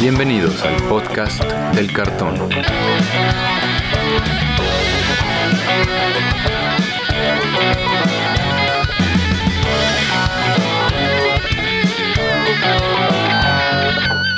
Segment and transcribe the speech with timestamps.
[0.00, 1.44] Bienvenidos al podcast
[1.74, 2.48] del cartón.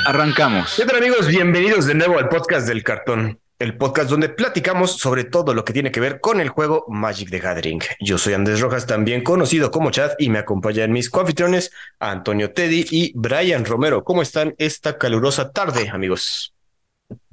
[0.05, 0.75] Arrancamos.
[0.75, 1.27] ¿Qué tal amigos?
[1.27, 5.71] Bienvenidos de nuevo al podcast del cartón, el podcast donde platicamos sobre todo lo que
[5.71, 7.79] tiene que ver con el juego Magic the Gathering.
[8.01, 12.85] Yo soy Andrés Rojas, también conocido como Chad, y me acompañan mis coanfitriones Antonio Teddy
[12.91, 14.03] y Brian Romero.
[14.03, 16.53] ¿Cómo están esta calurosa tarde, amigos?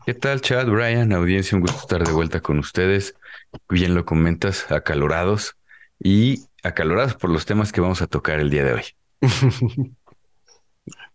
[0.07, 1.13] ¿Qué tal, Chad, Brian?
[1.13, 3.17] Audiencia, un gusto estar de vuelta con ustedes.
[3.69, 5.57] Bien lo comentas, acalorados
[5.99, 8.85] y acalorados por los temas que vamos a tocar el día de hoy.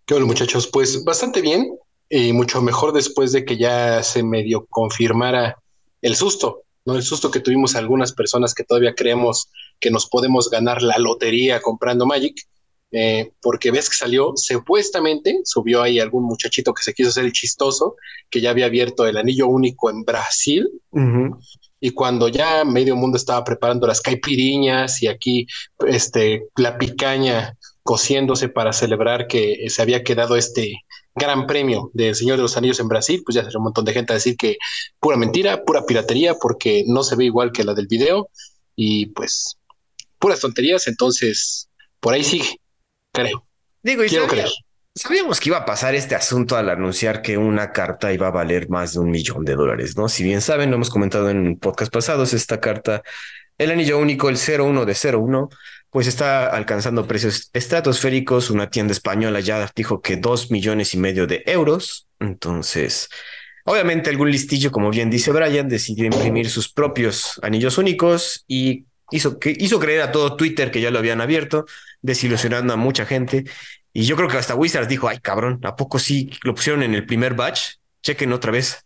[0.05, 0.67] ¿Qué bueno, muchachos?
[0.67, 5.57] Pues bastante bien y mucho mejor después de que ya se medio confirmara
[6.01, 6.95] el susto, ¿no?
[6.95, 11.61] El susto que tuvimos algunas personas que todavía creemos que nos podemos ganar la lotería
[11.61, 12.35] comprando Magic,
[12.91, 17.33] eh, porque ves que salió, supuestamente subió ahí algún muchachito que se quiso hacer el
[17.33, 17.95] chistoso,
[18.29, 20.69] que ya había abierto el anillo único en Brasil.
[21.81, 25.45] Y cuando ya medio mundo estaba preparando las caipiriñas y aquí
[25.87, 30.84] este, la picaña cociéndose para celebrar que se había quedado este
[31.15, 33.93] gran premio del Señor de los Anillos en Brasil, pues ya salió un montón de
[33.93, 34.57] gente a decir que
[34.99, 38.29] pura mentira, pura piratería, porque no se ve igual que la del video
[38.75, 39.57] y pues
[40.19, 42.59] puras tonterías, entonces por ahí sigue,
[43.13, 43.47] creo.
[43.81, 44.49] Digo, y Quiero creer.
[44.97, 48.69] Sabíamos que iba a pasar este asunto al anunciar que una carta iba a valer
[48.69, 50.07] más de un millón de dólares, ¿no?
[50.07, 53.03] Si bien saben, lo hemos comentado en podcast pasados, esta carta,
[53.57, 55.49] el anillo único, el 01 de 01,
[55.95, 58.49] pues está alcanzando precios estratosféricos.
[58.49, 62.09] Una tienda española ya dijo que dos millones y medio de euros.
[62.19, 63.07] Entonces,
[63.63, 69.39] obviamente algún listillo, como bien dice Brian, decidió imprimir sus propios anillos únicos y hizo,
[69.39, 71.65] que, hizo creer a todo Twitter que ya lo habían abierto,
[72.01, 73.45] desilusionando a mucha gente.
[73.93, 76.93] Y yo creo que hasta Wizards dijo, ay cabrón, ¿a poco sí lo pusieron en
[76.93, 77.75] el primer batch?
[78.03, 78.85] Chequen otra vez.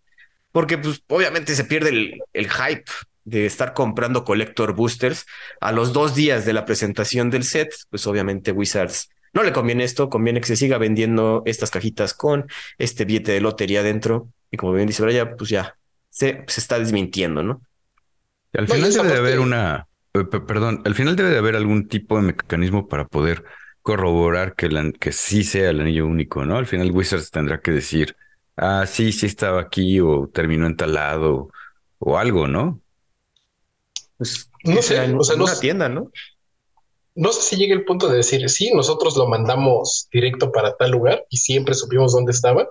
[0.52, 2.86] Porque pues obviamente se pierde el, el hype
[3.30, 5.26] de estar comprando collector boosters
[5.62, 9.84] a los dos días de la presentación del set, pues obviamente Wizards no le conviene
[9.84, 12.48] esto, conviene que se siga vendiendo estas cajitas con
[12.78, 14.30] este billete de lotería dentro.
[14.52, 15.76] Y como bien dice Brian, pues ya
[16.10, 17.62] se, se está desmintiendo, ¿no?
[18.54, 22.24] al final debe de haber una, perdón, al final debe de haber algún tipo de
[22.24, 23.44] mecanismo para poder
[23.82, 26.58] corroborar que, la, que sí sea el anillo único, ¿no?
[26.58, 28.16] Al final Wizards tendrá que decir,
[28.58, 31.50] ah, sí, sí estaba aquí o terminó en tal lado
[32.00, 32.82] o algo, ¿no?
[34.20, 36.12] Pues, no sé, o sea, no, una tienda, ¿no?
[37.16, 40.92] No sé si llegue el punto de decir, sí, nosotros lo mandamos directo para tal
[40.92, 42.70] lugar y siempre supimos dónde estaba,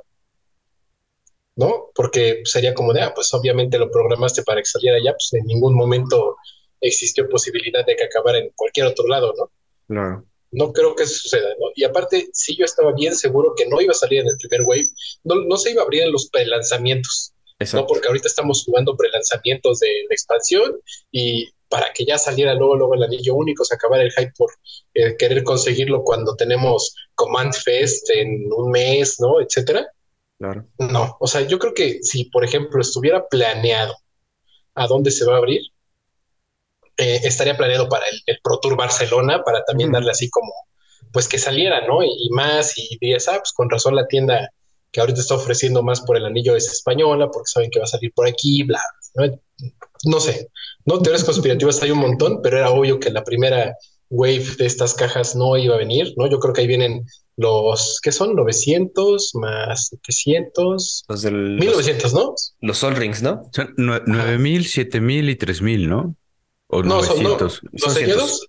[1.56, 1.86] ¿no?
[1.94, 5.46] Porque sería como de, ah, pues obviamente lo programaste para que saliera allá, pues en
[5.46, 6.36] ningún momento
[6.82, 9.50] existió posibilidad de que acabara en cualquier otro lado, ¿no?
[9.88, 10.24] No.
[10.50, 11.68] No creo que eso suceda, ¿no?
[11.74, 14.66] Y aparte, sí yo estaba bien seguro que no iba a salir en el primer
[14.66, 14.88] wave,
[15.24, 16.28] no, no se iba a abrir en los
[17.72, 17.86] ¿no?
[17.86, 20.80] Porque ahorita estamos jugando prelanzamientos de la expansión
[21.10, 24.50] y para que ya saliera luego, luego el anillo único, se acabara el hype por
[24.94, 29.40] eh, querer conseguirlo cuando tenemos Command Fest en un mes, ¿no?
[29.40, 29.86] Etcétera.
[30.38, 30.66] Claro.
[30.78, 33.94] No, o sea, yo creo que si, por ejemplo, estuviera planeado
[34.74, 35.60] a dónde se va a abrir,
[36.96, 40.52] eh, estaría planeado para el, Pro Tour Barcelona, para también darle así como,
[41.12, 42.02] pues que saliera, ¿no?
[42.02, 44.50] Y, más, y dirías, ah, pues con razón la tienda
[44.90, 47.88] que ahorita está ofreciendo más por el anillo es española, porque saben que va a
[47.88, 48.80] salir por aquí, bla,
[50.04, 50.48] no, sé,
[50.84, 53.74] no teorías conspirativas hay un montón, pero era obvio que la primera
[54.10, 56.28] wave de estas cajas no iba a venir, ¿no?
[56.30, 57.04] Yo creo que ahí vienen
[57.36, 58.34] los, ¿qué son?
[58.34, 61.04] 900 más 700.
[61.08, 62.34] Los del, 1900, ¿no?
[62.60, 63.42] Los Sol Rings, ¿no?
[63.52, 66.16] Son 9000, 7000 y 3000, ¿no?
[66.68, 67.52] O no, 900.
[67.52, 68.48] Son, no, los sellados.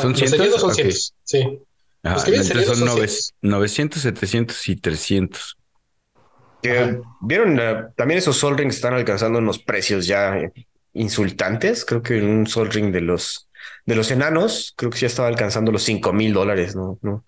[0.00, 0.52] ¿Son 100?
[0.58, 0.92] son 100,
[1.24, 1.58] sí.
[2.02, 2.84] Ajá, entonces son
[3.42, 5.56] 900, 700 y 300.
[7.20, 10.36] Vieron, eh, también esos Sol Rings están alcanzando unos precios ya
[10.92, 11.84] insultantes.
[11.84, 13.48] Creo que un Sol Ring de los,
[13.84, 16.98] de los enanos, creo que ya estaba alcanzando los 5 mil dólares, ¿no?
[17.02, 17.24] ¿no?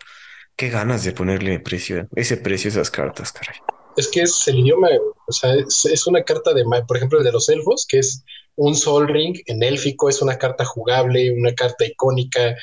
[0.56, 3.56] Qué ganas de ponerle precio, ese precio a esas cartas, caray.
[3.96, 4.88] Es que es el idioma,
[5.26, 8.24] o sea, es, es, una carta de, por ejemplo, el de los elfos, que es
[8.56, 12.56] un Sol Ring en élfico, es una carta jugable, una carta icónica,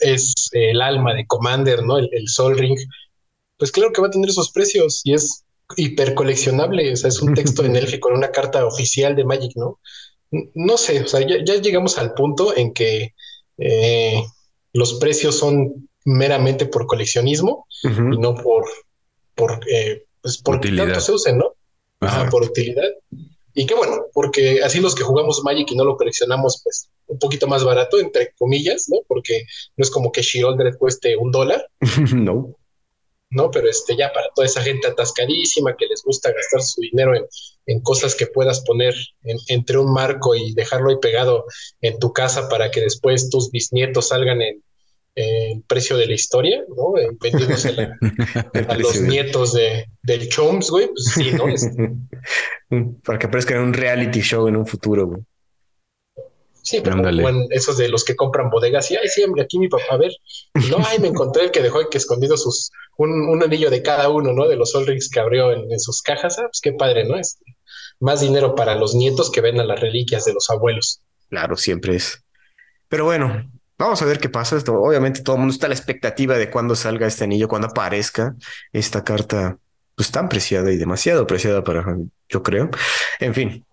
[0.00, 1.98] es el alma de Commander, ¿no?
[1.98, 2.78] El, Sol Ring.
[3.56, 5.44] Pues claro que va a tener esos precios y es
[5.76, 6.92] hiper coleccionable.
[6.92, 9.78] O sea, es un texto en élfico, con una carta oficial de Magic, ¿no?
[10.54, 13.14] No sé, o sea, ya, llegamos al punto en que
[13.56, 14.22] eh,
[14.74, 18.66] los precios son meramente por coleccionismo y no por,
[19.34, 21.54] por, eh, pues por tanto se usen, ¿no?
[22.30, 22.90] por utilidad.
[23.54, 27.18] Y qué bueno, porque así los que jugamos Magic y no lo coleccionamos, pues un
[27.18, 28.98] poquito más barato, entre comillas, ¿no?
[29.06, 29.44] Porque
[29.76, 31.66] no es como que Sheoldred cueste un dólar.
[32.14, 32.54] no.
[33.30, 33.50] ¿no?
[33.50, 37.24] Pero este, ya para toda esa gente atascadísima que les gusta gastar su dinero en,
[37.66, 38.94] en cosas que puedas poner
[39.48, 41.44] entre un marco y dejarlo ahí pegado
[41.80, 44.62] en tu casa para que después tus bisnietos salgan en,
[45.18, 46.92] el precio de la historia, ¿no?
[47.20, 47.90] Vendiéndose
[48.68, 51.48] a los nietos de, del Choms, güey, pues sí, ¿no?
[51.48, 51.90] Este.
[53.04, 55.22] Para que aparezca en un reality show en un futuro, güey.
[56.62, 57.02] Sí, pero
[57.50, 60.12] esos de los que compran bodegas, y ay, sí, aquí mi papá, a ver,
[60.70, 64.34] no, ay, me encontré el que dejó que escondido sus, un, anillo de cada uno,
[64.34, 64.46] ¿no?
[64.46, 67.16] De los All Rings que abrió en, sus cajas, ah, pues qué padre, ¿no?
[67.16, 67.56] Este,
[68.00, 71.00] más dinero para los nietos que ven a las reliquias de los abuelos.
[71.30, 72.22] Claro, siempre es.
[72.88, 74.56] Pero bueno, vamos a ver qué pasa.
[74.56, 77.68] Esto, obviamente todo el mundo está a la expectativa de cuándo salga este anillo, cuando
[77.68, 78.34] aparezca
[78.72, 79.58] esta carta,
[79.94, 81.96] pues tan preciada y demasiado preciada para,
[82.28, 82.70] yo creo.
[83.20, 83.64] En fin,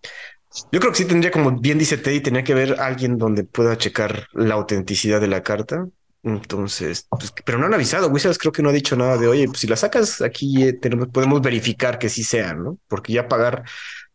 [0.71, 3.77] yo creo que sí tendría, como bien dice Teddy, tenía que haber alguien donde pueda
[3.77, 5.87] checar la autenticidad de la carta.
[6.23, 8.07] Entonces, pues, pero no han avisado.
[8.07, 10.73] Wizards creo que no ha dicho nada de, oye, pues si la sacas aquí, eh,
[10.73, 12.79] tenemos, podemos verificar que sí sean, ¿no?
[12.87, 13.63] Porque ya pagar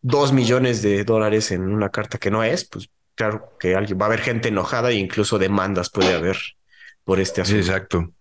[0.01, 2.89] dos millones de dólares en una carta que no es, pues
[3.21, 6.37] claro que alguien va a haber gente enojada e incluso demandas puede haber
[7.03, 7.59] por este asunto.
[7.59, 8.13] Exacto.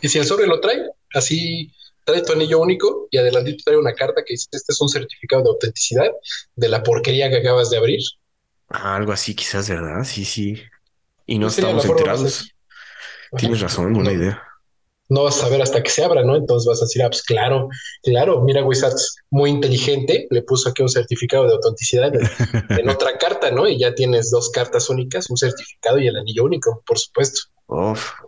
[0.00, 1.72] Y si el sobre lo trae, así
[2.04, 5.42] trae tu anillo único y adelantito trae una carta que dice, este es un certificado
[5.42, 6.10] de autenticidad
[6.54, 7.98] de la porquería que acabas de abrir.
[8.68, 10.04] Ah, algo así quizás, ¿verdad?
[10.04, 10.62] Sí, sí.
[11.26, 12.48] Y no estamos enterados.
[13.36, 14.45] Tienes razón, buena idea.
[15.08, 16.36] No vas a saber hasta que se abra, ¿no?
[16.36, 17.68] Entonces vas a decir, ah, pues claro,
[18.02, 23.50] claro, mira, Wizards, muy inteligente, le puso aquí un certificado de autenticidad en, otra carta,
[23.50, 23.68] ¿no?
[23.68, 27.40] Y ya tienes dos cartas únicas, un certificado y el anillo único, por supuesto.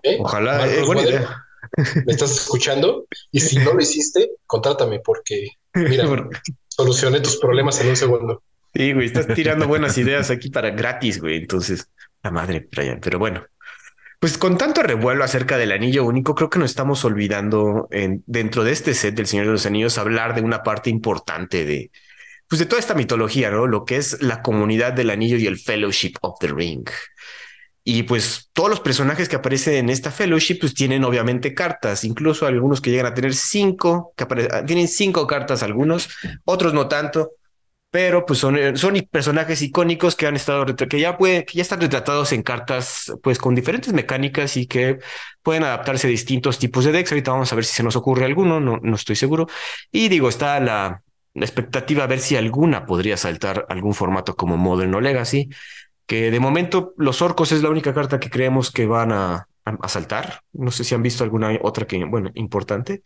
[0.02, 0.18] ¿Eh?
[0.20, 1.44] Ojalá, eh, buena idea
[1.76, 6.04] me estás escuchando y si no lo hiciste, contrátame porque, mira,
[6.68, 8.42] solucioné tus problemas en un segundo.
[8.74, 11.36] Sí, güey, estás tirando buenas ideas aquí para gratis, güey.
[11.36, 11.88] Entonces,
[12.22, 13.00] la madre, Brian.
[13.02, 13.44] Pero bueno,
[14.18, 18.64] pues con tanto revuelo acerca del anillo único, creo que nos estamos olvidando en, dentro
[18.64, 21.92] de este set del Señor de los Anillos hablar de una parte importante de,
[22.48, 23.66] pues de toda esta mitología, ¿no?
[23.66, 26.88] Lo que es la comunidad del anillo y el Fellowship of the Ring.
[27.84, 32.46] Y pues todos los personajes que aparecen en esta fellowship pues tienen obviamente cartas, incluso
[32.46, 36.10] algunos que llegan a tener cinco, ah, tienen cinco cartas algunos,
[36.44, 37.37] otros no tanto,
[37.90, 41.80] pero pues son, eh, son personajes icónicos que han estado, que ya pueden, ya están
[41.80, 44.98] retratados en cartas pues con diferentes mecánicas y que
[45.42, 47.12] pueden adaptarse a distintos tipos de decks.
[47.12, 49.46] Ahorita vamos a ver si se nos ocurre alguno, no, no estoy seguro.
[49.90, 51.02] Y digo, está la,
[51.34, 55.48] la expectativa a ver si alguna podría saltar algún formato como Modern o Legacy
[56.08, 59.46] que de momento los orcos es la única carta que creemos que van a,
[59.86, 60.40] saltar.
[60.54, 63.02] No sé si han visto alguna otra que, bueno, importante.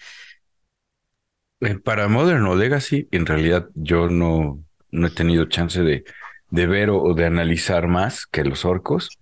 [1.58, 4.62] Eh, para Modern o Legacy, en realidad yo no,
[4.92, 6.04] no he tenido chance de,
[6.50, 9.18] de ver o, de analizar más que los orcos.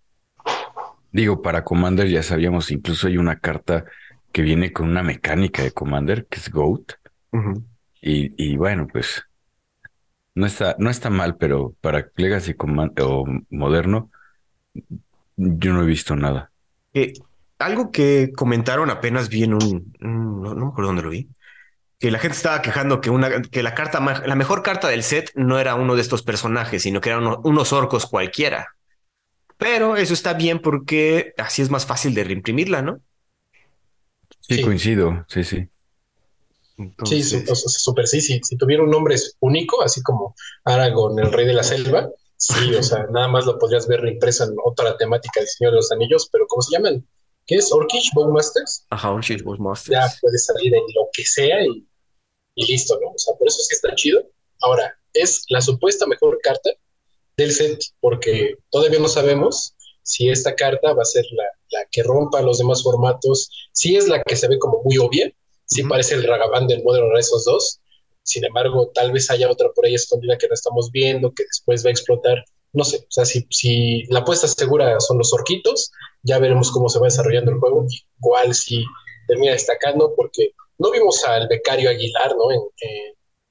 [1.12, 3.84] Digo, para Commander ya sabíamos, incluso hay una carta
[4.32, 6.92] que viene con una mecánica de Commander, que es Goat.
[8.02, 9.24] y, y, bueno, pues
[10.34, 12.54] no está, no está mal, pero para Legacy
[13.00, 14.10] o moderno,
[15.36, 16.50] yo no he visto nada.
[16.92, 17.12] Eh,
[17.58, 21.28] algo que comentaron apenas vi en un, no, me acuerdo dónde lo vi,
[22.00, 25.30] que la gente estaba quejando que una que la carta la mejor carta del set
[25.34, 28.74] no era uno de estos personajes, sino que eran unos orcos cualquiera.
[29.58, 33.00] Pero eso está bien porque así es más fácil de reimprimirla, ¿no?
[34.40, 34.62] sí.
[34.62, 35.68] coincido, sí, sí.
[37.04, 38.40] Sí, súper sí, sí.
[38.42, 42.82] Si tuviera un nombre único, así como Aragorn, el rey de la selva, sí, o
[42.82, 46.30] sea, nada más lo podrías ver reimpreso en otra temática de Señor de los Anillos,
[46.32, 47.06] pero ¿cómo se llaman?
[47.46, 47.70] ¿Qué es?
[47.70, 48.86] ¿Orkish Bowmasters?
[48.88, 49.90] Ajá, Orkish Bowmasters.
[49.90, 51.86] Ya puede salir en lo que sea y,
[52.56, 53.10] listo, ¿no?
[53.10, 54.22] O sea, por eso sí está chido.
[54.60, 56.70] Ahora, es la supuesta mejor carta
[57.36, 62.02] del set, porque todavía no sabemos si esta carta va a ser la, la que
[62.02, 65.32] rompa los demás formatos, si es la que se ve como muy obvia,
[65.70, 67.80] sí parece el Ragavan del Modern esos dos.
[68.22, 71.84] Sin embargo, tal vez haya otra por ahí escondida que no estamos viendo, que después
[71.84, 72.44] va a explotar.
[72.72, 75.90] No sé, o sea, si, si la apuesta segura son los orquitos,
[76.22, 78.84] ya veremos cómo se va desarrollando el juego y cuál sí
[79.26, 82.50] termina destacando, porque no vimos al becario Aguilar, ¿no?
[82.50, 82.60] En,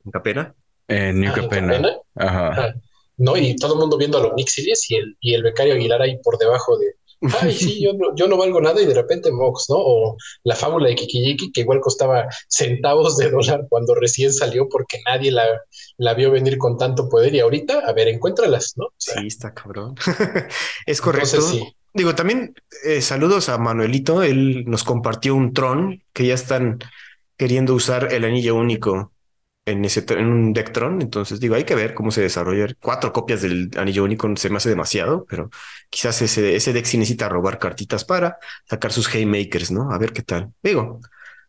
[0.06, 0.56] ¿En Capena.
[0.88, 2.00] En New Capena.
[2.16, 2.76] Ajá.
[3.18, 3.38] ¿no?
[3.38, 6.18] Y todo el mundo viendo a los Nixilis y el, y el becario Aguilar ahí
[6.24, 6.96] por debajo de,
[7.42, 9.76] ay, sí, yo no, yo no valgo nada y de repente Mox, ¿no?
[9.78, 15.00] O la fábula de Kikijiki, que igual costaba centavos de dólar cuando recién salió porque
[15.06, 15.46] nadie la,
[15.98, 18.88] la vio venir con tanto poder y ahorita, a ver, encuéntralas, ¿no?
[18.98, 19.96] sí, está cabrón.
[20.86, 21.40] es correcto.
[21.92, 26.80] Digo, también eh, saludos a Manuelito, él nos compartió un Tron que ya están
[27.40, 29.14] queriendo usar el anillo único
[29.66, 31.02] en, ese, en un Dectron.
[31.02, 32.68] Entonces digo, hay que ver cómo se desarrolla.
[32.82, 35.50] Cuatro copias del anillo único se me hace demasiado, pero
[35.90, 38.38] quizás ese, ese deck sí necesita robar cartitas para
[38.70, 39.92] sacar sus haymakers, ¿no?
[39.92, 40.52] A ver qué tal.
[40.62, 41.00] Digo,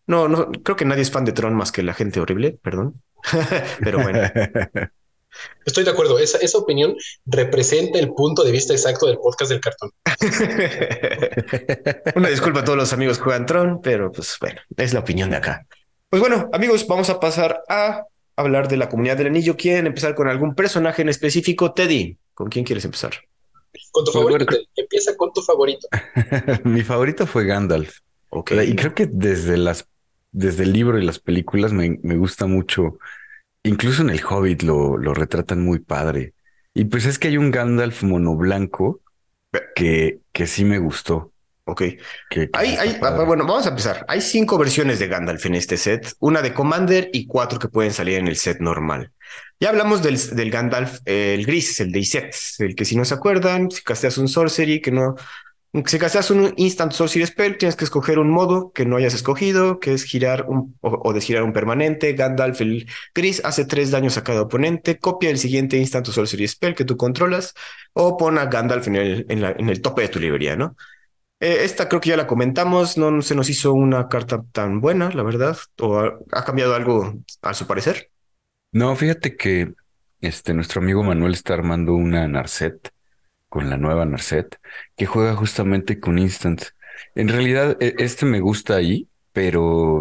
[0.07, 3.03] No, no, creo que nadie es fan de Tron más que la gente horrible, perdón.
[3.83, 4.21] Pero bueno.
[5.67, 6.19] Estoy de acuerdo.
[6.19, 6.95] Esa, esa opinión
[7.27, 9.91] representa el punto de vista exacto del podcast del cartón.
[12.17, 15.31] Una disculpa a todos los amigos que juegan Tron, pero pues bueno, es la opinión
[15.31, 15.67] de acá.
[16.11, 19.57] Pues bueno, amigos, vamos a pasar a hablar de la comunidad del anillo.
[19.57, 21.73] ¿Quieren empezar con algún personaje en específico?
[21.73, 23.13] Teddy, ¿con quién quieres empezar?
[23.93, 24.57] Con tu favorito.
[24.75, 25.87] Empieza con tu favorito.
[26.65, 27.99] Mi favorito fue Gandalf.
[28.33, 29.87] Y creo que desde las
[30.33, 32.99] desde el libro y las películas me, me gusta mucho.
[33.63, 36.35] Incluso en el Hobbit lo, lo retratan muy padre.
[36.75, 39.01] Y pues es que hay un Gandalf mono blanco
[39.77, 41.33] que, que sí me gustó.
[41.71, 41.83] Ok.
[42.53, 44.05] hay, hay, ah, bueno, vamos a empezar.
[44.09, 47.93] Hay cinco versiones de Gandalf en este set, una de Commander y cuatro que pueden
[47.93, 49.13] salir en el set normal.
[49.61, 53.15] Ya hablamos del, del Gandalf, el gris, el de Iset, el que si no se
[53.15, 55.15] acuerdan, si casteas un sorcery que no,
[55.87, 59.79] si casteas un instant sorcery spell, tienes que escoger un modo que no hayas escogido,
[59.79, 62.15] que es girar un, o, desgirar un permanente.
[62.15, 64.99] Gandalf, el gris, hace tres daños a cada oponente.
[64.99, 67.55] Copia el siguiente instant sorcery spell que tú controlas
[67.93, 70.75] o pon a Gandalf en el, en, en el tope de tu librería, ¿no?
[71.41, 75.11] Eh, esta creo que ya la comentamos, no se nos hizo una carta tan buena,
[75.11, 78.11] la verdad, o ha, cambiado algo a su parecer.
[78.73, 79.73] No, fíjate que
[80.21, 82.91] este, nuestro amigo Manuel está armando una Narset
[83.49, 84.59] con la nueva Narset
[84.97, 86.63] que juega justamente con Instant.
[87.15, 90.01] En realidad, e, este me gusta ahí, pero,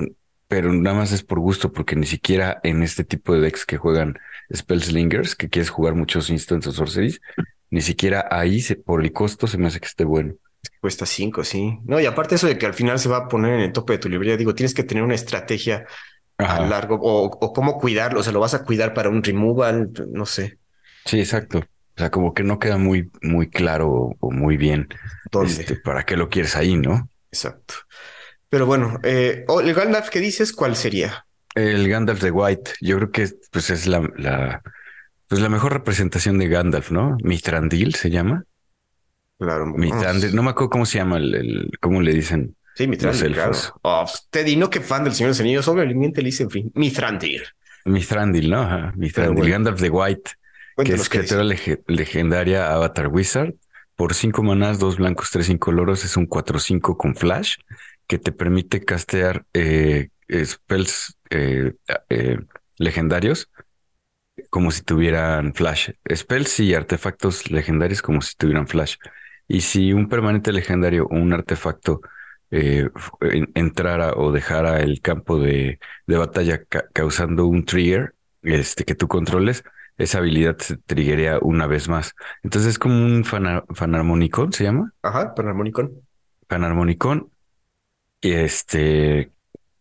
[0.50, 3.78] pero nada más es por gusto, porque ni siquiera en este tipo de decks que
[3.78, 4.20] juegan
[4.54, 7.22] Spellslingers, que quieres jugar muchos Instants o Sorceries,
[7.70, 10.36] ni siquiera ahí por el costo se me hace que esté bueno.
[10.82, 11.78] Cuesta cinco, sí.
[11.86, 13.94] No, y aparte eso de que al final se va a poner en el tope
[13.94, 15.86] de tu librería, digo, tienes que tener una estrategia
[16.38, 19.92] a largo o, o, cómo cuidarlo, o sea, lo vas a cuidar para un removal,
[20.12, 20.58] no sé.
[21.06, 21.60] Sí, exacto.
[21.60, 24.88] O sea, como que no queda muy, muy claro o, muy bien
[25.44, 27.10] este, para qué lo quieres ahí, ¿no?
[27.30, 27.74] Exacto.
[28.48, 31.26] Pero bueno, eh, el Gandalf que dices, ¿cuál sería?
[31.56, 32.72] El Gandalf de White.
[32.80, 34.62] Yo creo que pues es la, la,
[35.28, 37.18] pues la mejor representación de Gandalf, ¿no?
[37.22, 38.46] Mitrandil se llama.
[39.40, 39.66] Claro.
[39.68, 42.56] Mithrandil, no me acuerdo cómo se llama el, cómo le dicen.
[42.76, 43.54] Sí, Mithrandil, claro.
[43.82, 46.72] Oh, Teddy, no que fan del Señor de los Anillos, obviamente le dicen fin.
[46.76, 47.44] Mithrandil.
[47.86, 48.62] Mithrandil, ¿no?
[48.62, 48.94] Ajá.
[48.98, 50.32] Mithrandil, Gandalf the White,
[50.84, 53.54] que es criatura legendaria Avatar Wizard.
[53.96, 57.56] Por cinco manás, dos blancos, tres incoloros, es un 4-5 con flash
[58.08, 60.10] que te permite castear eh,
[60.46, 61.74] spells eh,
[62.10, 62.38] eh,
[62.78, 63.50] legendarios
[64.50, 65.92] como si tuvieran flash.
[66.14, 68.96] Spells y artefactos legendarios como si tuvieran flash.
[69.50, 72.02] Y si un permanente legendario o un artefacto
[72.52, 72.88] eh,
[73.56, 76.62] entrara o dejara el campo de, batalla
[76.94, 78.14] causando un trigger
[78.44, 79.64] este, que tú controles,
[79.98, 82.14] esa habilidad se triggerea una vez más.
[82.44, 84.94] Entonces es como un fanarmonicón, ¿se llama?
[85.02, 85.34] Ajá.
[86.48, 87.32] Fanarmonicón.
[88.22, 89.32] Y este,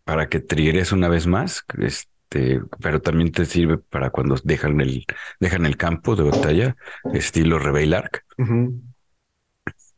[0.05, 5.05] para que triggeres una vez más, este, pero también te sirve para cuando dejan el,
[5.41, 6.77] dejan el campo de batalla,
[7.13, 8.25] estilo Reveil Arc.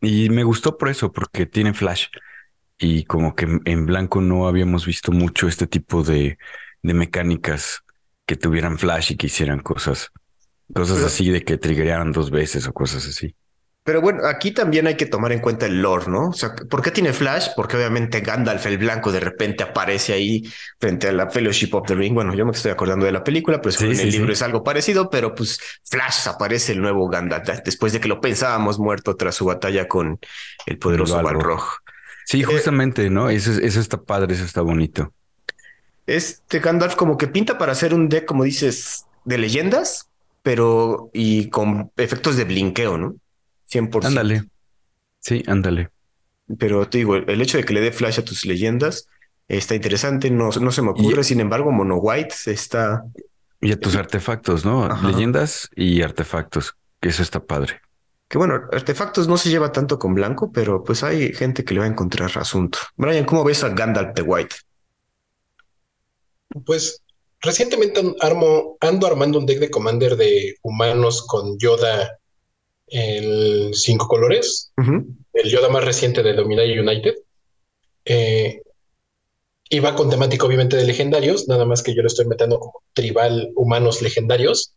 [0.01, 2.07] Y me gustó por eso, porque tiene flash.
[2.79, 6.39] Y como que en blanco no habíamos visto mucho este tipo de,
[6.83, 7.83] de mecánicas
[8.27, 10.11] que tuvieran flash y que hicieran cosas,
[10.75, 13.37] cosas así de que triggerearan dos veces o cosas así.
[13.83, 16.29] Pero bueno, aquí también hay que tomar en cuenta el lore, ¿no?
[16.29, 17.49] O sea, ¿por qué tiene Flash?
[17.57, 20.43] Porque obviamente Gandalf el Blanco de repente aparece ahí
[20.79, 22.13] frente a la Fellowship of the Ring.
[22.13, 25.09] Bueno, yo me estoy acordando de la película, pero en el libro es algo parecido,
[25.09, 25.59] pero pues
[25.89, 30.19] Flash aparece el nuevo Gandalf después de que lo pensábamos muerto tras su batalla con
[30.67, 31.65] el poderoso Balrog.
[32.27, 33.31] Sí, eh, justamente, ¿no?
[33.31, 35.13] Eso, eso está padre, eso está bonito.
[36.07, 40.09] Este Gandalf como que pinta para hacer un deck, como dices, de leyendas,
[40.43, 43.17] pero y con efectos de blinqueo, ¿no?
[43.71, 44.07] 100%.
[44.07, 44.45] Ándale.
[45.21, 45.91] Sí, ándale.
[46.59, 49.07] Pero te digo, el hecho de que le dé flash a tus leyendas
[49.49, 53.05] está interesante, no, no se me ocurre, sin embargo, Mono White está...
[53.61, 54.89] Y a tus artefactos, ¿no?
[55.03, 57.81] Leyendas y artefactos, que eso está padre.
[58.29, 61.81] Que bueno, artefactos no se lleva tanto con blanco, pero pues hay gente que le
[61.81, 62.79] va a encontrar asunto.
[62.97, 64.57] Brian, ¿cómo ves a Gandalf de White?
[66.65, 67.03] Pues
[67.41, 72.20] recientemente armo, ando armando un deck de Commander de humanos con Yoda
[72.91, 74.73] el cinco colores,
[75.33, 77.15] el Yoda más reciente de Dominaria United.
[78.05, 78.63] Eh,
[79.73, 82.83] y va con temática obviamente de legendarios, nada más que yo lo estoy metiendo como
[82.93, 84.75] tribal humanos legendarios.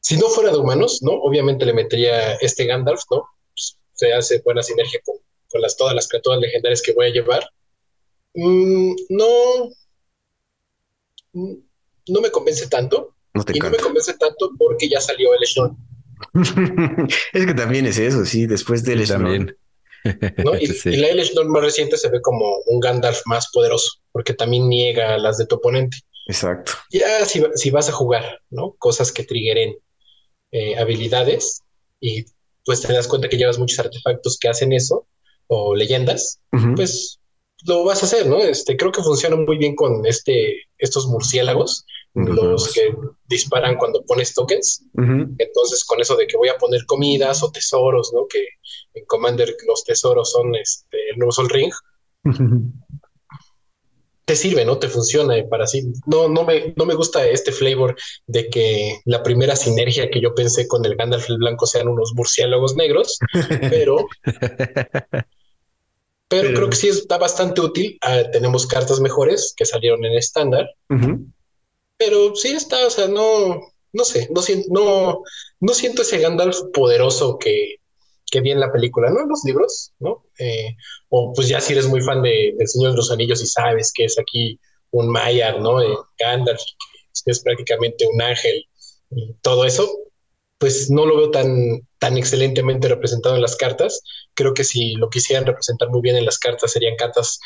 [0.00, 1.12] Si no fuera de humanos, ¿no?
[1.12, 3.24] Obviamente le metería este Gandalf, ¿no?
[3.52, 5.16] Pues, se hace buena sinergia con,
[5.60, 7.46] las, todas las criaturas legendarias que voy a llevar.
[8.34, 9.26] Mm, no,
[11.34, 11.54] mm,
[12.08, 13.14] no me convence tanto.
[13.52, 15.76] y no me convence tanto porque ya salió el Eshon
[17.32, 19.46] es que también es eso, sí, después del también.
[19.46, 19.54] ¿no?
[20.60, 25.16] Y, la Elish más reciente se ve como un Gandalf más poderoso, porque también niega
[25.16, 25.96] las de tu oponente.
[26.26, 26.72] Exacto.
[26.90, 28.74] Ya si, vas a jugar, ¿no?
[28.78, 29.76] Cosas que triggeren
[30.52, 31.60] eh, habilidades
[32.00, 32.24] y
[32.64, 35.06] pues te das cuenta que llevas muchos artefactos que hacen eso
[35.46, 36.40] o leyendas,
[36.76, 37.18] pues
[37.66, 38.38] lo vas a hacer, ¿no?
[38.38, 42.94] Este, creo que funciona muy bien con este, estos murciélagos, los que
[43.26, 44.84] disparan cuando pones tokens.
[44.94, 48.26] Entonces, con eso de que voy a poner comidas o tesoros, ¿no?
[48.28, 48.46] Que
[48.94, 51.72] en Commander los tesoros son este, el nuevo Sol Ring.
[54.24, 54.78] Te sirve, ¿no?
[54.78, 55.92] Te funciona para así.
[56.06, 57.94] No, no me, no me gusta este flavor
[58.26, 62.12] de que la primera sinergia que yo pensé con el Gandalf el Blanco sean unos
[62.14, 63.18] murciélagos negros,
[63.70, 64.06] pero
[66.28, 67.98] pero, creo que sí está bastante útil.
[68.00, 70.68] Ah, tenemos cartas mejores que salieron en estándar.
[71.96, 73.60] Pero sí está, o sea, no,
[73.92, 75.22] no sé, no no,
[75.60, 77.76] no siento ese Gandalf poderoso que,
[78.30, 79.22] que vi en la película, ¿no?
[79.22, 80.24] En los libros, ¿no?
[80.38, 80.76] Eh,
[81.08, 83.92] o pues ya si eres muy fan de, del Señor de los Anillos y sabes
[83.94, 84.58] que es aquí
[84.90, 85.80] un Maiar, ¿no?
[85.80, 86.60] Eh, Gandalf,
[87.24, 88.66] que es prácticamente un ángel
[89.10, 89.88] y todo eso,
[90.58, 94.02] pues no lo veo tan, tan excelentemente representado en las cartas.
[94.34, 97.38] Creo que si lo quisieran representar muy bien en las cartas, serían cartas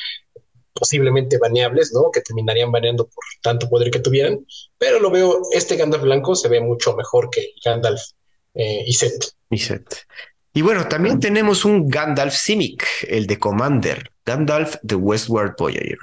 [0.72, 2.10] posiblemente baneables, ¿no?
[2.12, 4.44] Que terminarían baneando por tanto poder que tuvieran.
[4.78, 8.00] Pero lo veo, este Gandalf blanco se ve mucho mejor que Gandalf
[8.54, 9.32] eh, Iset.
[9.50, 10.06] Iset.
[10.52, 15.98] Y bueno, también tenemos un Gandalf Simic, el de Commander, Gandalf de Westward Voyager.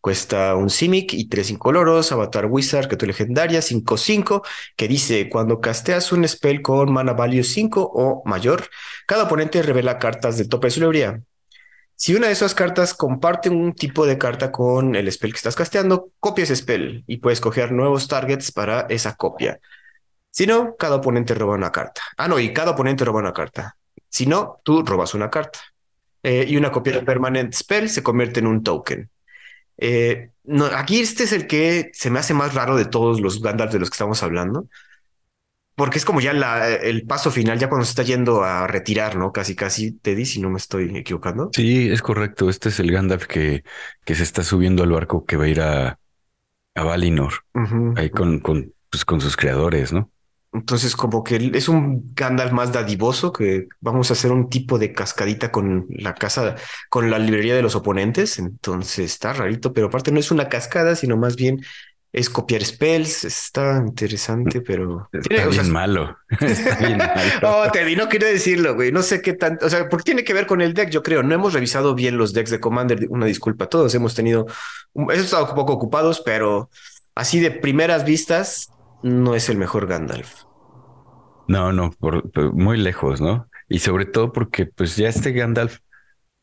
[0.00, 4.42] Cuesta un Simic y tres incoloros, Avatar Wizard, tu legendaria, 5-5,
[4.76, 8.68] que dice, cuando casteas un spell con mana value 5 o mayor,
[9.06, 11.20] cada oponente revela cartas del tope de su librería.
[12.00, 15.56] Si una de esas cartas comparte un tipo de carta con el spell que estás
[15.56, 19.58] casteando, copia ese spell y puedes coger nuevos targets para esa copia.
[20.30, 22.00] Si no, cada oponente roba una carta.
[22.16, 23.76] Ah, no, y cada oponente roba una carta.
[24.08, 25.58] Si no, tú robas una carta.
[26.22, 29.10] Eh, y una copia de permanent spell se convierte en un token.
[29.76, 30.30] Eh,
[30.76, 33.80] aquí este es el que se me hace más raro de todos los Gandalf de
[33.80, 34.68] los que estamos hablando,
[35.78, 39.14] porque es como ya la, el paso final, ya cuando se está yendo a retirar,
[39.14, 39.30] ¿no?
[39.30, 41.50] Casi, casi, Teddy, si no me estoy equivocando.
[41.54, 42.50] Sí, es correcto.
[42.50, 43.62] Este es el Gandalf que,
[44.04, 46.00] que se está subiendo al barco que va a ir a,
[46.74, 47.32] a Valinor,
[47.94, 50.10] ahí con, con, pues, con sus creadores, ¿no?
[50.52, 54.92] Entonces, como que es un Gandalf más dadivoso, que vamos a hacer un tipo de
[54.92, 56.56] cascadita con la casa,
[56.90, 58.40] con la librería de los oponentes.
[58.40, 61.60] Entonces está rarito, pero aparte no es una cascada, sino más bien
[62.12, 63.24] es copiar spells.
[63.24, 66.16] Está interesante, pero está bien malo.
[66.40, 67.30] Está bien malo.
[67.42, 68.92] no, Teddy, no quiero decirlo, güey.
[68.92, 71.22] No sé qué tanto, o sea, porque tiene que ver con el deck, yo creo.
[71.22, 73.06] No hemos revisado bien los decks de Commander.
[73.10, 74.46] Una disculpa, todos hemos tenido,
[74.94, 76.70] hemos estado un poco ocupados, pero
[77.14, 78.70] así de primeras vistas
[79.02, 80.44] no es el mejor Gandalf.
[81.46, 83.48] No, no, por, muy lejos, ¿no?
[83.68, 85.78] Y sobre todo porque pues ya este Gandalf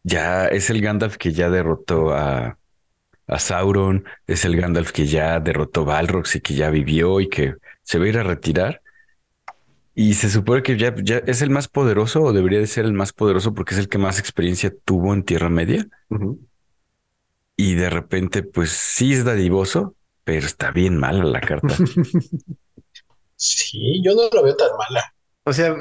[0.04, 2.58] ya es el Gandalf que ya derrotó a,
[3.27, 7.29] a Sauron, es el Gandalf que ya derrotó a Balrogs y que ya vivió y
[7.29, 8.81] que se va a ir a retirar.
[9.95, 12.93] Y se supone que ya, ya es el más poderoso o debería de ser el
[12.93, 15.88] más poderoso porque es el que más experiencia tuvo en Tierra Media.
[17.55, 21.75] Y de repente, pues sí es dadivoso, pero está bien mala la carta.
[23.38, 25.13] sí, yo no lo veo tan mala.
[25.45, 25.75] O sea,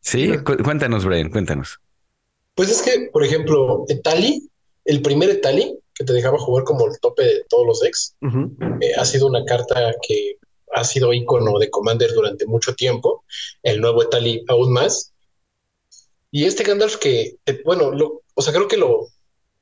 [0.00, 0.32] sí,
[0.62, 1.80] cuéntanos, Brian, cuéntanos.
[2.54, 4.48] Pues es que, por ejemplo, Etali,
[4.84, 8.16] el primer Etali, que te dejaba jugar como el tope de todos los decks,
[8.80, 10.36] eh, ha sido una carta que
[10.74, 13.24] ha sido icono de Commander durante mucho tiempo.
[13.62, 15.12] El nuevo Etali aún más.
[16.30, 19.08] Y este Gandalf que, eh, bueno, lo, o sea, creo que lo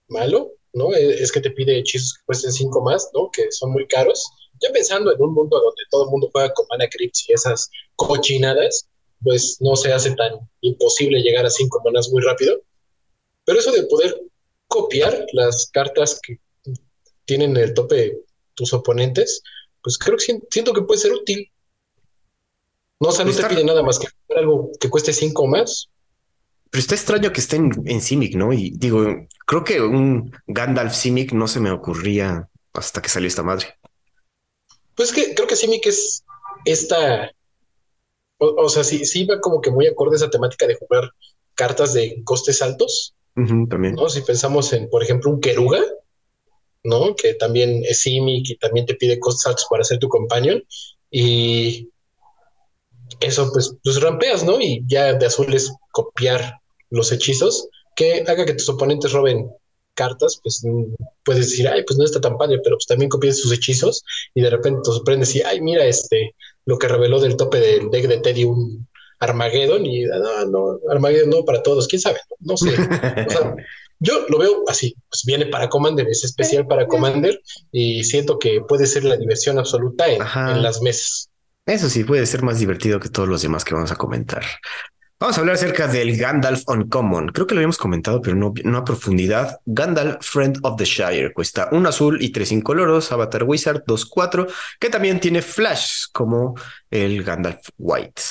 [0.09, 0.93] malo ¿no?
[0.95, 3.31] E, es que te pide hechizos que cuesten 5 más, ¿no?
[3.33, 4.25] Que son muy caros.
[4.61, 7.71] Ya pensando en un mundo donde todo el mundo juega con mana crypts y esas
[7.97, 8.89] cochinadas,
[9.23, 12.61] pues no se hace tan imposible llegar a 5 manas muy rápido.
[13.45, 14.15] Pero eso de poder
[14.71, 16.39] copiar las cartas que
[17.27, 18.21] tienen el tope
[18.55, 19.43] tus oponentes,
[19.83, 21.51] pues creo que siento que puede ser útil.
[23.01, 25.91] No, o sea, no te pide nada más que algo que cueste 5 más
[26.71, 28.53] pero está extraño que estén en Simic, ¿no?
[28.53, 29.05] Y digo,
[29.45, 33.77] creo que un Gandalf Simic no se me ocurría hasta que salió esta madre.
[34.95, 36.25] Pues que creo que Simic es
[36.65, 37.33] esta.
[38.39, 41.11] O, sea, sí, sí va como que muy acorde a esa temática de jugar
[41.55, 43.15] cartas de costes altos.
[43.35, 43.95] También.
[43.95, 44.09] ¿no?
[44.09, 45.81] Si pensamos en, por ejemplo, un Keruga,
[46.85, 47.15] ¿no?
[47.15, 50.63] Que también es Simic y también te pide costes altos para ser tu companion.
[51.11, 51.91] Y
[53.21, 54.61] eso, pues, pues rampeas, ¿no?
[54.61, 59.51] Y ya de azul es copiar los hechizos, que haga que tus oponentes roben
[59.95, 60.63] cartas, pues
[61.25, 64.03] puedes decir, ay, pues no está tan padre, pero pues también copias sus hechizos
[64.35, 67.91] y de repente te sorprendes y, ay, mira, este, lo que reveló del tope del
[67.91, 68.89] deck de Teddy un,
[69.21, 72.71] Armageddon y no, no, Armageddon no para todos, quién sabe, no, sé.
[72.71, 73.55] O sea,
[74.01, 78.63] yo lo veo así, pues viene para Commander, es especial para Commander y siento que
[78.67, 81.31] puede ser la diversión absoluta en, en las mesas.
[81.67, 84.43] Eso sí, puede ser más divertido que todos los demás que vamos a comentar.
[85.21, 87.29] Vamos a hablar acerca del Gandalf Uncommon.
[87.29, 89.59] Creo que lo habíamos comentado, pero no, no a profundidad.
[89.67, 91.35] Gandalf, Friend of the Shire.
[91.35, 93.13] Cuesta un azul y tres incoloros.
[93.13, 96.55] Avatar Wizard 2-4, que también tiene Flash, como
[96.91, 98.23] el Gandalf White.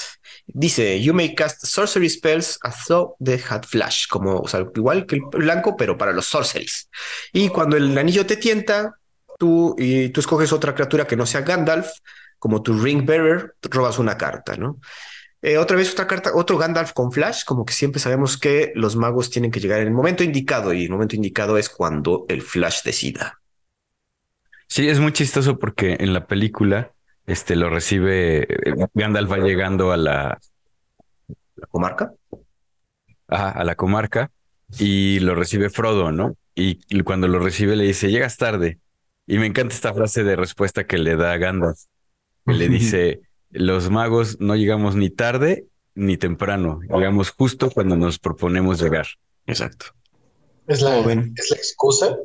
[0.52, 5.06] Dice, you may cast sorcery spells as though they had flash, como, o sea, igual
[5.06, 6.90] que el blanco, pero para los sorceries.
[7.32, 8.96] Y cuando el anillo te tienta,
[9.38, 11.88] tú, y tú escoges otra criatura que no sea Gandalf,
[12.40, 14.80] como tu Ring Bearer, robas una carta, ¿no?
[15.42, 18.96] Eh, otra vez otra carta, otro Gandalf con Flash, como que siempre sabemos que los
[18.96, 22.42] magos tienen que llegar en el momento indicado y el momento indicado es cuando el
[22.42, 23.40] Flash decida.
[24.68, 26.94] Sí, es muy chistoso porque en la película
[27.30, 30.40] este lo recibe eh, Gandalf va llegando a la,
[31.60, 32.14] ¿La comarca.
[33.28, 34.32] Ajá, a la comarca
[34.78, 36.36] y lo recibe Frodo, ¿no?
[36.56, 38.80] Y cuando lo recibe le dice, llegas tarde.
[39.26, 41.80] Y me encanta esta frase de respuesta que le da Gandalf,
[42.46, 48.20] que le dice, los magos no llegamos ni tarde ni temprano, llegamos justo cuando nos
[48.20, 49.08] proponemos llegar.
[49.46, 49.88] Exacto.
[50.68, 52.18] Es la, es la excusa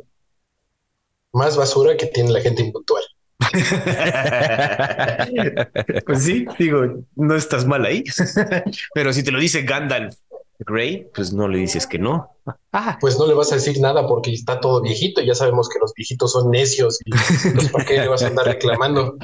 [1.32, 3.02] más basura que tiene la gente impuntual.
[6.06, 8.04] pues sí, digo, no estás mal ahí.
[8.94, 10.16] Pero si te lo dice Gandalf
[10.60, 12.30] Grey, pues no le dices que no.
[12.72, 12.96] Ah.
[13.00, 15.20] Pues no le vas a decir nada porque está todo viejito.
[15.20, 18.46] Ya sabemos que los viejitos son necios y pues, ¿para qué le vas a andar
[18.46, 19.16] reclamando?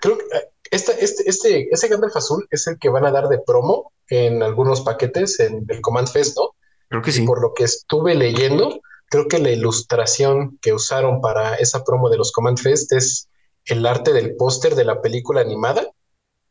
[0.00, 3.28] creo que eh, este, este, este, ese Gandalf azul es el que van a dar
[3.28, 6.54] de promo en algunos paquetes en el Command Fest, ¿no?
[6.88, 7.26] Creo que sí.
[7.26, 12.16] por lo que estuve leyendo, creo que la ilustración que usaron para esa promo de
[12.16, 13.28] los Command Fest es
[13.64, 15.86] el arte del póster de la película animada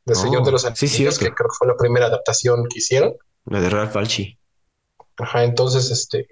[0.06, 3.14] de Señor de los oh, Anillos, que creo que fue la primera adaptación que hicieron.
[3.46, 4.38] La de Ralph Balchi.
[5.18, 6.28] Ajá, entonces, este,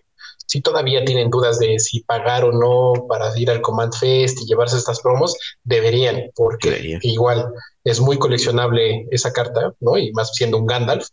[0.45, 4.45] si todavía tienen dudas de si pagar o no para ir al Command Fest y
[4.45, 7.51] llevarse estas promos, deberían, porque igual
[7.83, 9.97] es muy coleccionable esa carta, ¿no?
[9.97, 11.09] Y más siendo un Gandalf,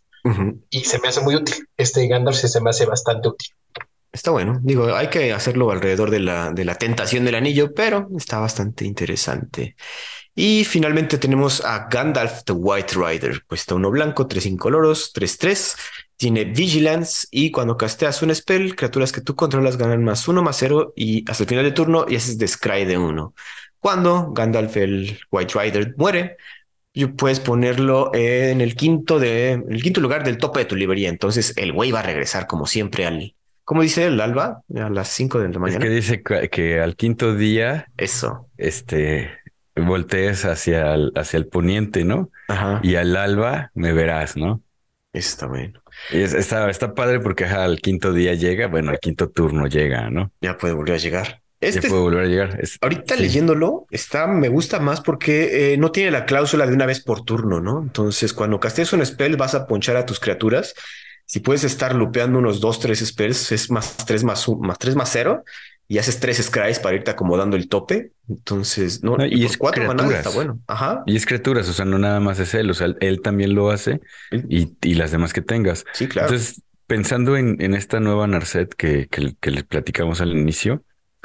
[0.69, 1.67] y se me hace muy útil.
[1.75, 3.49] Este Gandalf se me hace bastante útil.
[4.13, 4.59] Está bueno.
[4.61, 8.85] Digo, hay que hacerlo alrededor de la, de la tentación del anillo, pero está bastante
[8.85, 9.75] interesante.
[10.35, 13.43] Y finalmente tenemos a Gandalf the White Rider.
[13.45, 15.75] Cuesta uno blanco, tres incoloros, 3-3.
[16.15, 20.57] Tiene Vigilance y cuando casteas un spell, criaturas que tú controlas ganan más uno más
[20.57, 23.33] cero y hasta el final de turno y haces Descry de uno.
[23.79, 26.37] Cuando Gandalf el White Rider muere,
[27.17, 31.09] puedes ponerlo en el quinto de el quinto lugar del tope de tu librería.
[31.09, 34.61] Entonces el güey va a regresar como siempre al, ¿Cómo dice el alba?
[34.75, 35.79] A las 5 de la mañana.
[35.79, 37.87] Es que dice que, al quinto día.
[37.97, 38.49] Eso.
[38.57, 39.31] Este.
[39.75, 42.29] Voltees hacia el, hacia el poniente, ¿no?
[42.47, 42.79] Ajá.
[42.83, 44.61] Y al alba me verás, ¿no?
[45.13, 45.81] Está bueno.
[46.11, 50.31] está, está padre porque al quinto día llega, bueno, al quinto turno llega, ¿no?
[50.41, 51.41] Ya puede volver a llegar.
[51.59, 52.59] Este ya puede volver a llegar.
[52.81, 57.01] ahorita leyéndolo, está, me gusta más porque eh, no tiene la cláusula de una vez
[57.01, 57.81] por turno, ¿no?
[57.81, 60.73] Entonces, cuando castees un spell, vas a ponchar a tus criaturas
[61.25, 65.09] si puedes estar lupeando unos dos, tres spells, es más tres más, más tres más
[65.11, 65.43] cero
[65.87, 68.11] y haces tres scries para irte acomodando el tope.
[68.27, 70.25] Entonces, no, y, es cuatro criaturas.
[70.25, 70.59] está bueno.
[70.67, 71.03] Ajá.
[71.05, 73.69] Y es criaturas, o sea, no nada más es él, o sea, él también lo
[73.69, 75.85] hace y, y las demás que tengas.
[75.93, 76.29] Sí, claro.
[76.29, 80.83] Entonces, pensando en, en esta nueva Narset que, que, que les platicamos al inicio,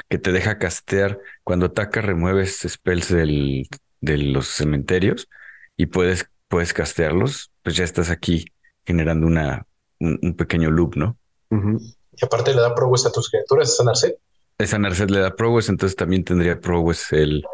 [0.09, 3.67] que te deja castear cuando ataca, remueves spells del,
[4.01, 5.29] de los cementerios
[5.77, 8.45] y puedes, puedes castearlos, pues ya estás aquí
[8.85, 9.65] generando una,
[9.99, 11.17] un, pequeño loop, ¿no?
[11.51, 14.17] Y aparte le da progress a tus criaturas, esa Narset.
[14.57, 17.45] Esa Narset le da progress, entonces también tendría progress el,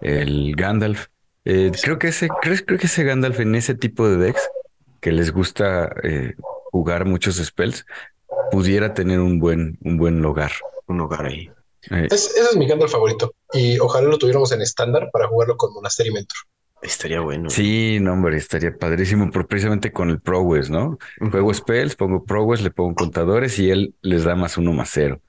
[0.00, 1.06] el Gandalf.
[1.44, 4.48] Eh, creo que ese, creo, creo, que ese Gandalf en ese tipo de decks
[5.00, 6.34] que les gusta eh,
[6.70, 7.84] jugar muchos spells,
[8.52, 10.52] pudiera tener un buen, un buen hogar.
[10.86, 11.50] Un hogar ahí.
[11.90, 12.06] Eh.
[12.10, 13.34] ese es mi Gandalf favorito.
[13.52, 16.38] Y ojalá lo tuviéramos en estándar para jugarlo con Monastery Mentor.
[16.82, 17.48] Estaría bueno.
[17.48, 20.98] Sí, no, hombre, estaría padrísimo, por, precisamente con el Prowess, ¿no?
[21.30, 25.20] Juego spells, pongo Prowess, le pongo contadores y él les da más uno más cero.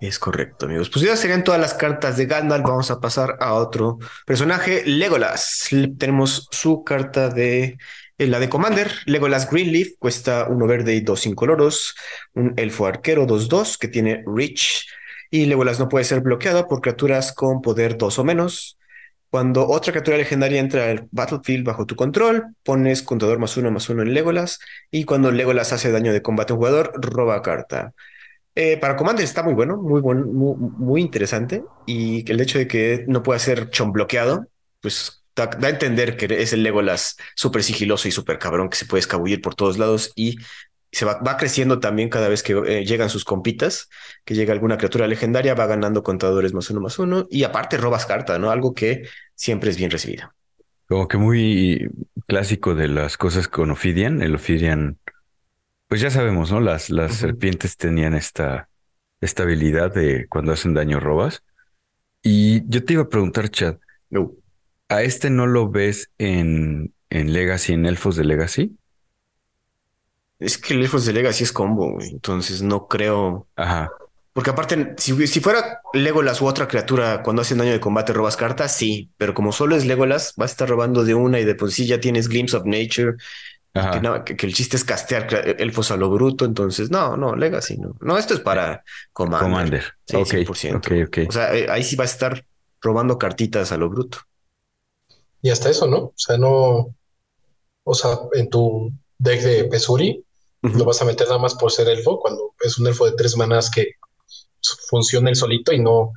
[0.00, 0.90] Es correcto, amigos.
[0.90, 2.62] Pues ya serían todas las cartas de Gandalf.
[2.64, 5.68] Vamos a pasar a otro personaje, Legolas.
[5.98, 7.78] Tenemos su carta de
[8.18, 11.96] eh, la de Commander, Legolas Greenleaf, cuesta uno verde y dos incoloros.
[12.34, 14.86] Un elfo arquero 2-2 que tiene Reach.
[15.30, 18.75] Y Legolas no puede ser bloqueado por criaturas con poder 2 o menos.
[19.30, 23.88] Cuando otra criatura legendaria entra al battlefield bajo tu control, pones contador más uno más
[23.88, 24.60] uno en Legolas.
[24.90, 27.92] Y cuando Legolas hace daño de combate a un jugador, roba carta.
[28.54, 31.62] Eh, para Commander está muy bueno, muy, muy, interesante.
[31.86, 34.46] Y el hecho de que no pueda ser bloqueado,
[34.80, 38.76] pues da, da a entender que es el Legolas súper sigiloso y súper cabrón que
[38.76, 40.38] se puede escabullir por todos lados y
[40.96, 43.88] se va, va creciendo también cada vez que eh, llegan sus compitas,
[44.24, 48.06] que llega alguna criatura legendaria, va ganando contadores más uno más uno y aparte robas
[48.06, 48.50] carta, ¿no?
[48.50, 49.02] Algo que
[49.34, 50.32] siempre es bien recibido.
[50.88, 51.90] Como que muy
[52.26, 54.22] clásico de las cosas con Ophidian.
[54.22, 54.98] El Ophidian,
[55.88, 56.60] pues ya sabemos, ¿no?
[56.60, 58.70] Las, las serpientes tenían esta,
[59.20, 61.42] esta habilidad de cuando hacen daño robas.
[62.22, 63.78] Y yo te iba a preguntar, Chad,
[64.10, 64.32] No.
[64.88, 68.76] ¿a este no lo ves en, en Legacy, en Elfos de Legacy?
[70.38, 72.10] Es que el Elfos de Legacy es combo, güey.
[72.10, 73.46] Entonces no creo.
[73.56, 73.90] Ajá.
[74.32, 78.36] Porque aparte, si, si fuera Legolas u otra criatura cuando hacen daño de combate robas
[78.36, 79.10] cartas, sí.
[79.16, 81.86] Pero como solo es Legolas, vas a estar robando de una y de por sí
[81.86, 83.16] ya tienes Glimpse of Nature.
[83.92, 86.46] Que, no- que- que el chiste es castear cra- elfos a lo bruto.
[86.46, 87.94] Entonces, no, no, Legacy, no.
[88.00, 89.42] No, esto es para Commander.
[89.50, 89.84] Commander.
[90.06, 90.76] Sí, ok, 100%.
[90.76, 91.18] ok, ok.
[91.28, 92.46] O sea, eh, ahí sí vas a estar
[92.80, 94.18] robando cartitas a lo bruto.
[95.42, 95.96] Y hasta eso, ¿no?
[95.98, 96.94] O sea, no.
[97.84, 100.24] O sea, en tu deck de Pesuri
[100.62, 103.36] lo vas a meter nada más por ser elfo, cuando es un elfo de tres
[103.36, 103.92] manas que
[104.88, 106.12] funciona él solito y no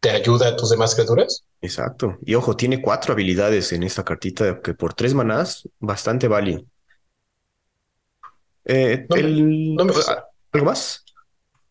[0.00, 1.44] te ayuda a tus demás criaturas.
[1.62, 2.18] Exacto.
[2.26, 6.66] Y ojo, tiene cuatro habilidades en esta cartita que por tres manás, bastante value.
[8.66, 9.94] Eh, No me- el- no me-
[10.52, 11.04] ¿Algo más?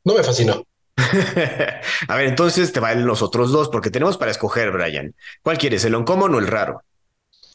[0.04, 0.64] No me fascinó.
[2.08, 5.16] A ver, entonces te valen los otros dos, porque tenemos para escoger, Brian.
[5.42, 6.82] ¿Cuál quieres, el uncommon o el raro?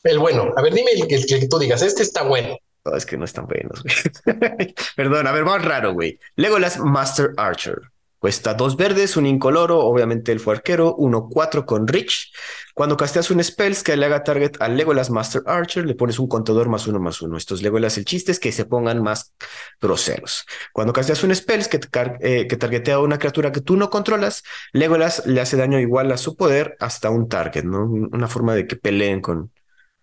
[0.04, 2.56] El bueno, a ver, dime el el que tú digas, este está bueno.
[2.96, 4.74] Es que no están buenos, güey.
[4.96, 6.18] Perdón, a ver, más raro, güey.
[6.36, 7.80] Legolas Master Archer.
[8.18, 12.32] Cuesta dos verdes, un incoloro, obviamente el arquero, uno cuatro con Rich.
[12.74, 16.26] Cuando casteas un spells que le haga target al Legolas Master Archer, le pones un
[16.26, 17.36] contador más uno más uno.
[17.36, 19.34] Estos Legolas, el chiste es que se pongan más
[19.80, 20.46] groseros.
[20.72, 21.78] Cuando casteas un spells que,
[22.20, 26.10] eh, que targetea a una criatura que tú no controlas, Legolas le hace daño igual
[26.10, 27.84] a su poder hasta un target, ¿no?
[27.84, 29.52] Una forma de que peleen con,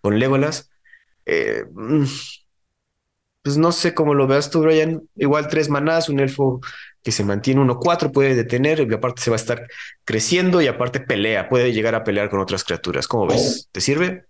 [0.00, 0.70] con Legolas.
[1.26, 2.04] Eh, mm,
[3.46, 5.08] pues no sé cómo lo veas tú, Brian.
[5.14, 6.60] Igual tres manás, un elfo
[7.00, 9.68] que se mantiene 1-4 puede detener y aparte se va a estar
[10.04, 13.06] creciendo y aparte pelea, puede llegar a pelear con otras criaturas.
[13.06, 13.68] ¿Cómo ves?
[13.70, 14.24] ¿Te sirve?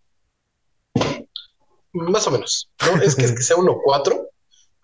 [1.94, 3.00] Más o menos, ¿no?
[3.00, 4.29] Es que, es que sea 1-4,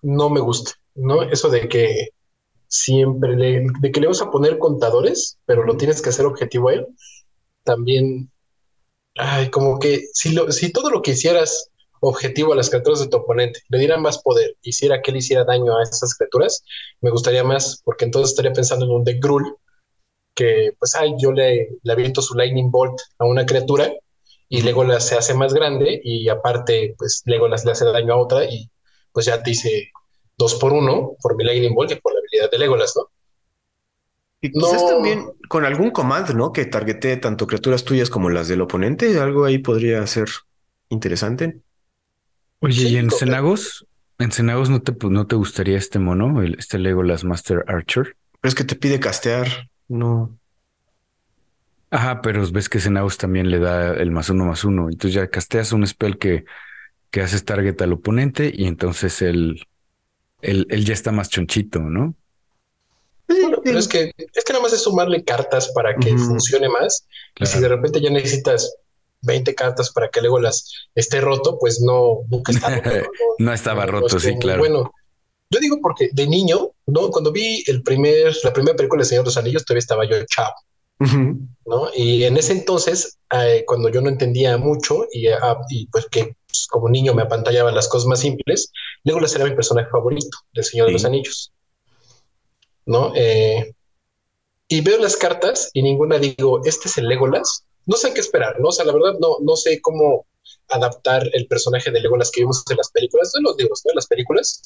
[0.01, 1.25] no me gusta, ¿no?
[1.25, 2.09] Eso de que
[2.69, 6.71] siempre le, de que le vas a poner contadores, pero lo tienes que hacer objetivo
[6.71, 6.87] a él,
[7.65, 8.33] también,
[9.15, 11.69] ay, como que si, lo, si todo lo que hicieras
[12.03, 15.45] objetivo a las criaturas de tu oponente, le diera más poder, hiciera que él hiciera
[15.45, 16.65] daño a esas criaturas,
[17.01, 19.57] me gustaría más, porque entonces estaría pensando en un deck Gruul,
[20.35, 23.93] que pues, ay, yo le, le aviento su Lightning Bolt a una criatura
[24.49, 28.45] y Legolas se hace más grande y aparte, pues Legolas le hace daño a otra
[28.45, 28.71] y
[29.13, 29.91] pues ya te hice
[30.39, 33.11] dos por uno por mi Lightning Bolt y por la habilidad de Legolas, ¿no?
[34.43, 34.89] Y quizás No.
[34.89, 36.53] también con algún command, ¿no?
[36.53, 39.19] Que targetee tanto criaturas tuyas como las del oponente.
[39.21, 40.29] Algo ahí podría ser
[40.89, 41.61] interesante.
[42.63, 43.19] Oye, Sí, ¿y en correcto.
[43.19, 43.87] Cenagos?
[44.19, 48.17] ¿En Cenagos no te, no te gustaría este mono, el, este Legolas Master Archer?
[48.41, 49.69] Pero es que te pide castear.
[49.89, 50.39] No.
[51.91, 54.89] Ajá, pero ves que Cenagos también le da el más uno más uno.
[54.89, 56.45] Entonces ya casteas un spell que,
[57.11, 59.63] que haces target al oponente y entonces él,
[60.43, 62.17] él, él ya está más chonchito, ¿no?
[63.29, 67.07] Bueno, pero es que, es que nada más es sumarle cartas para que funcione más.
[67.39, 68.75] Y si de repente ya necesitas
[69.23, 72.91] 20 cartas para que Legolas esté roto, pues no, nunca está roto.
[72.91, 73.03] ¿no?
[73.39, 74.59] No estaba No, roto, sí, como, claro.
[74.61, 74.93] Bueno,
[75.51, 77.11] yo digo porque de niño, ¿no?
[77.11, 80.17] Cuando vi el primer, la primera película de Señor de los Anillos, todavía estaba yo
[80.27, 80.55] chavo.
[81.67, 81.89] ¿no?
[81.97, 86.37] Y en ese entonces, eh, cuando yo no entendía mucho y, ah, y pues que
[86.47, 88.71] pues, como niño me apantallaban las cosas más simples,
[89.05, 91.05] Legolas era mi personaje favorito del Señor de los.
[91.05, 91.53] Anillos,
[92.87, 93.13] ¿no?
[93.15, 93.73] Eh,
[94.69, 97.65] y veo las cartas y ninguna digo, este es el Legolas.
[97.87, 98.69] No sé qué esperar, ¿no?
[98.69, 100.27] O sea, la verdad no, no sé cómo
[100.69, 103.91] adaptar el personaje de Legolas que vimos en las películas, en los libros, ¿no?
[103.91, 104.63] En las películas,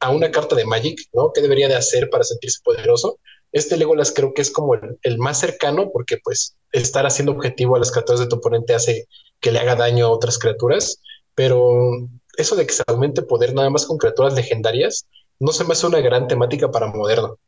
[0.00, 1.32] a una carta de Magic, ¿no?
[1.32, 3.18] ¿Qué debería de hacer para sentirse poderoso?
[3.52, 7.76] Este Legolas creo que es como el, el más cercano porque pues estar haciendo objetivo
[7.76, 9.08] a las criaturas de tu oponente hace
[9.40, 11.00] que le haga daño a otras criaturas,
[11.34, 15.06] pero eso de que se aumente poder nada más con criaturas legendarias
[15.38, 17.38] no se me hace una gran temática para moderno.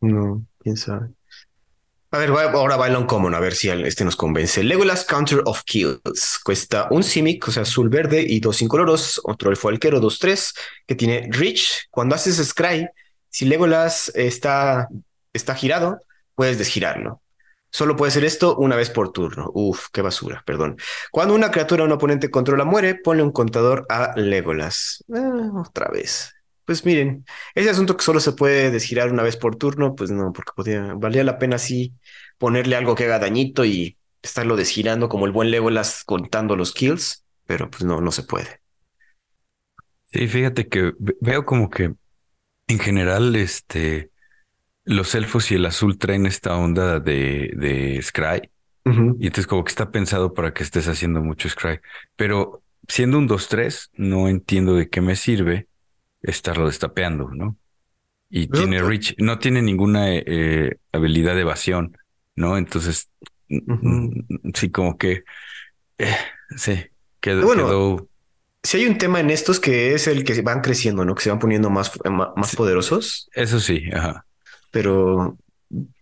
[0.00, 1.10] No, quién sabe.
[2.14, 4.62] A ver, ahora baila un common, a ver si este nos convence.
[4.62, 6.38] Legolas Counter of Kills.
[6.44, 9.18] Cuesta un Simic, o sea, azul verde y dos incoloros.
[9.24, 10.52] Otro elfo dos, tres,
[10.86, 11.88] que tiene Rich.
[11.90, 12.86] Cuando haces Scry,
[13.30, 14.88] si Legolas está,
[15.32, 16.00] está girado,
[16.34, 17.22] puedes desgirarlo.
[17.70, 19.50] Solo puede hacer esto una vez por turno.
[19.54, 20.76] Uf, qué basura, perdón.
[21.10, 25.02] Cuando una criatura o un oponente controla muere, ponle un contador a Legolas.
[25.14, 26.31] Ah, otra vez.
[26.64, 30.32] Pues miren, ese asunto que solo se puede desgirar una vez por turno, pues no,
[30.32, 31.92] porque podía, valía la pena así
[32.38, 37.24] ponerle algo que haga dañito y estarlo desgirando como el buen Legolas contando los kills,
[37.46, 38.60] pero pues no, no se puede.
[40.12, 41.94] Sí, fíjate que veo como que
[42.68, 44.10] en general, este,
[44.84, 48.50] los elfos y el azul traen esta onda de, de Scry.
[48.84, 51.78] Y entonces como que está pensado para que estés haciendo mucho Scry.
[52.16, 55.68] Pero siendo un 2-3, no entiendo de qué me sirve
[56.22, 57.56] estarlo destapeando, ¿no?
[58.34, 61.98] Y tiene Rich, no tiene ninguna eh, habilidad de evasión,
[62.34, 62.56] ¿no?
[62.56, 63.10] Entonces,
[64.54, 65.24] sí, como que,
[65.98, 66.16] eh,
[66.56, 66.86] sí,
[67.20, 68.08] quedó, bueno,
[68.62, 71.14] Si hay un tema en estos que es el que van creciendo, ¿no?
[71.14, 71.92] Que se van poniendo más,
[72.36, 73.28] más poderosos.
[73.34, 74.24] Eso sí, ajá.
[74.70, 75.36] Pero,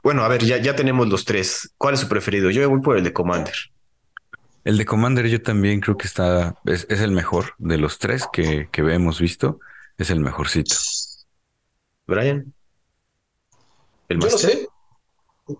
[0.04, 1.74] bueno, a ver, ya, ya tenemos los tres.
[1.78, 2.50] ¿Cuál es su preferido?
[2.50, 3.54] Yo voy por el de Commander.
[4.62, 8.68] El de Commander yo también creo que está, es, el mejor de los tres que,
[8.70, 9.59] que hemos visto,
[10.02, 10.76] es el mejorcito.
[12.06, 12.54] Brian.
[14.08, 14.68] ¿El Yo no sé.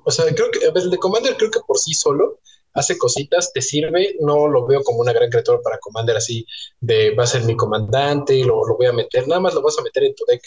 [0.05, 2.41] O sea, creo que el de Commander creo que por sí solo
[2.73, 6.47] hace cositas, te sirve, no lo veo como una gran criatura para Commander así
[6.81, 9.63] de va a ser mi comandante y lo, lo, voy a meter, nada más lo
[9.63, 10.43] vas a meter en tu deck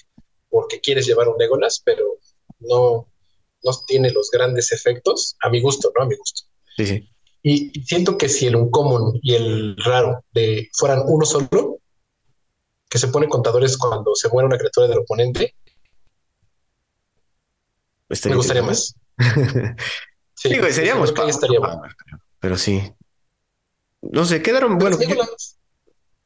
[0.50, 2.20] porque quieres llevar un Legolas, pero
[2.60, 3.08] no,
[3.64, 6.04] no tiene los grandes efectos, a mi gusto, ¿no?
[6.04, 6.44] A mi gusto.
[6.78, 7.10] Sí, sí.
[7.42, 11.73] Y, siento que si el uncommon y el raro de fueran uno solo,
[12.94, 15.56] que se pone contadores cuando se muere una criatura del oponente,
[18.26, 18.94] me gustaría más.
[20.36, 21.60] sí, Digo, seríamos estaría
[22.40, 22.94] Pero sí.
[24.00, 24.78] No sé, quedaron.
[24.78, 25.58] Bueno, es Legolas.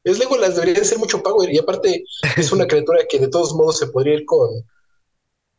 [0.03, 1.49] Es Legolas, debería ser mucho power.
[1.53, 2.03] Y aparte,
[2.35, 4.49] es una criatura que de todos modos se podría ir con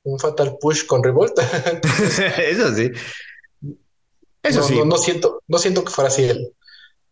[0.03, 1.42] un Fatal Push con Revolta.
[2.38, 2.90] Eso sí.
[4.42, 4.79] Eso sí.
[4.85, 6.55] No, siento, no siento que fuera así él.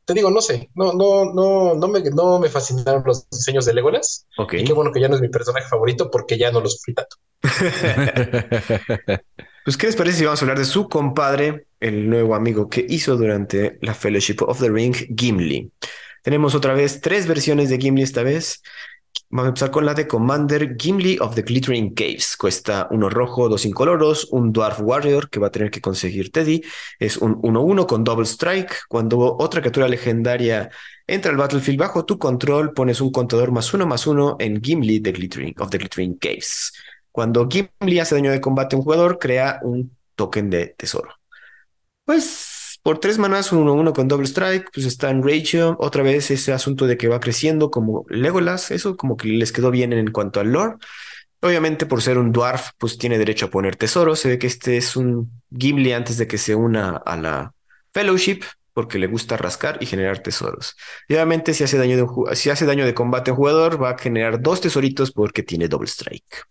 [0.06, 3.74] Te digo, no sé, no, no, no, no me, no me fascinaron los diseños de
[3.74, 4.24] Legolas.
[4.38, 4.60] Okay.
[4.60, 6.94] Y qué bueno que ya no es mi personaje favorito porque ya no lo sufrí
[6.94, 7.16] tanto.
[9.64, 12.86] pues, ¿qué les parece si vamos a hablar de su compadre, el nuevo amigo que
[12.88, 15.72] hizo durante la Fellowship of the Ring, Gimli?
[16.22, 18.62] Tenemos otra vez tres versiones de Gimli esta vez.
[19.28, 22.36] Vamos a empezar con la de Commander Gimli of the Glittering Caves.
[22.36, 26.62] Cuesta uno rojo, dos incoloros, un Dwarf Warrior que va a tener que conseguir Teddy.
[26.98, 28.86] Es un 1-1 con Double Strike.
[28.88, 30.70] Cuando otra criatura legendaria
[31.06, 35.00] entra al battlefield bajo tu control, pones un contador más uno más uno en Gimli
[35.00, 36.72] the Glittering, of the Glittering Caves.
[37.10, 41.10] Cuando Gimli hace daño de combate a un jugador, crea un token de tesoro.
[42.04, 42.55] Pues
[42.86, 45.74] por tres manas, uno uno con Double Strike, pues está en ratio.
[45.80, 49.72] Otra vez ese asunto de que va creciendo como Legolas, eso como que les quedó
[49.72, 50.76] bien en cuanto al lore.
[51.40, 54.20] Obviamente, por ser un dwarf, pues tiene derecho a poner tesoros.
[54.20, 57.52] Se ve que este es un Gimli antes de que se una a la
[57.92, 60.76] Fellowship, porque le gusta rascar y generar tesoros.
[61.08, 63.98] Y obviamente, si hace daño de, si hace daño de combate un jugador, va a
[63.98, 66.44] generar dos tesoritos porque tiene Double Strike.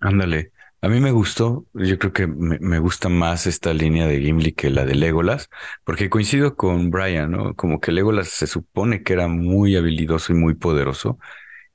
[0.00, 0.52] Ándale.
[0.80, 4.70] A mí me gustó, yo creo que me, gusta más esta línea de Gimli que
[4.70, 5.50] la de Legolas,
[5.84, 7.54] porque coincido con Brian, ¿no?
[7.54, 11.18] Como que Legolas se supone que era muy habilidoso y muy poderoso,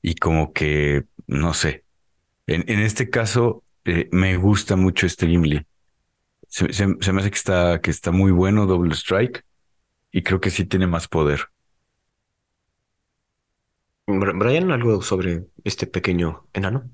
[0.00, 1.84] y como que, no sé,
[2.46, 5.66] en, en este caso eh, me gusta mucho este Gimli.
[6.48, 9.44] Se, me hace que está, que está muy bueno Double Strike,
[10.12, 11.48] y creo que sí tiene más poder.
[14.06, 16.90] Brian, algo sobre este pequeño enano.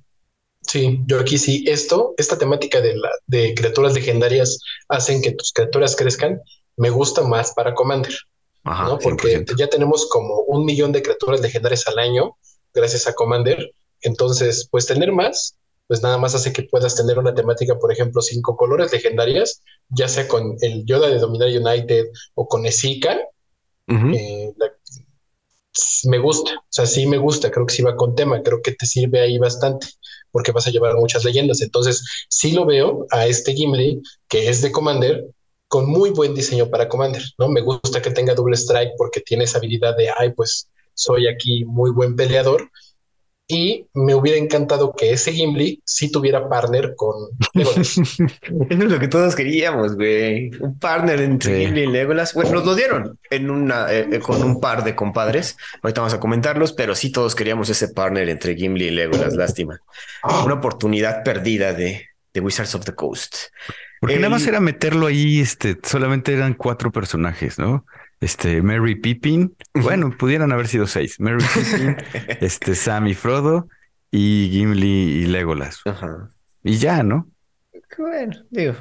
[0.70, 1.64] Sí, yo aquí sí.
[1.66, 4.56] Esto, esta temática de, la, de criaturas legendarias
[4.88, 6.40] hacen que tus criaturas crezcan.
[6.76, 8.14] Me gusta más para Commander.
[8.62, 8.96] ¿no?
[9.00, 12.36] Porque ya tenemos como un millón de criaturas legendarias al año
[12.72, 13.72] gracias a Commander.
[14.02, 15.56] Entonces, pues tener más,
[15.88, 20.06] pues nada más hace que puedas tener una temática, por ejemplo, cinco colores legendarias, ya
[20.06, 23.18] sea con el Yoda de Dominar United o con Esika.
[23.88, 24.52] Eh,
[26.04, 28.70] me gusta, o sea, sí me gusta, creo que sí va con tema, creo que
[28.70, 29.88] te sirve ahí bastante
[30.32, 31.60] porque vas a llevar muchas leyendas.
[31.62, 35.26] Entonces, sí lo veo a este Gimli, que es de Commander,
[35.68, 37.48] con muy buen diseño para Commander, ¿no?
[37.48, 41.64] Me gusta que tenga doble strike porque tiene esa habilidad de, ay, pues soy aquí
[41.64, 42.68] muy buen peleador
[43.50, 47.16] y me hubiera encantado que ese Gimli sí tuviera partner con
[47.52, 47.98] Legolas.
[47.98, 48.28] Eso
[48.68, 50.50] es lo que todos queríamos, güey.
[50.60, 52.32] Un partner entre Gimli y Legolas.
[52.32, 55.56] Bueno, nos lo dieron en una, eh, eh, con un par de compadres.
[55.82, 59.34] Ahorita vamos a comentarlos, pero sí todos queríamos ese partner entre Gimli y Legolas.
[59.34, 59.80] Lástima.
[60.44, 63.34] Una oportunidad perdida de, de Wizards of the Coast.
[64.00, 67.84] Porque nada más era meterlo ahí, este, solamente eran cuatro personajes, ¿no?
[68.20, 69.56] Este, Mary Pippin.
[69.74, 71.18] Bueno, pudieran haber sido seis.
[71.18, 71.96] Mary Pippin,
[72.40, 73.68] este, Sam y Frodo
[74.10, 75.82] y Gimli y Legolas.
[76.62, 77.28] Y ya, ¿no?
[77.98, 78.74] Bueno, digo,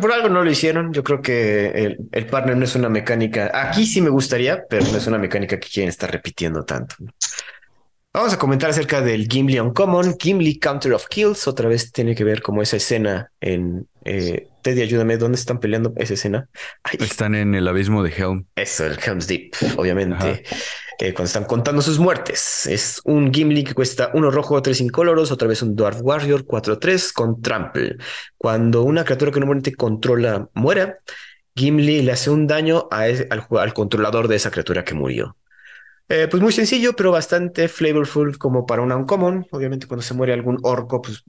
[0.00, 0.92] por algo no lo hicieron.
[0.92, 3.50] Yo creo que el, el, partner no es una mecánica.
[3.54, 6.96] Aquí sí me gustaría, pero no es una mecánica que quieren estar repitiendo tanto.
[8.14, 11.48] Vamos a comentar acerca del Gimli Uncommon, Gimli Counter of Kills.
[11.48, 15.94] Otra vez tiene que ver como esa escena en eh, Teddy, ayúdame, ¿dónde están peleando
[15.96, 16.48] esa escena?
[16.98, 18.44] Están en el abismo de Helm.
[18.54, 20.44] Eso, el Helm's Deep, obviamente.
[20.98, 22.66] Eh, cuando están contando sus muertes.
[22.66, 27.12] Es un Gimli que cuesta uno rojo, tres incoloros, otra vez un Dwarf Warrior 4-3
[27.12, 27.96] con Trample.
[28.36, 30.98] Cuando una criatura que normalmente controla muera,
[31.56, 35.36] Gimli le hace un daño al, al controlador de esa criatura que murió.
[36.14, 39.46] Eh, pues muy sencillo, pero bastante flavorful como para una uncommon.
[39.50, 41.24] Obviamente cuando se muere algún orco, pues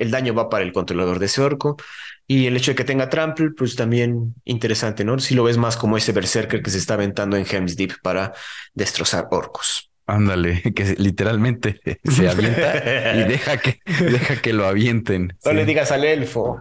[0.00, 1.78] el, daño va para el controlador de ese orco.
[2.26, 5.18] Y el hecho de que tenga trample, pues también interesante, ¿no?
[5.18, 8.34] Si lo ves más como ese berserker que se está aventando en Helm's Deep para
[8.74, 9.90] destrozar orcos.
[10.04, 15.38] Ándale, que literalmente se avienta y deja que, deja que lo avienten.
[15.42, 16.60] No le digas al elfo.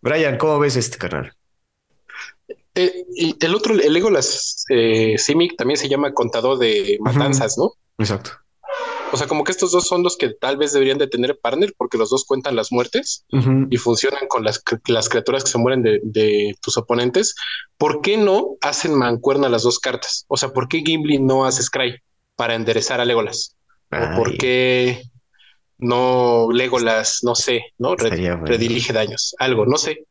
[0.00, 1.34] Brian, ¿cómo ves este canal?
[2.76, 7.72] Eh, y el otro, el Legolas eh, Simic también se llama contador de matanzas, ¿no?
[7.98, 8.32] Exacto.
[9.12, 11.72] O sea, como que estos dos son los que tal vez deberían de tener partner
[11.78, 13.24] porque los dos cuentan las muertes
[13.70, 17.34] y funcionan con las, las criaturas que se mueren de, tus oponentes.
[17.78, 20.26] ¿Por qué no hacen mancuerna las dos cartas?
[20.28, 21.96] O sea, ¿por qué Gimli no hace Scry
[22.34, 23.56] para enderezar a Legolas?
[23.92, 25.02] ¿O por qué
[25.78, 29.34] no Legolas, no sé, no redirige daños?
[29.38, 30.04] Algo, no sé.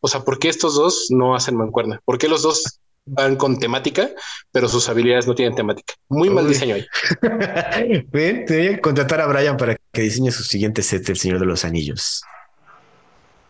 [0.00, 2.00] O sea, ¿por qué estos dos no hacen mancuerna?
[2.04, 4.10] ¿Por qué los dos van con temática,
[4.52, 5.94] pero sus habilidades no tienen temática?
[6.08, 6.86] Muy mal diseño ahí.
[8.12, 11.64] Ven, que contratar a Brian para que diseñe su siguiente set, El Señor de los
[11.64, 12.22] Anillos.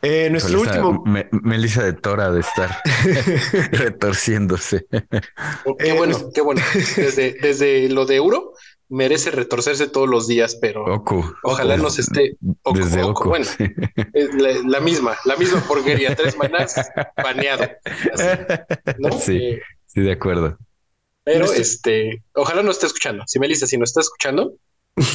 [0.02, 1.02] Eh, nuestro último.
[1.32, 2.70] Melissa de Tora de estar
[3.72, 4.86] retorciéndose.
[5.78, 6.62] qué bueno, qué bueno.
[6.96, 8.52] Desde, desde lo de Euro
[8.88, 10.84] merece retorcerse todos los días, pero
[11.42, 12.36] ojalá nos esté
[12.72, 13.46] desde Oco, Bueno,
[14.66, 16.74] la, misma, la misma porquería, tres manás
[17.16, 17.64] baneado.
[19.18, 20.58] Sí, eh, sí, de acuerdo.
[21.24, 23.24] Pero este, ojalá no esté escuchando.
[23.26, 24.54] Si Melissa, si no está escuchando,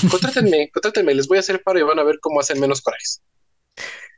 [0.09, 3.21] contrátenme, contrátenme, les voy a hacer paro y van a ver cómo hacen menos corajes.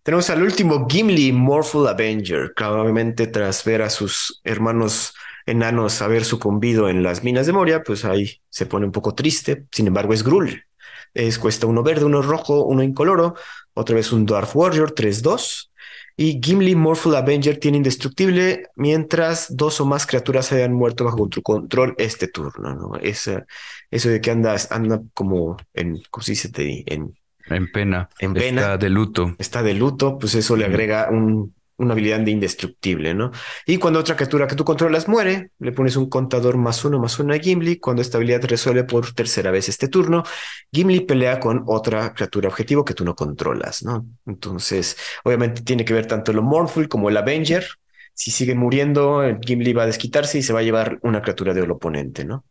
[0.03, 5.13] Tenemos al último Gimli Morphle Avenger, probablemente tras ver a sus hermanos
[5.45, 9.65] enanos haber sucumbido en las minas de Moria, pues ahí se pone un poco triste.
[9.71, 10.65] Sin embargo, es Grul.
[11.13, 13.35] Es, cuesta uno verde, uno rojo, uno incoloro.
[13.73, 15.69] Otra vez un Dwarf Warrior 3-2.
[16.15, 21.41] Y Gimli Morphle Avenger tiene indestructible mientras dos o más criaturas hayan muerto bajo tu
[21.41, 22.75] control este turno.
[22.75, 22.95] ¿no?
[22.97, 23.45] Esa,
[23.89, 26.51] eso de que andas, anda como en, ¿cómo se dice?
[26.87, 28.09] En, en pena.
[28.19, 28.61] En pena.
[28.61, 29.35] Está de luto.
[29.37, 33.31] Está de luto, pues eso le agrega un, una habilidad de indestructible, ¿no?
[33.65, 37.19] Y cuando otra criatura que tú controlas muere, le pones un contador más uno más
[37.19, 37.79] uno a Gimli.
[37.79, 40.23] Cuando esta habilidad resuelve por tercera vez este turno,
[40.71, 44.05] Gimli pelea con otra criatura objetivo que tú no controlas, ¿no?
[44.25, 47.65] Entonces, obviamente tiene que ver tanto lo Mournful como el Avenger.
[48.13, 51.71] Si sigue muriendo, Gimli va a desquitarse y se va a llevar una criatura del
[51.71, 52.45] oponente, ¿no?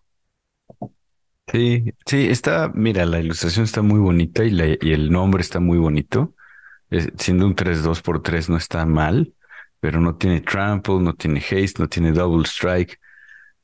[1.49, 5.76] Sí, sí, está, mira, la ilustración está muy bonita y, y el nombre está muy
[5.78, 6.34] bonito
[7.18, 9.34] siendo un 3-2 por 3 no está mal,
[9.80, 13.01] pero no tiene trample, no tiene haste, no tiene double strike.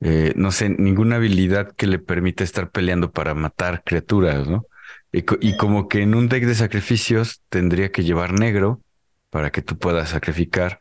[0.00, 4.66] Eh, no sé, ninguna habilidad que le permita estar peleando para matar criaturas, ¿no?
[5.12, 5.22] Y,
[5.56, 8.82] como que en un deck de sacrificios tendría que llevar negro
[9.30, 10.80] para que tú puedas sacrificar.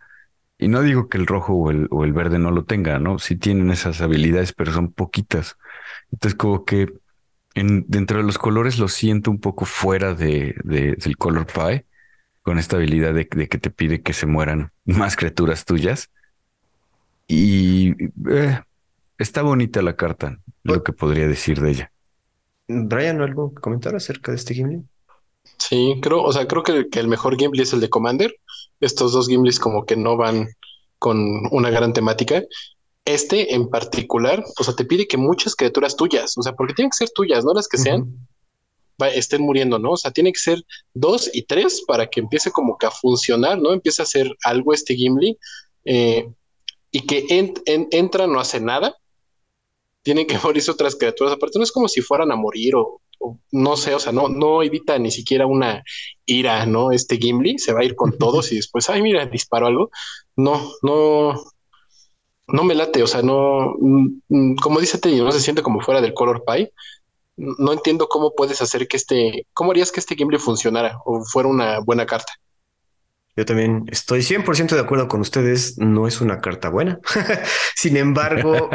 [0.57, 3.19] Y no digo que el rojo o el, o el verde no lo tenga, ¿no?
[3.19, 5.57] Sí tienen esas habilidades, pero son poquitas.
[6.11, 6.87] Entonces, como que
[7.53, 11.85] en, dentro de los colores lo siento un poco fuera de, del color pie
[12.41, 16.09] con esta habilidad de, que te pide que se mueran más criaturas tuyas.
[17.27, 17.93] Y
[18.29, 18.61] eh,
[19.17, 21.91] está bonita la carta, lo que podría decir de ella.
[22.67, 24.83] Brian, ¿algo que comentar acerca de este Gimli?
[25.57, 28.35] Sí, creo, o sea, creo que, el mejor Gimli es el de Commander.
[28.79, 30.49] Estos dos Gimlis como que no van
[30.99, 31.19] con
[31.51, 32.43] una gran temática.
[33.07, 36.91] Este en particular, o sea, te pide que muchas criaturas tuyas, o sea, porque tienen
[36.91, 38.27] que ser tuyas, no las que sean,
[39.05, 39.91] estén muriendo, ¿no?
[39.91, 43.59] O sea, tiene que ser dos y tres para que empiece como que a funcionar,
[43.59, 43.71] ¿no?
[43.71, 45.37] Empieza a hacer algo este Gimli
[45.85, 46.27] eh,
[46.91, 47.25] y que
[47.91, 48.95] entra, no hace nada.
[50.01, 51.33] Tienen que morirse otras criaturas.
[51.33, 53.01] Aparte, no es como si fueran a morir o,
[53.51, 55.83] no sé, o sea, no, no evita ni siquiera una
[56.25, 56.91] ira, ¿no?
[56.91, 59.91] Este Gimli se va a ir con todos y después, ay, mira, disparo algo.
[60.35, 61.35] No, no,
[62.47, 65.81] no me late, o sea, no, mm, mm, como dice Teddy, no se siente como
[65.81, 66.71] fuera del color pie
[67.37, 71.47] no entiendo cómo puedes hacer que este, cómo harías que este Gimli funcionara o fuera
[71.47, 72.33] una buena carta.
[73.37, 75.77] Yo también estoy 100% de acuerdo con ustedes.
[75.77, 76.99] No es una carta buena.
[77.75, 78.71] Sin embargo,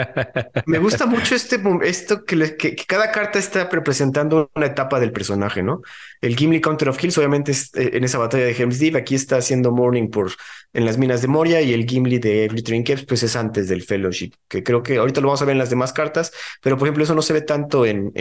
[0.66, 5.82] me gusta mucho este esto que, cada carta está representando una etapa del personaje, ¿no?
[6.20, 8.94] El Gimli Counter of Kills, obviamente, es, eh, en esa batalla de Helm's Deep.
[8.94, 10.30] Aquí está haciendo Morning por
[10.72, 13.82] en las minas de Moria y el Gimli de Glittering Caves, pues es antes del
[13.82, 16.32] Fellowship, que creo que ahorita lo vamos a ver en las demás cartas,
[16.62, 18.12] pero por ejemplo, eso no se ve tanto en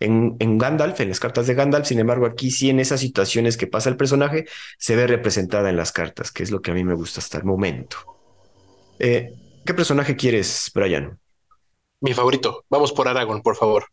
[0.00, 1.86] en, Gandalf, en las cartas de Gandalf.
[1.86, 4.46] Sin embargo, aquí sí en esas situaciones que pasa el personaje
[4.78, 7.38] se ve representada en las cartas, que es lo que a mí me gusta hasta
[7.38, 7.98] el momento.
[8.98, 9.34] Eh,
[9.64, 11.18] ¿Qué personaje quieres, Brian?
[12.00, 12.64] Mi favorito.
[12.70, 13.84] Vamos por Aragorn, por favor.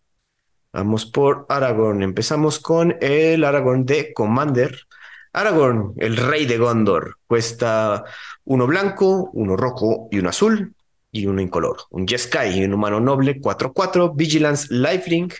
[0.72, 2.01] Vamos por Aragorn.
[2.03, 4.88] Empezamos con el Aragorn de Commander.
[5.34, 8.05] Aragorn, el rey de Gondor, cuesta
[8.45, 10.74] uno blanco, uno rojo y uno azul
[11.12, 11.86] y uno incoloro.
[11.91, 15.34] Un Jeskai, un humano noble, 4-4, Vigilance, Lifelink.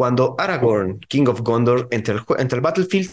[0.00, 3.10] Cuando Aragorn, King of Gondor, entra el, el battlefield,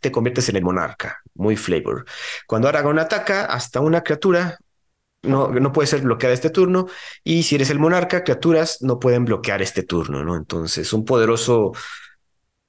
[0.00, 1.20] te conviertes en el monarca.
[1.34, 2.06] Muy flavor.
[2.46, 4.58] Cuando Aragorn ataca, hasta una criatura
[5.20, 6.86] no, no puede ser bloqueada este turno.
[7.22, 10.34] Y si eres el monarca, criaturas no pueden bloquear este turno, ¿no?
[10.34, 11.72] Entonces, un poderoso,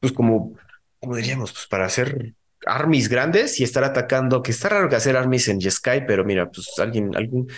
[0.01, 0.53] pues como,
[0.99, 2.33] como diríamos, pues para hacer
[2.65, 6.51] armies grandes y estar atacando, que está raro que hacer armies en Jeskai, pero mira,
[6.51, 7.49] pues alguien, algún,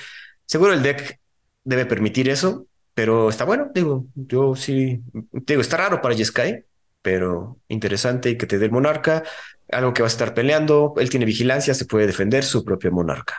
[0.46, 1.20] seguro el deck
[1.64, 6.66] debe permitir eso, pero está bueno, digo, yo sí, digo, está raro para Jeskai,
[7.02, 9.24] pero interesante y que te dé el monarca,
[9.72, 13.36] algo que va a estar peleando, él tiene vigilancia, se puede defender su propio monarca.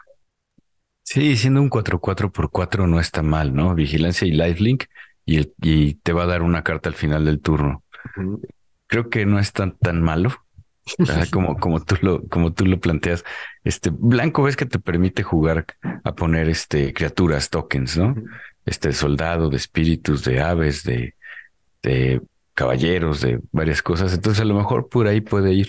[1.03, 3.75] Sí, siendo un 4-4 por 4 no está mal, ¿no?
[3.75, 4.85] Vigilancia y lifelink
[5.27, 7.85] y, y te va a dar una carta al final del turno.
[8.87, 10.31] Creo que no es tan, tan malo.
[11.31, 13.25] como, como tú lo, como tú lo planteas,
[13.65, 15.67] este blanco ves que te permite jugar
[16.05, 18.15] a poner este criaturas, tokens, ¿no?
[18.67, 21.15] Este soldado, de espíritus, de aves, de,
[21.83, 22.21] de
[22.55, 24.13] caballeros, de varias cosas.
[24.13, 25.69] Entonces, a lo mejor por ahí puede ir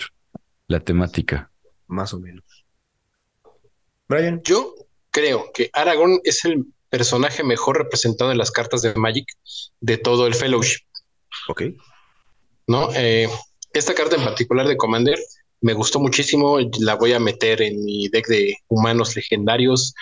[0.68, 1.50] la temática.
[1.86, 2.44] Más o menos.
[4.08, 4.40] Brian.
[4.44, 4.74] Yo
[5.10, 9.26] creo que Aragorn es el personaje mejor representado en las cartas de Magic
[9.80, 10.84] de todo el Fellowship.
[11.48, 11.62] Ok.
[12.66, 12.88] ¿No?
[12.94, 13.28] Eh,
[13.72, 15.18] esta carta en particular de Commander
[15.60, 16.58] me gustó muchísimo.
[16.80, 19.94] La voy a meter en mi deck de humanos legendarios.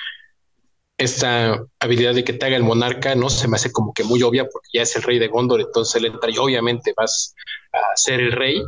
[0.97, 4.23] Esta habilidad de que te haga el monarca no se me hace como que muy
[4.23, 7.35] obvia porque ya es el rey de Gondor, entonces él entra y obviamente vas
[7.73, 8.63] a ser el rey.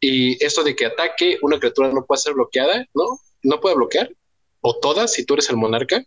[0.00, 3.04] Y esto de que ataque una criatura no puede ser bloqueada, ¿no?
[3.42, 4.10] No puede bloquear,
[4.60, 6.02] o todas si tú eres el monarca.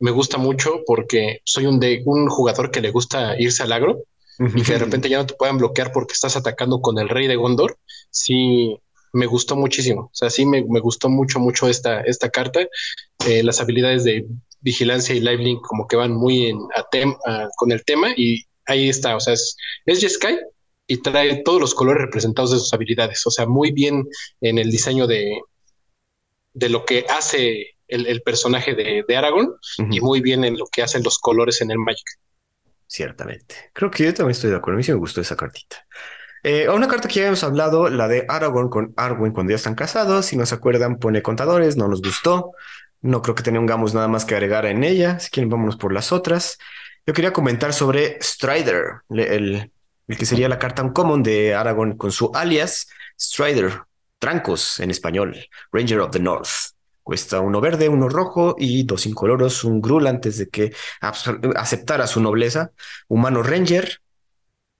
[0.00, 4.04] Me gusta mucho porque soy un, de, un jugador que le gusta irse al agro
[4.38, 7.26] y que de repente ya no te puedan bloquear porque estás atacando con el rey
[7.26, 7.78] de Gondor,
[8.10, 8.78] sí
[9.12, 10.02] me gustó muchísimo.
[10.02, 12.60] O sea, sí me, gustó mucho, mucho esta, esta carta.
[13.26, 14.26] Eh, las habilidades de
[14.60, 19.16] vigilancia y live como que van muy en, a con el tema y ahí está.
[19.16, 19.56] O sea, es,
[19.86, 20.38] es Jeskai
[20.86, 23.26] y trae todos los colores representados de sus habilidades.
[23.26, 24.06] O sea, muy bien
[24.40, 25.40] en el diseño de,
[26.54, 29.54] de lo que hace el, personaje de, de Aragorn
[29.90, 32.06] y muy bien en lo que hacen los colores en el Magic
[32.88, 33.70] ciertamente.
[33.72, 34.76] Creo que yo también estoy de acuerdo.
[34.76, 35.86] A mí sí me gustó esa cartita.
[36.42, 39.74] Eh, una carta que ya habíamos hablado, la de Aragorn con Arwen cuando ya están
[39.74, 40.26] casados.
[40.26, 42.52] Si no se acuerdan, pone contadores, no nos gustó.
[43.00, 45.18] No creo que tengamos nada más que agregar en ella.
[45.20, 46.58] Si quieren, vámonos por las otras.
[47.06, 49.70] Yo quería comentar sobre Strider, el,
[50.06, 52.88] que sería la carta uncommon de Aragorn con su alias
[53.18, 53.82] Strider,
[54.18, 55.36] Trancos en español,
[55.72, 56.48] Ranger of the North.
[57.02, 62.20] Cuesta uno verde, uno rojo y dos incoloros, un Grul antes de que aceptara su
[62.20, 62.72] nobleza.
[63.06, 64.02] Humano Ranger,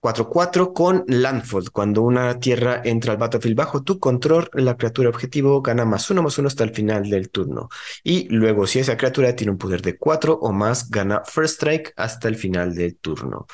[0.00, 1.70] 4-4 con Landfall.
[1.70, 6.22] Cuando una tierra entra al battlefield bajo tu control, la criatura objetivo gana más uno
[6.22, 7.68] más uno hasta el final del turno.
[8.04, 11.92] Y luego, si esa criatura tiene un poder de 4 o más, gana First Strike
[11.96, 13.46] hasta el final del turno.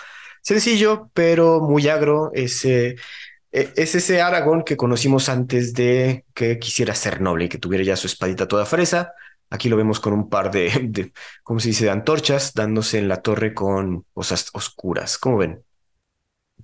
[0.43, 2.31] Sencillo, pero muy agro.
[2.35, 2.97] Ese
[3.53, 7.85] e, es ese Aragón que conocimos antes de que quisiera ser noble y que tuviera
[7.85, 9.15] ya su espadita toda fresa.
[9.51, 13.09] Aquí lo vemos con un par de, de ¿cómo se dice?, de antorchas dándose en
[13.09, 15.19] la torre con cosas oscuras.
[15.19, 15.65] ¿Cómo ven?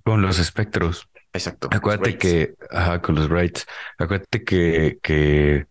[0.03, 1.07] Con los espectros.
[1.33, 1.69] Exacto.
[1.71, 3.65] Acuérdate que, ajá, con los Brights.
[3.97, 5.65] Acuérdate que, que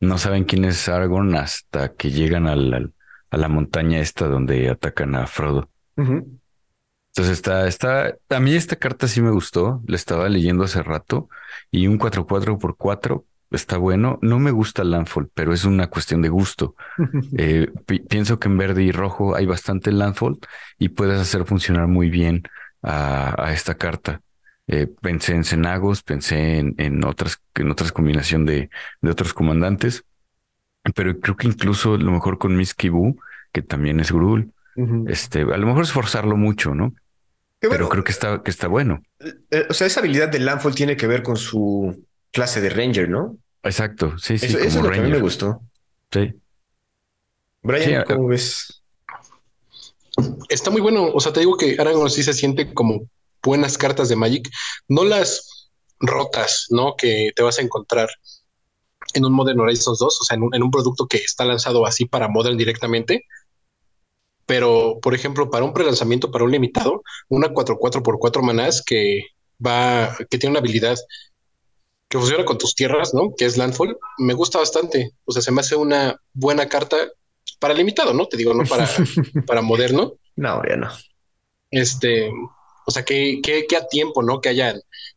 [0.00, 2.92] no saben quién es Aragorn hasta que llegan al,
[3.30, 5.70] a la montaña esta donde atacan a Frodo.
[5.96, 11.30] Entonces está, está, a mí esta carta sí me gustó, la estaba leyendo hace rato
[11.70, 14.18] y un 4-4 por 4 está bueno.
[14.20, 16.74] No me gusta Landfall, pero es una cuestión de gusto.
[17.38, 17.70] Eh,
[18.08, 20.38] pienso que en verde y rojo hay bastante Landfall
[20.78, 22.42] y puedes hacer funcionar muy bien
[22.82, 24.20] a, esta carta.
[24.68, 28.70] Eh, pensé en Cenagos, pensé en, en, otras, en otras combinación de,
[29.00, 30.04] de otros comandantes,
[30.94, 33.18] pero creo que incluso lo mejor con Miss Kibu,
[33.52, 34.52] que también es Grul,
[35.06, 36.94] este, a lo mejor esforzarlo mucho, ¿no?
[37.60, 39.02] pero creo que está, que está bueno.
[39.50, 43.08] Eh, o sea, esa habilidad de Landfall tiene que ver con su clase de Ranger,
[43.08, 43.38] ¿no?
[43.62, 44.46] Exacto, sí, sí.
[44.46, 45.62] Eso, eso es lo que a mí me gustó.
[46.10, 46.34] Sí.
[47.62, 48.75] Brian, ¿cómo ves?
[50.48, 51.10] Está muy bueno.
[51.12, 53.08] O sea, te digo que Aragorn sí se siente como
[53.42, 54.48] buenas cartas de Magic.
[54.88, 56.94] No las rotas, ¿no?
[56.96, 58.08] Que te vas a encontrar
[59.14, 62.28] en un Modern Horizons 2, o sea, en un, producto que está lanzado así para
[62.28, 63.24] Modern directamente.
[64.46, 69.22] Pero, por ejemplo, para un prelanzamiento, para un limitado, una 4-4 por 4 manás que
[69.64, 70.96] va, que tiene una habilidad
[72.08, 73.34] que funciona con tus tierras, ¿no?
[73.36, 75.12] Que es Landfall, me gusta bastante.
[75.24, 76.96] O sea, se me hace una buena carta
[77.58, 78.26] para limitado, ¿no?
[78.26, 78.88] Te digo, no para,
[79.46, 80.14] para moderno.
[80.36, 80.90] No, ya no.
[81.70, 82.30] Este,
[82.86, 84.40] o sea, que, que, a tiempo, ¿no?
[84.40, 84.74] Que haya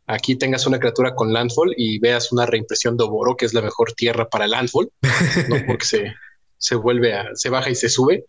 [0.08, 3.62] aquí tengas una criatura con Landfall y veas una reimpresión de Oboro, que es la
[3.62, 4.92] mejor tierra para Landfall,
[5.50, 5.56] ¿no?
[5.68, 6.14] Porque se,
[6.58, 8.26] se vuelve a, se baja y se sube.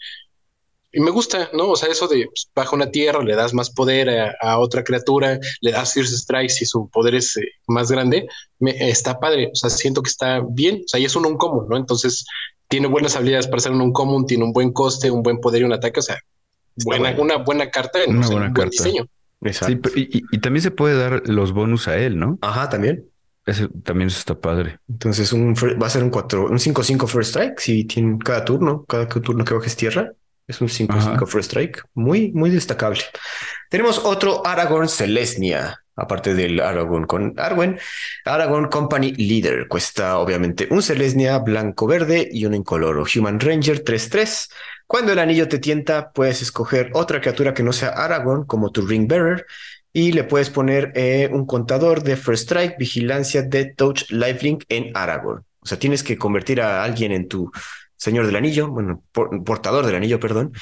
[0.93, 1.71] Y me gusta, ¿no?
[1.71, 5.39] O sea, eso de pues, baja una tierra, le das más poder a, otra criatura,
[5.61, 8.27] le das Fierce Strike si su poder es eh, más grande,
[8.59, 9.51] me, está padre.
[9.53, 10.83] O sea, siento que está bien.
[10.85, 11.77] O sea, y es un común, ¿no?
[11.77, 12.25] Entonces,
[12.71, 15.65] tiene buenas habilidades para ser un común, tiene un buen coste, un buen poder y
[15.65, 15.99] un ataque.
[15.99, 16.19] O sea,
[16.77, 19.07] buena, una buena carta en un buen diseño.
[19.51, 19.81] Sí,
[20.31, 22.39] y, también se puede dar los bonus a él, ¿no?
[22.43, 23.07] Ajá, también.
[23.45, 24.79] Ese, también eso está padre.
[24.89, 28.85] Entonces un, va a ser un 4, un 5-5 first strike si tiene cada turno,
[28.85, 30.13] cada turno que bajes tierra.
[30.47, 31.83] Es un 5-5 first strike.
[31.95, 33.01] Muy, muy destacable.
[33.69, 37.79] Tenemos otro Aragorn Celestia, aparte del Aragorn con Arwen.
[38.25, 39.69] Aragorn Company Leader.
[39.69, 43.05] Cuesta obviamente un Celestia blanco-verde y un incoloro.
[43.15, 44.51] Human Ranger 3-3.
[44.87, 48.87] Cuando el anillo te tienta, puedes escoger otra criatura que no sea Aragorn, como tu
[48.87, 49.47] Ring Bearer,
[49.93, 54.97] y le puedes poner eh, un contador de First Strike, Vigilancia, Dead Touch, Lifelink en
[54.97, 55.45] Aragorn.
[55.61, 57.51] O sea, tienes que convertir a alguien en tu
[57.97, 60.53] Señor del Anillo, bueno, portador del anillo, perdón,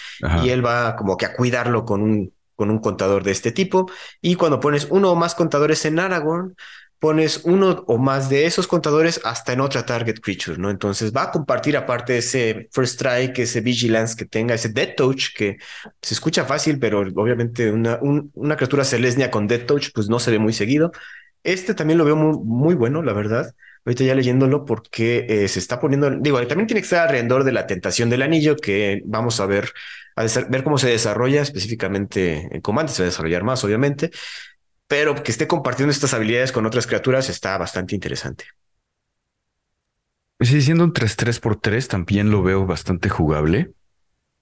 [0.43, 3.89] y él va como que a cuidarlo con un, con un contador de este tipo.
[4.21, 6.57] Y cuando pones uno o más contadores en Aragorn,
[6.99, 10.69] pones uno o más de esos contadores hasta en otra target creature, ¿no?
[10.69, 15.29] Entonces va a compartir aparte ese first strike, ese vigilance que tenga, ese dead touch
[15.37, 15.59] que
[16.03, 20.33] se escucha fácil, pero obviamente una, una criatura celestia con dead touch pues no se
[20.33, 20.91] ve muy seguido.
[21.45, 23.55] Este también lo veo muy, muy bueno, la verdad.
[23.85, 27.53] Ahorita ya leyéndolo porque eh, se está poniendo, digo, también tiene que estar alrededor de
[27.53, 29.73] la tentación del anillo que vamos a ver,
[30.19, 34.11] a ver cómo se desarrolla específicamente en Command, se va a desarrollar más, obviamente,
[34.89, 38.47] pero que esté compartiendo estas habilidades con otras criaturas está bastante interesante.
[40.41, 43.73] Sí, siendo un 3-3 por 3 también lo veo bastante jugable.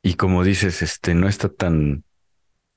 [0.02, 2.04] Y como dices, este no está tan,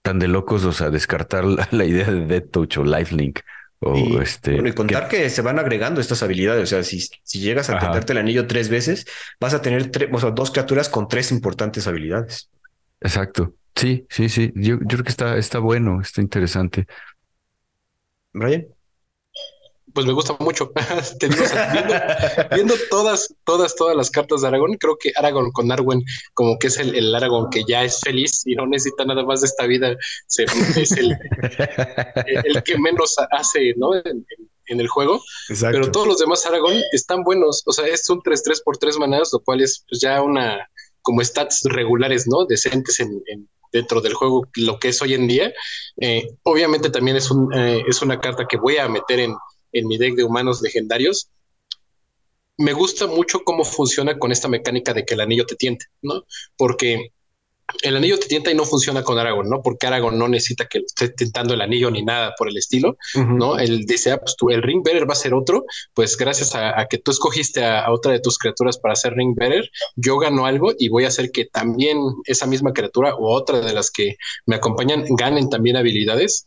[0.02, 3.42] tan de locos, o sea, descartar la, idea de Dead Touch o Lifelink.
[3.82, 4.54] O y, este.
[4.54, 5.30] Bueno, y contar que...
[5.30, 6.64] se van agregando estas habilidades.
[6.64, 9.06] O sea, si, si llegas a tentarte el anillo tres veces,
[9.40, 12.50] vas a tener o sea, dos criaturas con tres importantes habilidades.
[13.02, 13.54] Exacto.
[13.76, 14.52] Sí, sí, sí.
[14.56, 16.86] Yo, yo creo que está, está bueno, está interesante.
[18.34, 18.68] Brian.
[19.94, 20.72] Pues me gusta mucho.
[22.54, 26.68] viendo, todas, todas, todas las cartas de Aragón, creo que Aragón con Arwen, como que
[26.68, 29.92] es el, Aragón que ya es feliz y no necesita nada más de esta vida,
[29.92, 30.38] es
[30.98, 31.18] el,
[32.26, 33.96] el, que menos hace ¿no?
[33.96, 34.26] en,
[34.68, 35.24] el juego.
[35.60, 37.64] Pero todos los demás Aragón están buenos.
[37.66, 40.70] O sea, es un 3-3 por 3 manadas, lo cual es pues, ya una
[41.02, 42.46] como stats regulares, ¿no?
[42.46, 43.22] Decentes en
[43.72, 45.54] dentro del juego lo que es hoy en día.
[45.98, 49.36] Eh, obviamente también es, un, eh, es una carta que voy a meter en,
[49.72, 51.30] en mi deck de humanos legendarios.
[52.58, 56.26] Me gusta mucho cómo funciona con esta mecánica de que el anillo te tiente, ¿no?
[56.58, 57.14] Porque
[57.82, 59.62] el anillo te tienta y no funciona con Aragorn, ¿no?
[59.62, 63.58] Porque Aragorn no necesita que esté tentando el anillo ni nada por el estilo, ¿no?
[63.58, 66.86] Él dice, ah, pues tú, el Ring Bearer va a ser otro, pues gracias a,
[66.90, 70.74] que tú escogiste a, otra de tus criaturas para ser Ring Bearer, yo gano algo
[70.78, 74.16] y voy a hacer que también esa misma criatura o otra de las que
[74.46, 76.44] me acompañan ganen también habilidades.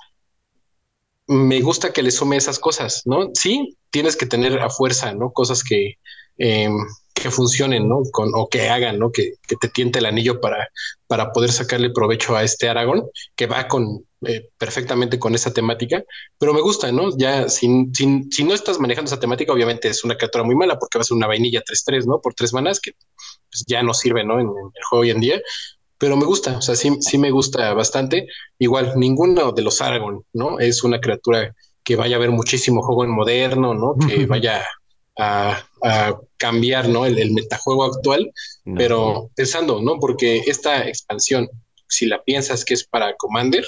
[1.29, 3.31] Me gusta que le sume esas cosas, ¿no?
[3.35, 5.33] Sí, tienes que tener a fuerza, ¿no?
[5.33, 5.95] Cosas que,
[6.37, 6.77] em,
[7.23, 8.03] que funcionen, ¿no?
[8.11, 9.13] Con, o que hagan, ¿no?
[9.13, 10.69] Que, que, te tiente el anillo para,
[11.07, 13.05] para poder sacarle provecho a este Aragón,
[13.37, 16.03] que va con eh, perfectamente con esa temática,
[16.37, 17.17] pero me gusta, ¿no?
[17.17, 20.81] Ya sin, sin, si no estás manejando esa temática, obviamente es una criatura muy mala
[20.81, 22.21] porque va a ser una vainilla 3-3, ¿no?
[22.21, 24.41] Por tres manas que pues, ya no sirve, ¿no?
[24.41, 25.41] En, el juego hoy en día,
[25.97, 28.27] pero me gusta, o sea, sí, sí me gusta bastante.
[28.59, 30.59] Igual, ninguno de los Aragón, ¿no?
[30.59, 31.55] Es una criatura
[31.85, 33.95] que vaya a ver muchísimo juego en moderno, ¿no?
[34.09, 34.67] Que vaya
[35.17, 35.63] a,
[36.43, 37.07] cambiar ¿no?
[37.07, 38.33] el, metajuego actual,
[38.77, 40.01] pero pensando, ¿no?
[40.01, 41.49] Porque esta expansión,
[41.87, 43.65] si la piensas que es para Commander,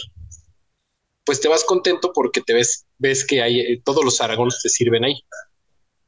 [1.24, 4.68] pues te vas contento porque te ves, ves que hay eh, todos los aragones te
[4.68, 5.14] sirven ahí.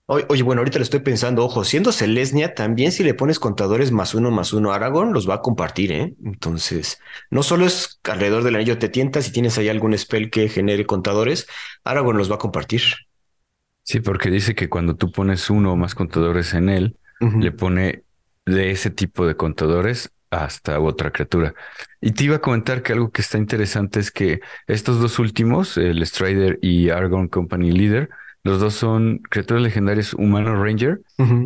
[0.06, 4.14] Oye, bueno, ahorita le estoy pensando, ojo, siendo Celesnia, también si le pones contadores más
[4.14, 6.14] uno más uno Aragón, los va a compartir, ¿eh?
[6.24, 6.98] Entonces,
[7.30, 10.84] no solo es alrededor del anillo te tienta, si tienes ahí algún spell que genere
[10.84, 11.46] contadores,
[11.84, 12.82] Aragón los va a compartir.
[13.86, 18.02] Sí, porque dice que cuando tú pones uno o más contadores en él, le pone
[18.44, 21.54] de ese tipo de contadores hasta otra criatura.
[22.00, 25.76] Y te iba a comentar que algo que está interesante es que estos dos últimos,
[25.76, 28.10] el Strider y Argon Company Leader,
[28.42, 31.02] los dos son criaturas legendarias humano ranger.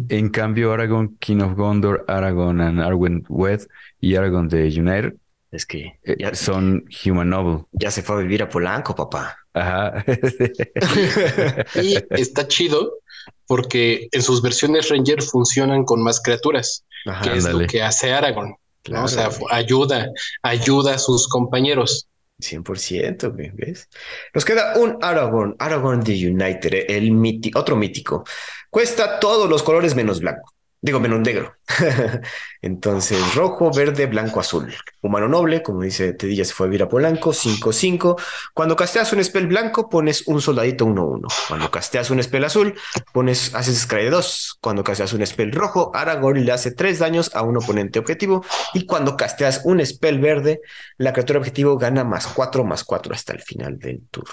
[0.09, 3.61] En cambio, Aragorn, King of Gondor, Aragorn and Arwen Wed
[4.01, 5.15] y Aragorn de United
[5.51, 7.65] es que eh, ya, son Human Noble.
[7.73, 9.37] Ya se fue a vivir a Polanco, papá.
[9.55, 10.05] Ajá.
[11.83, 13.01] y está chido
[13.47, 16.85] porque en sus versiones Ranger funcionan con más criaturas,
[17.23, 18.55] que es lo que hace Aragorn.
[18.97, 20.09] O sea, ayuda,
[20.43, 22.07] ayuda a sus compañeros.
[22.41, 23.89] 100%, ¿ves?
[24.35, 27.13] Nos queda un Aragorn, Aragorn de United, el
[27.55, 28.25] otro mítico.
[28.71, 30.55] Cuesta todos los colores menos blanco.
[30.83, 31.57] Digo, menos negro.
[32.63, 34.75] Entonces, rojo, verde, blanco, azul.
[35.03, 38.19] Humano noble, como dice Tedilla, se fue a vivir a Polanco, 5-5.
[38.55, 41.27] Cuando casteas un spell blanco, pones un soldadito 1-1.
[41.49, 42.75] Cuando casteas un spell azul,
[43.13, 44.59] pones, haces de 2.
[44.63, 48.43] Cuando casteas un spell rojo, Aragorn le hace 3 daños a un oponente objetivo.
[48.73, 50.63] Y cuando casteas un spell verde,
[50.97, 54.33] la criatura objetivo gana más 4, más 4 hasta el final del turno.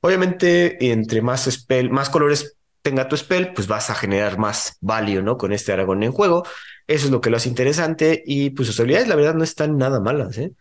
[0.00, 5.22] Obviamente, entre más spell, más colores tenga tu spell, pues vas a generar más value,
[5.22, 5.38] ¿no?
[5.38, 6.44] Con este Aragón en juego.
[6.86, 9.78] Eso es lo que lo hace interesante y pues sus habilidades, la verdad, no están
[9.78, 10.52] nada malas, ¿eh?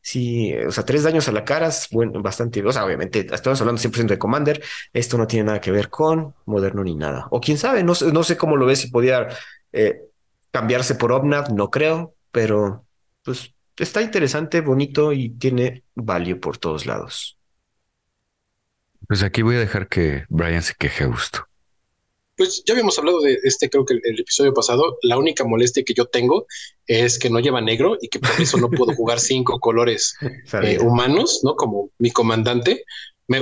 [0.00, 3.80] Sí, o sea, tres daños a la cara es bastante, o sea, obviamente estamos hablando
[3.80, 4.62] 100% de Commander,
[4.92, 7.26] esto no tiene nada que ver con Moderno ni nada.
[7.30, 9.28] O quién sabe, no, no sé cómo lo ves, si podía
[9.72, 10.02] eh,
[10.52, 12.84] cambiarse por Omnath, no creo, pero
[13.24, 17.38] pues está interesante, bonito y tiene value por todos lados.
[19.08, 21.46] Pues aquí voy a dejar que Brian se queje a gusto.
[22.42, 24.98] Pues ya habíamos hablado de este, creo que el, episodio pasado.
[25.02, 26.48] La única molestia que yo tengo
[26.88, 30.16] es que no lleva negro y que por eso no puedo jugar cinco colores
[30.64, 31.54] eh, humanos, ¿no?
[31.54, 32.82] Como mi comandante,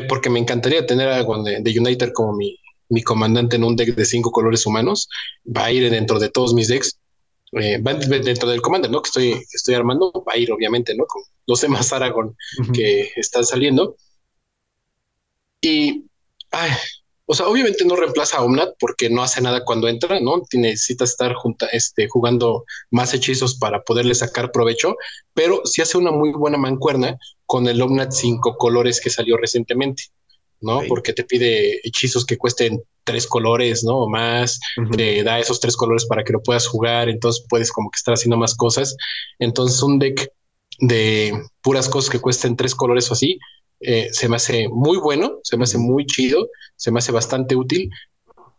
[0.07, 2.59] porque me encantaría tener algo de, de United como mi,
[2.91, 5.09] mi comandante en un deck de cinco colores humanos.
[5.47, 6.99] Va a ir dentro de todos mis decks.
[7.53, 9.01] Eh, va dentro del commander, ¿no?
[9.01, 11.07] Que estoy, estoy armando, va a ir obviamente, ¿no?
[11.07, 12.37] Con los demás Aragorn
[12.75, 13.97] que están saliendo.
[15.63, 16.05] Y
[16.51, 16.73] ay,
[17.31, 20.43] o sea, obviamente no reemplaza a Omnat porque no hace nada cuando entra, ¿no?
[20.53, 24.97] Necesita estar junta, este, jugando más hechizos para poderle sacar provecho,
[25.33, 27.17] pero sí hace una muy buena mancuerna
[27.47, 30.07] con el Omnat 5 colores que salió recientemente,
[30.61, 30.81] ¿no?
[30.89, 33.99] Porque te pide hechizos que cuesten tres colores, ¿no?
[33.99, 34.59] O más,
[34.97, 38.15] te da esos tres colores para que lo puedas jugar, entonces puedes como que estar
[38.15, 38.97] haciendo más cosas.
[39.39, 40.33] Entonces un deck
[40.81, 43.39] de puras cosas que cuesten tres colores o así,
[43.81, 47.57] eh, se me hace muy bueno, se me hace muy chido, se me hace bastante
[47.57, 47.91] útil.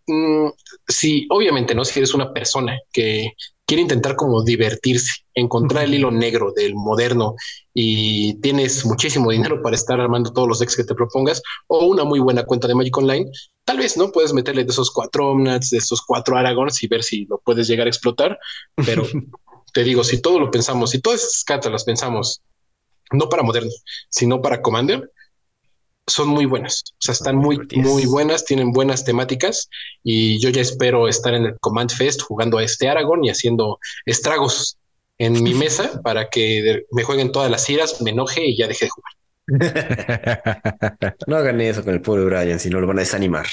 [0.07, 0.47] Mm,
[0.87, 1.85] sí, obviamente, ¿no?
[1.85, 3.33] Si eres una persona que
[3.65, 7.35] quiere intentar como divertirse, encontrar el hilo negro del moderno
[7.73, 12.03] y tienes muchísimo dinero para estar armando todos los decks que te propongas o una
[12.03, 13.31] muy buena cuenta de Magic Online,
[13.63, 17.01] tal vez no puedes meterle de esos cuatro Omnats, de esos cuatro Aragorns y ver
[17.01, 18.37] si lo puedes llegar a explotar.
[18.75, 19.03] Pero
[19.73, 22.41] te digo, si todo lo pensamos, si todas estas cartas las pensamos
[23.11, 23.71] no para Moderno,
[24.09, 25.09] sino para Commander,
[26.07, 26.83] son muy buenas.
[26.91, 29.69] O sea, están muy, muy buenas, tienen buenas temáticas
[30.03, 33.79] y yo ya espero estar en el Command Fest jugando a este Aragón y haciendo
[34.05, 34.77] estragos
[35.17, 38.85] en mi mesa para que me jueguen todas las iras, me enoje y ya deje
[38.85, 39.13] de jugar.
[41.27, 43.47] no hagan eso con el pobre Brian, si no lo van a desanimar.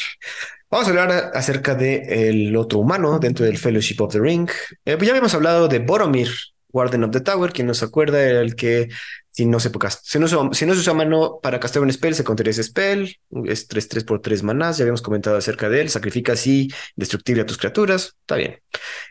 [0.70, 4.48] Vamos a hablar acerca del el otro humano dentro del Fellowship of the Ring.
[4.84, 6.28] Eh, pues ya habíamos hablado de Boromir,
[6.70, 8.88] Warden of the Tower, quien nos acuerda era el que
[9.38, 9.70] si no se,
[10.02, 13.20] si no, si no se usa mano para castear un spell, se contaría ese spell,
[13.44, 17.46] es 3-3 por 3 manás, ya habíamos comentado acerca de él, sacrifica así destructible a
[17.46, 18.60] tus criaturas, está bien.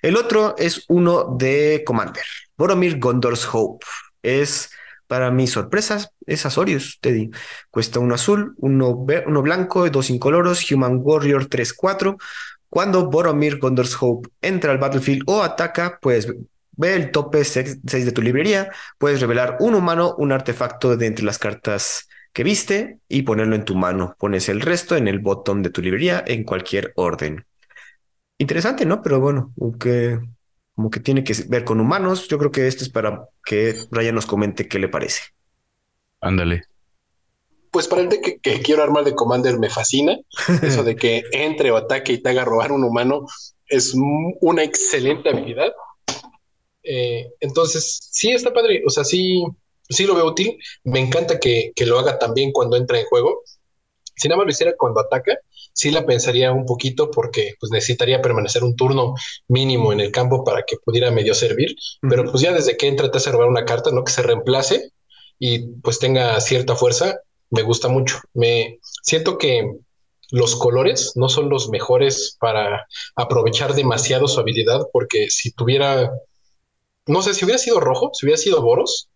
[0.01, 2.25] El otro es uno de Commander,
[2.57, 3.85] Boromir Gondor's Hope,
[4.21, 4.69] es
[5.07, 7.31] para mis sorpresas, es Azorius, Teddy.
[7.71, 12.17] Cuesta uno azul, uno, uno blanco, dos incoloros, Human Warrior 3-4.
[12.67, 16.27] Cuando Boromir Gondor's Hope entra al battlefield o ataca, pues
[16.77, 21.25] Ve el tope 6 de tu librería, puedes revelar un humano, un artefacto de entre
[21.25, 24.15] las cartas que viste y ponerlo en tu mano.
[24.19, 27.45] Pones el resto en el botón de tu librería en cualquier orden.
[28.37, 29.01] Interesante, ¿no?
[29.01, 30.19] Pero bueno, que
[30.77, 32.27] como que tiene que ver con humanos.
[32.27, 35.23] Yo creo que esto es para que Ryan nos comente qué le parece.
[36.21, 36.65] Ándale.
[37.71, 40.15] Pues para el de que, que, quiero armar de Commander me fascina.
[40.61, 43.25] Eso de que entre o ataque y te haga robar un humano
[43.65, 43.95] es
[44.39, 45.71] una excelente habilidad.
[46.87, 49.43] Eh, entonces, sí está padre, o sea, sí,
[49.89, 50.57] sí lo veo útil.
[50.83, 53.41] Me encanta que, lo haga también cuando entra en juego.
[54.15, 55.37] Si nada más lo hiciera cuando ataca,
[55.73, 59.13] sí la pensaría un poquito porque pues necesitaría permanecer un turno
[59.47, 61.75] mínimo en el campo para que pudiera medio servir.
[62.01, 64.03] Pero pues ya desde que entra te hace robar una carta, ¿no?
[64.03, 64.91] Que se reemplace
[65.39, 67.19] y pues tenga cierta fuerza,
[67.51, 68.17] me gusta mucho.
[68.33, 69.69] Me siento que
[70.31, 72.85] los colores no son los mejores para
[73.15, 76.11] aprovechar demasiado su habilidad, porque si tuviera,
[77.07, 79.09] no sé, si hubiera sido rojo, si hubiera sido Boros,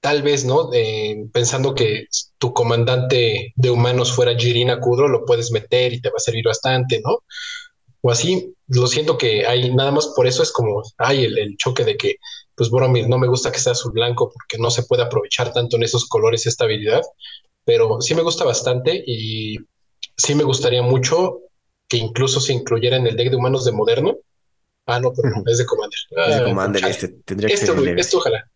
[0.00, 0.70] tal vez, ¿no?
[0.72, 2.06] Eh, pensando que
[2.38, 6.44] tu comandante de humanos fuera Jirina Kudro, lo puedes meter y te va a servir
[6.44, 7.18] bastante, ¿no?
[8.02, 11.84] O así, lo siento que hay, nada más por eso es como, hay el, choque
[11.84, 12.16] de que,
[12.56, 15.76] pues Boromir, no me gusta que sea azul blanco porque no se puede aprovechar tanto
[15.76, 17.02] en esos colores esta habilidad,
[17.64, 19.56] pero sí me gusta bastante y
[20.16, 21.42] sí me gustaría mucho
[21.88, 24.16] que incluso se incluyera en el deck de humanos de moderno.
[24.86, 25.98] Ah, no, pero es de Commander.
[26.10, 28.50] es de ah, Commander, este tendría que esto, ser esto ojalá.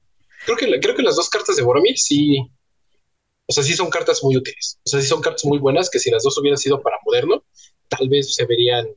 [0.44, 2.38] Creo que, creo que las dos cartas de Boromir sí,
[3.46, 4.78] o sea, sí son cartas muy útiles.
[4.84, 7.44] O sea, sí son cartas muy buenas que si las dos hubieran sido para moderno,
[7.88, 8.88] tal vez se verían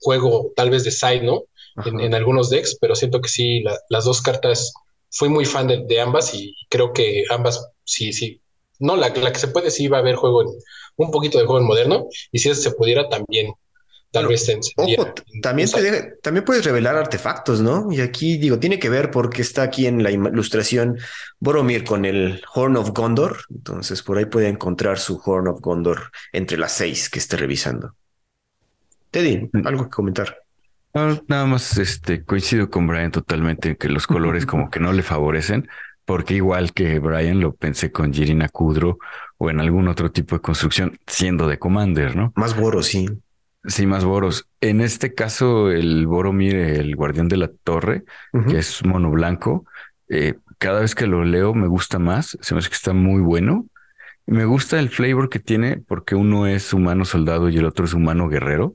[0.00, 1.44] juego, tal vez de side, ¿no?
[1.84, 4.72] En, algunos decks, pero siento que sí, las dos cartas,
[5.10, 8.40] fui muy fan de, ambas y creo que ambas, sí, sí.
[8.80, 10.48] No, la, la que se puede, sí va a haber juego, en,
[10.96, 13.52] un poquito de juego en moderno, y si se pudiera también
[14.10, 15.68] Tal vez Ojo, también,
[16.22, 17.92] también puedes revelar artefactos, ¿no?
[17.92, 20.98] Y aquí digo, tiene que ver porque está aquí en la ilustración
[21.40, 23.40] Boromir con el Horn of Gondor.
[23.50, 27.94] Entonces por ahí puede encontrar su Horn of Gondor entre las seis que esté revisando.
[29.10, 29.66] Teddy, mm.
[29.66, 30.38] algo que comentar.
[30.94, 35.02] nada más este, coincido con Brian totalmente en que los colores como que no le
[35.02, 35.68] favorecen,
[36.06, 38.98] porque igual que Brian lo pensé con Jirina Kudro
[39.36, 42.32] o en algún otro tipo de construcción siendo de Commander, ¿no?
[42.36, 43.06] Más Boros, sí.
[43.64, 44.48] Sí, más Boros.
[44.60, 48.04] En este caso, el Boromir, el guardián de la torre,
[48.48, 49.64] que es mono blanco,
[50.08, 53.20] eh, cada vez que lo leo me gusta más, se me hace que está muy
[53.20, 53.66] bueno.
[54.26, 57.94] Me gusta el flavor que tiene porque uno es humano soldado y el otro es
[57.94, 58.74] humano guerrero.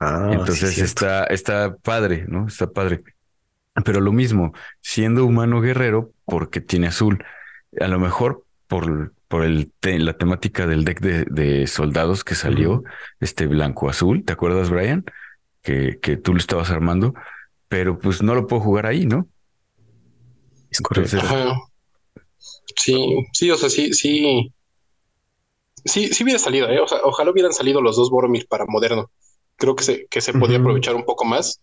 [0.00, 2.46] Ah, Entonces está, está padre, ¿no?
[2.46, 3.02] Está padre.
[3.84, 7.24] Pero lo mismo, siendo humano guerrero, porque tiene azul.
[7.80, 12.84] A lo mejor por, por el la temática del deck de, soldados que salió,
[13.18, 15.04] este blanco azul, ¿te acuerdas, Brian?
[15.60, 17.14] Que, que tú lo estabas armando,
[17.66, 19.26] pero pues no lo puedo jugar ahí, ¿no?
[20.70, 21.18] Es correcto.
[22.76, 24.52] Sí, sí, o sea, sí, sí.
[25.84, 26.78] Sí, sí hubiera salido, ¿eh?
[26.78, 29.10] O sea, ojalá hubieran salido los dos Boromir para moderno.
[29.56, 31.60] Creo que se, que se podía aprovechar un poco más.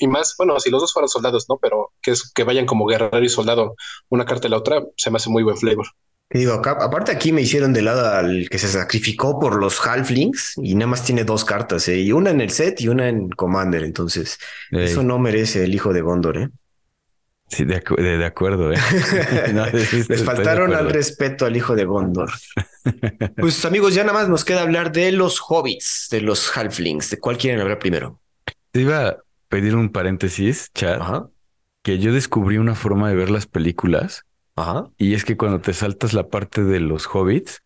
[0.00, 1.58] Y más, bueno, si los dos fueran soldados, ¿no?
[1.58, 3.76] Pero que es que vayan como guerrero y soldado
[4.08, 5.86] una carta y la otra, se me hace muy buen flavor
[6.30, 10.54] digo, acá, aparte aquí me hicieron de lado al que se sacrificó por los halflings
[10.62, 11.98] y nada más tiene dos cartas, ¿eh?
[11.98, 13.82] y una en el set y una en Commander.
[13.82, 14.38] Entonces,
[14.70, 16.48] eso no merece el hijo de Gondor, ¿eh?
[17.50, 17.76] Sí, de,
[18.26, 18.76] acuerdo, ¿eh?
[20.08, 22.30] Les faltaron al respeto al hijo de Gondor.
[23.38, 27.08] pues amigos, ya nada más nos queda hablar de los hobbits, de los halflings.
[27.08, 28.20] ¿De cuál quieren hablar primero?
[28.70, 29.16] Te iba a
[29.48, 31.00] pedir un paréntesis, chat,
[31.82, 34.26] que yo descubrí una forma de ver las películas
[34.96, 37.62] y es que cuando te saltas la parte de los hobbits,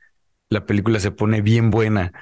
[0.53, 2.12] la película se pone bien buena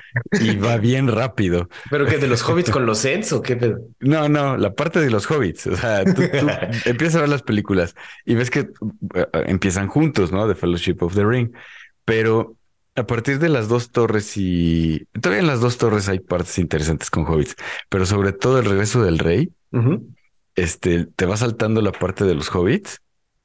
[0.40, 1.68] y va bien rápido.
[1.90, 5.10] ¿Pero que de los hobbits con los sets o qué No, no, la parte de
[5.10, 5.66] los hobbits.
[5.66, 6.22] O sea, tú,
[6.86, 7.94] empiezas a ver las películas
[8.24, 8.70] y ves que
[9.14, 10.48] eh, empiezan juntos, ¿no?
[10.48, 11.52] The Fellowship of the Ring.
[12.04, 12.56] Pero
[12.94, 17.10] a partir de las dos torres y todavía en las dos torres hay partes interesantes
[17.10, 17.56] con hobbits,
[17.88, 19.52] pero sobre todo el regreso del rey,
[20.54, 23.00] este, te va saltando la parte de los hobbits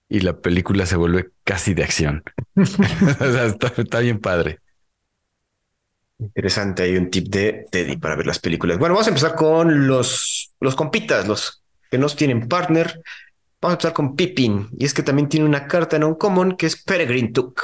[0.08, 2.24] y la película se vuelve casi de acción.
[2.56, 4.60] o sea, está, bien padre.
[6.20, 8.78] Interesante, hay un tip de Teddy para ver las películas.
[8.78, 13.02] Bueno, vamos a empezar con los, los compitas, los que no tienen partner.
[13.62, 16.56] Vamos a empezar con Pippin, y es que también tiene una carta en un common
[16.56, 17.62] que es Peregrine Took.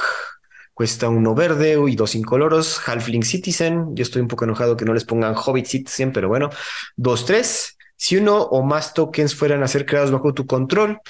[0.74, 3.94] Cuesta uno verde y dos incoloros, Halfling Citizen.
[3.94, 6.50] Yo estoy un poco enojado que no les pongan Hobbit Citizen, pero bueno,
[6.96, 7.76] dos, tres.
[7.94, 11.00] Si uno o más tokens fueran a ser creados bajo tu control,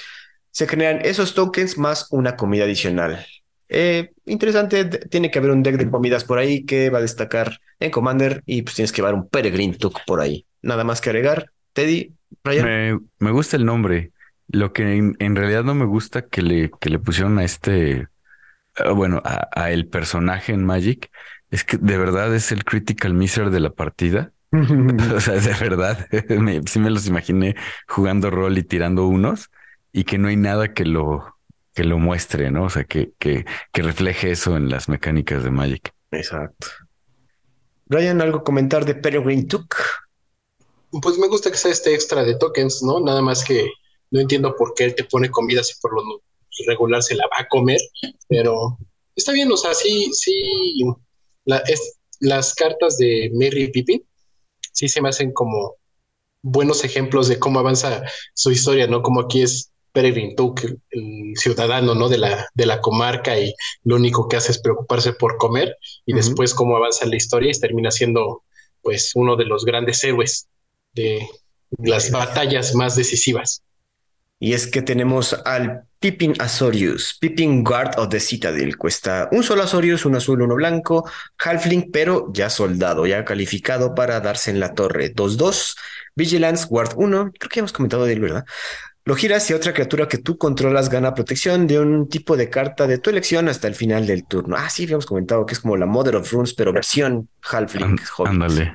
[0.53, 3.25] se generan esos tokens más una comida adicional.
[3.69, 7.59] Eh, interesante, tiene que haber un deck de comidas por ahí que va a destacar
[7.79, 10.45] en Commander y pues tienes que llevar un Peregrine Took por ahí.
[10.61, 11.49] Nada más que agregar.
[11.73, 14.11] Teddy, Me, gusta el nombre.
[14.47, 18.07] Lo que en, realidad no me gusta que le, que le pusieron a este,
[18.75, 21.09] ah, bueno, a, el personaje en Magic
[21.49, 24.33] es que de verdad es el critical miser de la partida.
[24.51, 26.07] o sea, de verdad,
[26.67, 27.55] sí me los imaginé
[27.87, 29.49] jugando rol y tirando unos
[29.93, 31.23] y que no hay nada que lo,
[31.73, 32.65] que lo muestre, ¿no?
[32.65, 35.93] O sea, que, que, que refleje eso en las mecánicas de Magic.
[36.11, 36.67] Exacto.
[37.85, 39.75] Brian, ¿algo comentar de Peregrine Took?
[41.01, 42.99] Pues me gusta que sea este extra de tokens, ¿no?
[42.99, 43.69] Nada más que
[44.11, 46.21] no entiendo por qué él te pone comida si por lo
[46.67, 47.79] regular se la va a comer,
[48.27, 48.77] pero
[49.15, 50.83] está bien, o sea, sí, sí,
[52.19, 54.05] las cartas de Merry y Pippin
[54.71, 55.77] sí se me hacen como
[56.43, 58.03] buenos ejemplos de cómo avanza
[58.35, 59.01] su historia, ¿no?
[59.01, 62.09] Como aquí es Peregrine Took, el, ciudadano ¿no?
[62.09, 66.13] de, la, de la comarca y lo único que hace es preocuparse por comer y
[66.13, 68.43] después cómo avanza la historia y termina siendo
[68.81, 70.47] pues uno de los grandes héroes
[70.93, 71.27] de
[71.77, 73.63] las batallas más decisivas.
[74.39, 78.77] Y es que tenemos al Pippin Azorius, Pippin Guard of the Citadel.
[78.77, 84.19] Cuesta un solo Azorius, un azul, uno blanco, Halfling, pero ya soldado, ya calificado para
[84.19, 85.15] darse en la torre.
[85.15, 85.77] 2-2,
[86.13, 88.43] Vigilance Guard 1, creo que hemos comentado de él, ¿verdad?
[89.05, 92.87] Lo giras y otra criatura que tú controlas gana protección de un tipo de carta
[92.87, 94.55] de tu elección hasta el final del turno.
[94.57, 97.99] Ah, sí, habíamos comentado que es como la Mother of Runes, pero versión Halfling.
[98.25, 98.73] Ándale.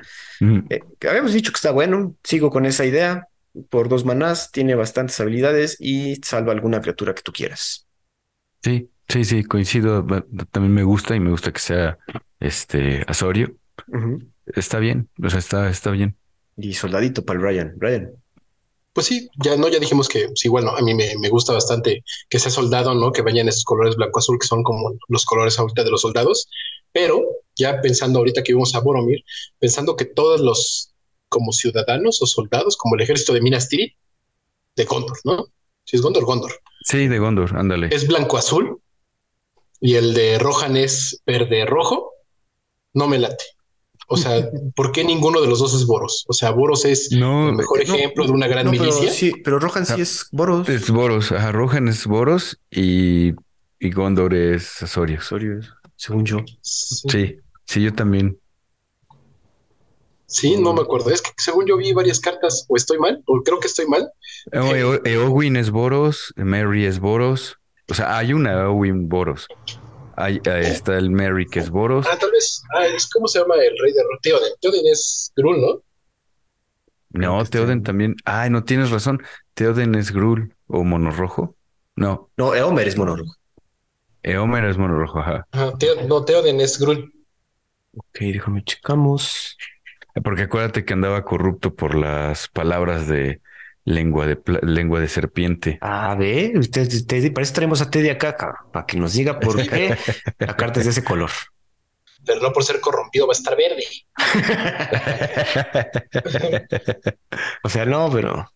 [0.69, 3.27] Eh, habíamos dicho que está bueno, sigo con esa idea.
[3.69, 7.87] Por dos manás, tiene bastantes habilidades y salva alguna criatura que tú quieras.
[8.63, 10.05] Sí, sí, sí, coincido.
[10.51, 11.97] También me gusta y me gusta que sea
[12.39, 13.55] este Asorio.
[14.45, 16.15] Está bien, o sea, está, está bien.
[16.55, 17.73] Y soldadito para el Brian.
[17.77, 18.11] Brian.
[18.93, 22.03] Pues sí, ya no, ya dijimos que sí, bueno, a mí me, me gusta bastante
[22.29, 23.11] que sea soldado, ¿no?
[23.11, 26.49] Que vayan esos colores blanco-azul, que son como los colores ahorita de los soldados.
[26.91, 27.23] Pero
[27.55, 29.23] ya pensando ahorita que vimos a Boromir,
[29.59, 30.91] pensando que todos los
[31.29, 33.93] como ciudadanos o soldados, como el ejército de Minas Tirith,
[34.75, 35.45] de Gondor, ¿no?
[35.83, 36.59] Si es Gondor, Gondor.
[36.81, 37.89] Sí, de Gondor, ándale.
[37.91, 38.81] Es blanco-azul
[39.79, 42.13] y el de Rohan es verde-rojo,
[42.93, 43.43] no me late.
[44.11, 46.25] O sea, ¿por qué ninguno de los dos es Boros?
[46.27, 47.19] O sea, Boros es el
[47.53, 49.11] mejor ejemplo de una gran milicia.
[49.11, 50.67] sí, pero Rohan sí es Boros.
[50.67, 53.33] Es Boros, ajá, Rohan es Boros y,
[53.79, 55.19] y Gondor es Asorio.
[55.19, 55.59] Asorio,
[55.95, 56.39] según yo.
[56.61, 58.39] Sí, sí, yo también.
[60.25, 61.11] Sí, no me acuerdo.
[61.11, 64.11] Es que según yo vi varias cartas, o estoy mal, o creo que estoy mal.
[64.51, 67.57] Eh, Eowyn es Boros, Mary es Boros.
[67.87, 69.47] O sea, hay una Eowyn Boros.
[70.19, 72.05] Ahí, está el Mary, que es Boros.
[72.11, 72.61] Ah, tal vez.
[72.75, 74.51] Ah, es como se llama el rey de Teoden.
[74.59, 75.81] Teoden es Grul, ¿no?
[77.11, 78.17] No, Teoden también.
[78.25, 79.23] Ay, no tienes razón.
[79.53, 81.55] Teoden es Grul o Monorrojo.
[81.95, 82.29] No.
[82.35, 83.33] No, Eomer es Monorrojo.
[84.21, 85.47] Eomer es Monorrojo, ajá.
[85.53, 85.73] ajá
[86.05, 87.13] no, Teoden es Grul.
[87.95, 89.57] Ok, déjame checamos.
[90.21, 93.39] Porque acuérdate que andaba corrupto por las palabras de
[93.85, 95.77] lengua de lengua de serpiente.
[95.81, 98.35] A ver, usted, usted, para eso traemos a Teddy acá,
[98.71, 99.97] para que nos diga por qué
[100.39, 101.31] la carta es de ese color.
[102.25, 103.83] Pero no por ser corrompido va a estar verde.
[107.63, 108.51] o sea, no, pero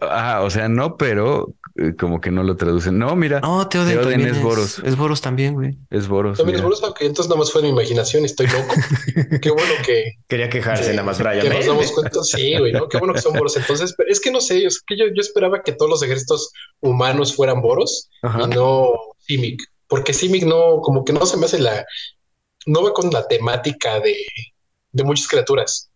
[0.00, 2.98] Ah, o sea, no, pero eh, como que no lo traducen.
[2.98, 3.40] No, mira.
[3.40, 4.78] No, Teoden, es, Boros.
[4.80, 5.78] Es Boros también, güey.
[5.88, 6.36] Es Boros.
[6.36, 8.74] También es Boros, aunque entonces nada más fue mi imaginación, estoy loco.
[9.40, 10.16] Qué bueno que.
[10.28, 11.40] Quería quejarse nada más, Brian.
[11.40, 12.22] Que nos damos cuenta.
[12.22, 12.88] Sí, güey, ¿no?
[12.88, 13.56] Qué bueno que son Boros.
[13.56, 17.34] Entonces, es que no sé, es que yo, yo esperaba que todos los ejércitos humanos
[17.34, 19.62] fueran Boros y no Simic.
[19.88, 21.86] Porque Simic no, como que no se me hace la.
[22.66, 24.14] No va con la temática de,
[24.92, 25.90] de muchas criaturas.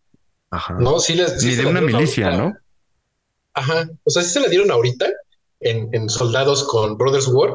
[0.51, 0.75] Ajá.
[0.81, 1.45] No, sí les.
[1.45, 2.55] Ni de una milicia, ¿no?
[3.53, 3.89] Ajá.
[4.05, 5.07] O sea, sí se la dieron ahorita
[5.61, 7.55] en, Soldados con Brothers War,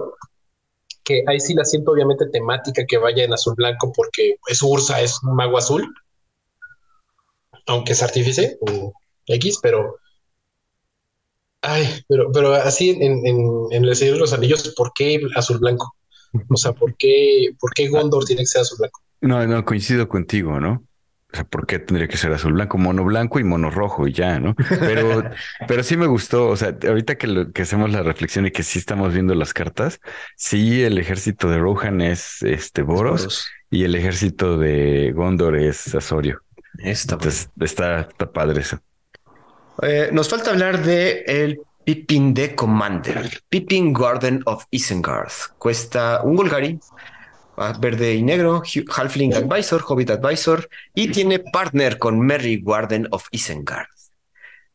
[1.03, 5.01] que ahí sí la siento obviamente temática que vaya en azul blanco porque es Ursa,
[5.01, 5.93] es un mago azul,
[7.67, 8.57] aunque es artífice,
[9.25, 9.97] X, pero...
[11.63, 15.93] Ay, pero, pero así en, en, el Señor de los Anillos, ¿por qué azul blanco?
[16.49, 19.01] O sea, ¿por qué, ¿por qué Gondor tiene que ser azul blanco?
[19.21, 20.83] No, no, coincido contigo, ¿no?
[21.33, 22.77] O sea, ¿por qué tendría que ser azul blanco?
[22.77, 24.55] Mono blanco y mono rojo y ya, ¿no?
[24.55, 25.23] Pero,
[25.67, 26.49] pero sí me gustó.
[26.49, 30.01] O sea, ahorita que, que hacemos la reflexión y que sí estamos viendo las cartas,
[30.35, 36.41] sí, el ejército de Rohan es este Boros, y el ejército de Gondor es Asorio.
[36.77, 37.17] Está,
[37.59, 38.79] está, padre eso.
[39.81, 45.31] Eh, nos falta hablar de el Pippin de Commander, Pippin Garden of Isengard.
[45.57, 46.79] Cuesta un Golgari,
[47.79, 48.63] verde y negro,
[48.95, 53.87] Halfling Advisor, Hobbit Advisor, y tiene partner con Merry Warden of Isengard.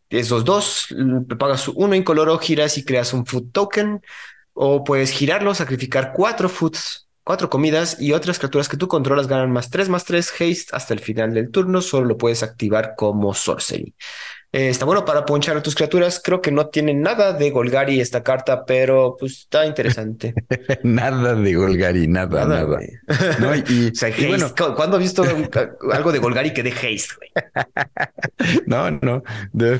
[0.08, 0.94] Esos dos,
[1.38, 4.02] pagas uno incoloro, giras y creas un food token,
[4.52, 9.50] o puedes girarlo, sacrificar cuatro foods, cuatro comidas y otras criaturas que tú controlas ganan
[9.50, 13.34] más tres más tres haste hasta el final del turno, solo lo puedes activar como
[13.34, 13.94] sorcery.
[14.52, 16.20] Eh, está bueno para ponchar a tus criaturas.
[16.22, 20.34] Creo que no tiene nada de Golgari esta carta, pero pues está interesante.
[20.82, 22.78] nada de Golgari, nada, nada.
[23.38, 23.92] No, y,
[24.28, 25.24] bueno, ¿cuándo has visto
[25.92, 27.16] algo de Golgari que de haste?
[28.66, 29.22] no, no,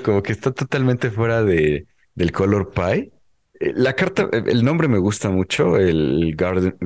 [0.03, 3.13] como que está totalmente fuera de, del color pie.
[3.61, 6.77] Eh, la carta, eh, el nombre me gusta mucho, el Garden,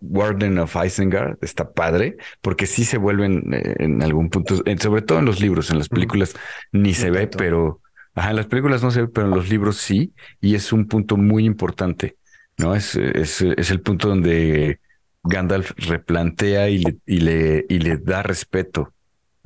[0.00, 5.18] Warden of Isengard, está padre, porque sí se vuelven eh, en algún punto, sobre todo
[5.18, 6.34] en los libros, en las películas
[6.72, 7.80] ni se ve, pero
[8.14, 10.86] ajá, en las películas no se ve, pero en los libros sí, y es un
[10.86, 12.16] punto muy importante,
[12.58, 12.74] ¿no?
[12.74, 14.80] Es, es, es el punto donde
[15.22, 18.92] Gandalf replantea y le, y le, y le da respeto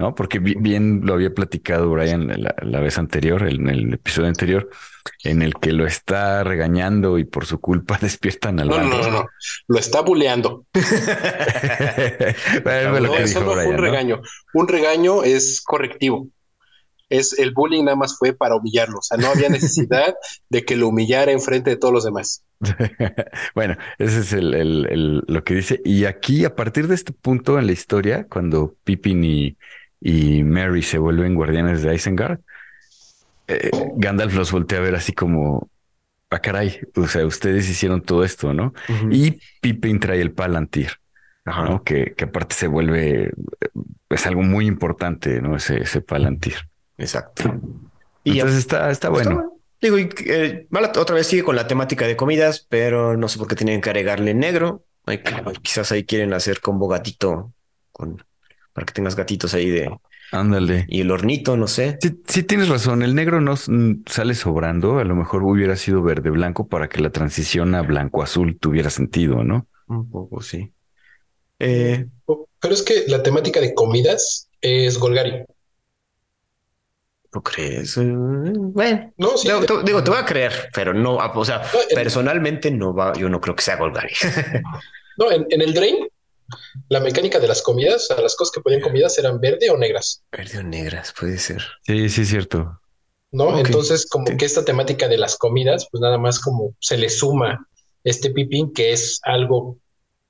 [0.00, 0.14] ¿no?
[0.14, 4.70] Porque bien lo había platicado Brian la, vez anterior, en el episodio anterior,
[5.24, 9.10] en el que lo está regañando y por su culpa despiertan al no, no, no,
[9.10, 9.26] no,
[9.68, 10.66] lo está buleando.
[13.66, 14.20] un regaño.
[14.54, 16.28] Un regaño es correctivo
[17.10, 18.98] es el bullying nada más fue para humillarlo.
[18.98, 20.14] O sea, no había necesidad
[20.48, 22.44] de que lo humillara en frente de todos los demás.
[23.54, 25.80] bueno, ese es el, lo que dice.
[25.84, 29.56] Y aquí, a partir de este punto en la historia, cuando Pippin y,
[30.00, 32.40] y Mary se vuelven guardianes de Isengard,
[33.50, 35.68] eh, Gandalf los voltea a ver así como,
[36.30, 38.72] ah, caray, o sea, ustedes hicieron todo esto, ¿no?
[39.10, 40.92] Y Pippin trae el Palantir.
[41.44, 41.82] ¿no?
[41.82, 43.32] Que, que aparte se vuelve,
[44.08, 45.56] es algo muy importante, ¿no?
[45.56, 46.54] Ese, ese Palantir.
[46.96, 47.60] Exacto.
[48.24, 49.56] Y Entonces está, está bueno.
[49.80, 53.56] Digo, eh, otra vez sigue con la temática de comidas, pero no sé por qué
[53.56, 54.84] tienen que agregarle negro.
[55.62, 57.52] quizás ahí quieren hacer combo gatito
[57.90, 58.22] con,
[58.72, 59.90] para que tengas gatitos ahí de.
[60.32, 60.86] Ándale.
[60.88, 61.98] Y el hornito, no sé.
[62.26, 63.02] Sí, tienes razón.
[63.02, 63.54] El negro no
[64.06, 64.98] sale sobrando.
[64.98, 68.90] A lo mejor hubiera sido verde blanco para que la transición a blanco azul tuviera
[68.90, 69.66] sentido, ¿no?
[69.88, 70.72] Un poco, sí.
[71.58, 72.06] Eh,
[72.60, 75.44] pero es que la temática de comidas es Golgari.
[77.32, 77.96] ¿No crees?
[77.96, 79.48] Eh, bueno, no, sí,
[79.84, 81.62] digo, te voy a creer, pero no, o sea,
[81.94, 84.12] personalmente no va, yo no creo que sea Golgari.
[85.16, 86.08] no, en, el Drain,
[86.88, 89.76] la mecánica de las comidas, o sea, las cosas que ponían comidas eran verde o
[89.76, 90.22] negras.
[90.32, 91.62] Verde o negras, puede ser.
[91.82, 92.80] Sí, sí, es cierto.
[93.32, 97.08] No, entonces como que esta temática de las comidas, pues nada más como se le
[97.08, 97.66] suma
[98.02, 99.78] este pipín que es algo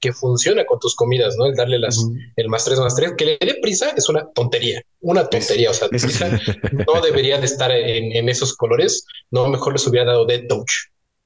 [0.00, 1.46] que funciona con tus comidas, ¿no?
[1.46, 2.02] El darle las,
[2.36, 5.70] el más tres más tres, que le dé prisa es una tontería, una tontería.
[5.70, 6.40] o sea, prisa
[6.86, 10.70] no debería de estar en, esos colores, no, mejor les hubiera dado Dead Touch.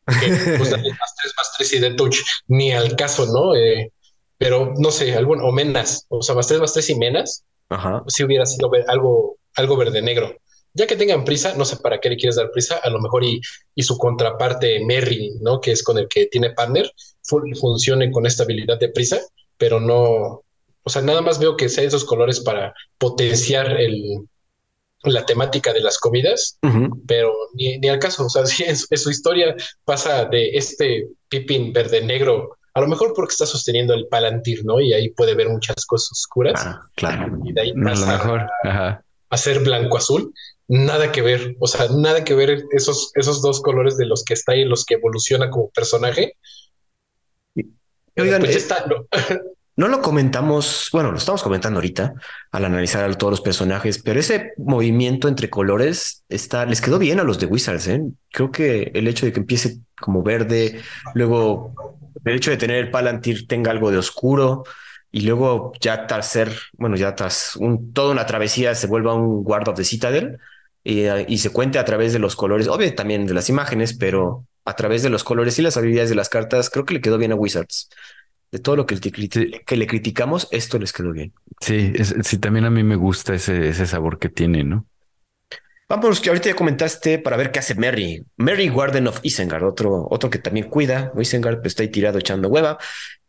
[0.06, 2.18] Que, pues darle más tres más tres y Dead Touch,
[2.48, 3.54] ni al caso, ¿no?
[3.54, 3.90] Eh,
[4.44, 7.46] pero no sé, algún, o menas, o sea, más tres más tres y menas,
[8.08, 10.36] si hubiera sido algo, algo verde negro.
[10.74, 13.24] Ya que tengan prisa, no sé para qué le quieres dar prisa, a lo mejor
[13.24, 13.40] y,
[13.74, 15.62] y su contraparte Merry, ¿no?
[15.62, 16.92] Que es con el que tiene partner,
[17.58, 19.18] funcione con esta habilidad de prisa,
[19.56, 20.42] pero no,
[20.82, 24.28] o sea, nada más veo que sean esos colores para potenciar el,
[25.04, 26.58] la temática de las comidas,
[27.06, 31.72] pero ni, ni, al caso, o sea, si en, su historia pasa de este Pippin
[31.72, 34.80] verde negro, a lo mejor porque está sosteniendo el Palantir, ¿no?
[34.80, 36.60] Y ahí puede ver muchas cosas oscuras.
[36.66, 37.38] Ah, claro.
[37.44, 38.46] Y de ahí pasa a, lo mejor.
[39.30, 40.34] a ser blanco azul
[40.68, 44.34] nada que ver, o sea, nada que ver esos, esos dos colores de los que
[44.34, 46.36] está y los que evoluciona como personaje.
[48.16, 48.86] Oigan, pues está,
[49.76, 49.88] ¿no?
[49.88, 52.14] lo comentamos, bueno, lo estamos comentando ahorita
[52.52, 57.18] al analizar a todos los personajes, pero ese movimiento entre colores está, les quedó bien
[57.18, 57.88] a los de Wizards.
[57.88, 58.02] ¿eh?
[58.30, 60.80] Creo que el hecho de que empiece como verde,
[61.14, 61.74] luego
[62.24, 64.64] el hecho de tener el Palantir tenga algo de oscuro,
[65.10, 69.44] y luego ya tras ser, bueno, ya tras un, toda una travesía se vuelva un
[69.44, 70.38] Guard of the Citadel,
[70.84, 74.44] eh, y se cuente a través de los colores, obviamente también de las imágenes, pero
[74.64, 77.18] a través de los colores y las habilidades de las cartas, creo que le quedó
[77.18, 77.88] bien a Wizards.
[78.50, 81.32] De todo lo que, que le criticamos, esto les quedó bien.
[81.60, 84.86] Sí, sí, también a mí me gusta ese, ese sabor que tiene, ¿no?
[85.96, 88.26] Vamos, que ahorita ya comentaste para ver qué hace Merry.
[88.36, 91.12] Merry Warden of Isengard, otro, otro que también cuida.
[91.16, 92.78] Isengard pues, está ahí tirado echando hueva.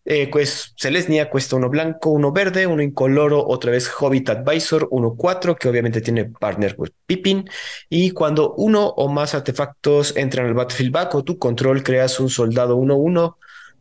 [0.04, 5.14] Eh, pues Celestia cuesta uno blanco, uno verde, uno incoloro, otra vez Hobbit Advisor, uno
[5.16, 7.48] cuatro, que obviamente tiene partner pues Pippin.
[7.88, 12.78] Y cuando uno o más artefactos entran al battlefield bajo tu control, creas un soldado
[12.78, 13.36] 1-1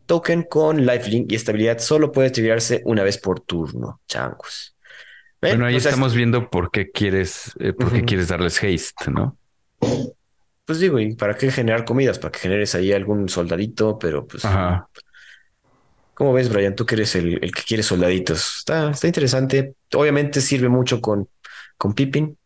[0.04, 1.78] token con lifelink y estabilidad.
[1.78, 4.02] Solo puede tirarse una vez por turno.
[4.06, 4.73] Changos.
[5.50, 9.36] Bueno, ahí estamos viendo por qué quieres, eh, por qué quieres darles haste, ¿no?
[10.64, 12.18] Pues digo, ¿y para qué generar comidas?
[12.18, 14.44] Para que generes ahí algún soldadito, pero pues.
[14.44, 14.88] Ajá.
[16.14, 16.74] ¿Cómo ves, Brian?
[16.74, 18.58] Tú que eres el, que quiere soldaditos.
[18.58, 19.74] Está, está interesante.
[19.94, 21.28] Obviamente sirve mucho con,
[21.76, 22.38] con Pippin,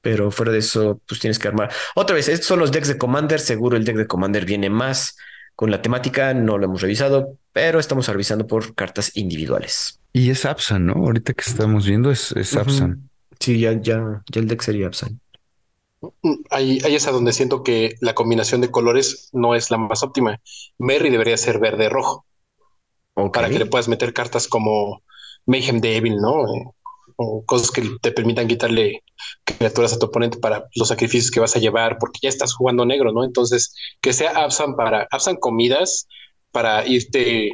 [0.00, 1.72] pero fuera de eso, pues tienes que armar.
[1.94, 3.40] Otra vez, estos son los decks de Commander.
[3.40, 5.16] Seguro el deck de Commander viene más
[5.54, 6.34] con la temática.
[6.34, 10.01] No lo hemos revisado, pero estamos revisando por cartas individuales.
[10.12, 10.94] Y es Absan, ¿no?
[10.94, 13.08] Ahorita que estamos viendo es, es Absan.
[13.40, 15.20] Sí, ya, ya, ya el deck sería Absan.
[16.50, 20.02] Ahí, ahí es a donde siento que la combinación de colores no es la más
[20.02, 20.40] óptima.
[20.78, 22.26] Merry debería ser verde-rojo
[23.32, 25.02] para que le puedas meter cartas como
[25.46, 26.44] Mayhem Devil, ¿no?
[26.46, 26.64] Eh,
[27.16, 29.02] o cosas que te permitan quitarle
[29.44, 32.84] criaturas a tu oponente para los sacrificios que vas a llevar, porque ya estás jugando
[32.84, 33.24] negro, ¿no?
[33.24, 36.08] Entonces, que sea Absan para Absan comidas
[36.50, 37.50] para irte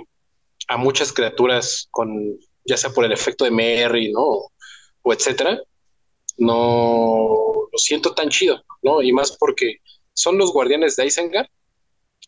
[0.69, 2.39] a muchas criaturas con,
[2.69, 4.51] ya sea por el efecto de Merry, ¿no?
[5.03, 5.61] O etcétera,
[6.37, 9.03] no lo siento tan chido, ¿no?
[9.03, 9.79] Y más porque
[10.13, 11.49] son los guardianes de Isengard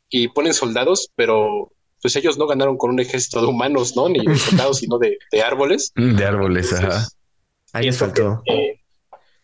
[0.08, 1.70] y ponen soldados, pero
[2.02, 4.08] pues ellos no ganaron con un ejército de humanos, ¿no?
[4.08, 5.92] Ni de soldados, sino de, árboles.
[5.94, 7.06] De árboles, ajá.
[7.72, 8.42] Ahí les faltó.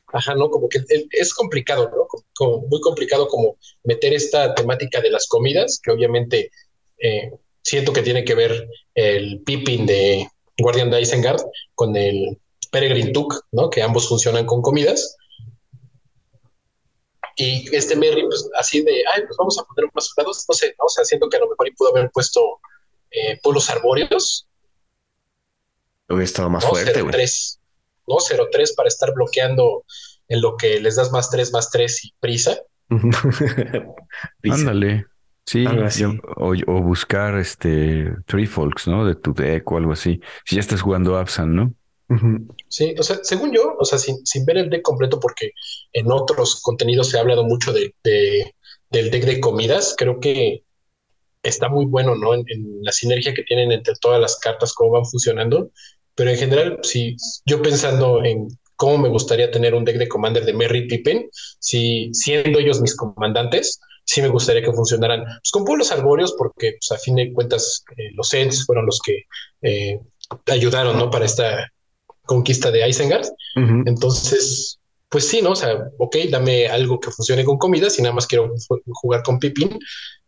[0.06, 0.48] ajá, ¿no?
[0.48, 2.08] Como que es complicado, ¿no?
[2.34, 6.50] Como, muy complicado como meter esta temática de las comidas, que obviamente
[6.98, 7.30] eh,
[7.62, 10.28] siento que tiene que ver el Pippin de
[10.58, 11.40] Guardian de Isengard
[11.74, 12.38] con el
[12.70, 13.70] Peregrine Took, ¿no?
[13.70, 15.16] Que ambos funcionan con comidas.
[17.36, 20.74] Y este Merry, pues así de, ay, pues vamos a poner más soldados, no sé,
[20.78, 20.86] ¿no?
[20.86, 22.60] o sea, siento que a lo mejor pudo haber puesto
[23.10, 24.48] eh, pueblos arbóreos.
[26.08, 27.14] Hubiera estado más fuerte, güey.
[28.06, 28.16] ¿no?
[28.16, 29.84] 0-3 para estar bloqueando
[30.28, 32.58] en lo que les das más 3, más 3 y prisa.
[34.50, 35.06] Ándale.
[35.46, 35.64] Sí,
[36.36, 39.06] o, buscar este Three Folks, ¿no?
[39.06, 40.20] De tu deck o algo así.
[40.44, 41.72] Si ya estás jugando Absan, ¿no?
[42.68, 45.52] Sí, o sea, según yo, o sea, sin, ver el deck completo, porque
[45.92, 47.94] en otros contenidos se ha hablado mucho de,
[48.90, 50.64] del deck de comidas, creo que
[51.44, 52.34] está muy bueno, ¿no?
[52.34, 52.44] En,
[52.82, 55.70] la sinergia que tienen entre todas las cartas, cómo van funcionando.
[56.16, 60.44] Pero en general, si yo pensando en cómo me gustaría tener un deck de Commander
[60.44, 61.28] de Merry Pippen,
[61.60, 66.78] si siendo ellos mis comandantes, sí me gustaría que funcionaran pues, con pueblos arbóreos, porque
[66.78, 69.24] pues, a fin de cuentas eh, los Ents fueron los que
[69.62, 69.98] eh,
[70.46, 71.10] ayudaron ¿no?
[71.10, 71.70] para esta
[72.22, 73.26] conquista de Isengard.
[73.86, 74.78] Entonces,
[75.08, 75.52] pues sí, ¿no?
[75.52, 78.52] O sea, ok, dame algo que funcione con comida, si nada más quiero
[78.86, 79.78] jugar con Pippin,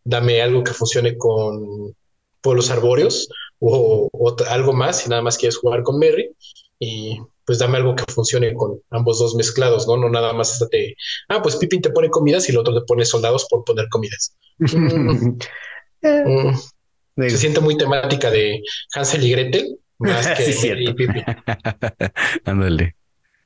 [0.04, 1.94] dame algo que funcione con
[2.40, 3.28] pueblos arbóreos
[3.58, 4.08] o,
[4.48, 6.30] algo más, si nada más quieres jugar con Merry.
[6.78, 9.96] Y pues dame algo que funcione con ambos dos mezclados, ¿no?
[9.96, 10.94] No nada más de,
[11.28, 14.36] ah, pues Pippin te pone comidas y el otro te pone soldados por poner comidas.
[16.00, 16.52] Mm.
[17.16, 17.28] Mm.
[17.28, 18.62] Se siente muy temática de
[18.94, 21.24] Hansel y Gretel, más que sí, Pippin.
[22.44, 22.94] Ándale.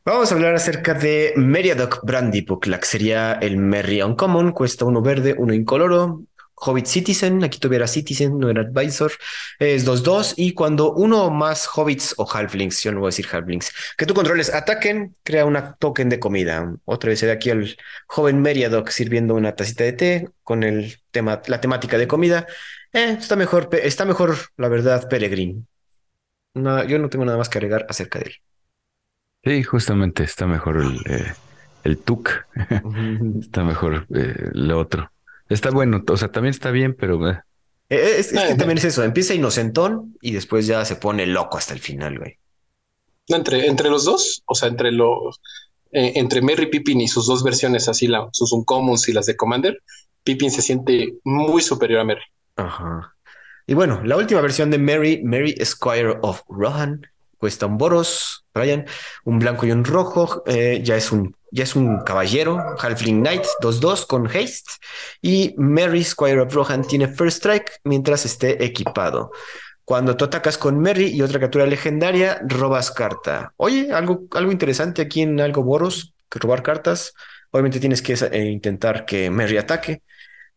[0.05, 5.01] Vamos a hablar acerca de Meriadoc Brandybook, la que sería el Merry Uncommon, cuesta uno
[5.01, 6.25] verde, uno incoloro,
[6.65, 9.13] Hobbit Citizen, aquí tuviera Citizen, no era Advisor,
[9.59, 13.27] es 2-2 y cuando uno o más Hobbits o Halflings, yo no voy a decir
[13.31, 16.75] Halflings, que tú controles ataquen, crea una token de comida.
[16.85, 17.77] Otra vez de aquí el
[18.07, 22.47] joven Meriadoc sirviendo una tacita de té con el tema, la temática de comida.
[22.93, 25.65] Eh, está mejor, está mejor, la verdad, Peregrine.
[26.55, 28.35] No, yo no tengo nada más que agregar acerca de él.
[29.45, 31.33] Sí, justamente está mejor el, eh,
[31.83, 32.31] el Tuk.
[33.41, 35.11] está mejor eh, lo otro.
[35.49, 37.29] Está bueno, o sea, también está bien, pero...
[37.29, 37.41] Eh.
[37.89, 41.75] Eh, es, que también es eso, empieza inocentón y después ya se pone loco hasta
[41.75, 42.39] el final, güey.
[43.29, 45.41] Entre, entre los dos, o sea, entre los...
[45.93, 49.37] Eh, entre Merry Pippin y sus dos versiones, así la, sus Uncommons y las de
[49.37, 49.83] Commander,
[50.25, 52.25] Pippin se siente muy superior a Merry.
[52.57, 53.15] Ajá.
[53.67, 57.03] Y bueno, la última versión de Mary, Mary Squire of Rohan,
[57.37, 58.87] cuesta un Boros, Brian,
[59.25, 64.07] un blanco y un rojo, ya es un ya es un caballero, Halfling Knight 2-2
[64.07, 64.73] con haste.
[65.21, 69.31] Y Mary Squire of Rohan tiene First Strike mientras esté equipado.
[69.85, 73.53] Cuando tú atacas con Mary y otra criatura legendaria, robas carta.
[73.59, 77.13] Oye, algo, algo interesante aquí en algo Boros, que robar cartas.
[77.51, 80.01] Obviamente tienes que eh, intentar que Mary ataque.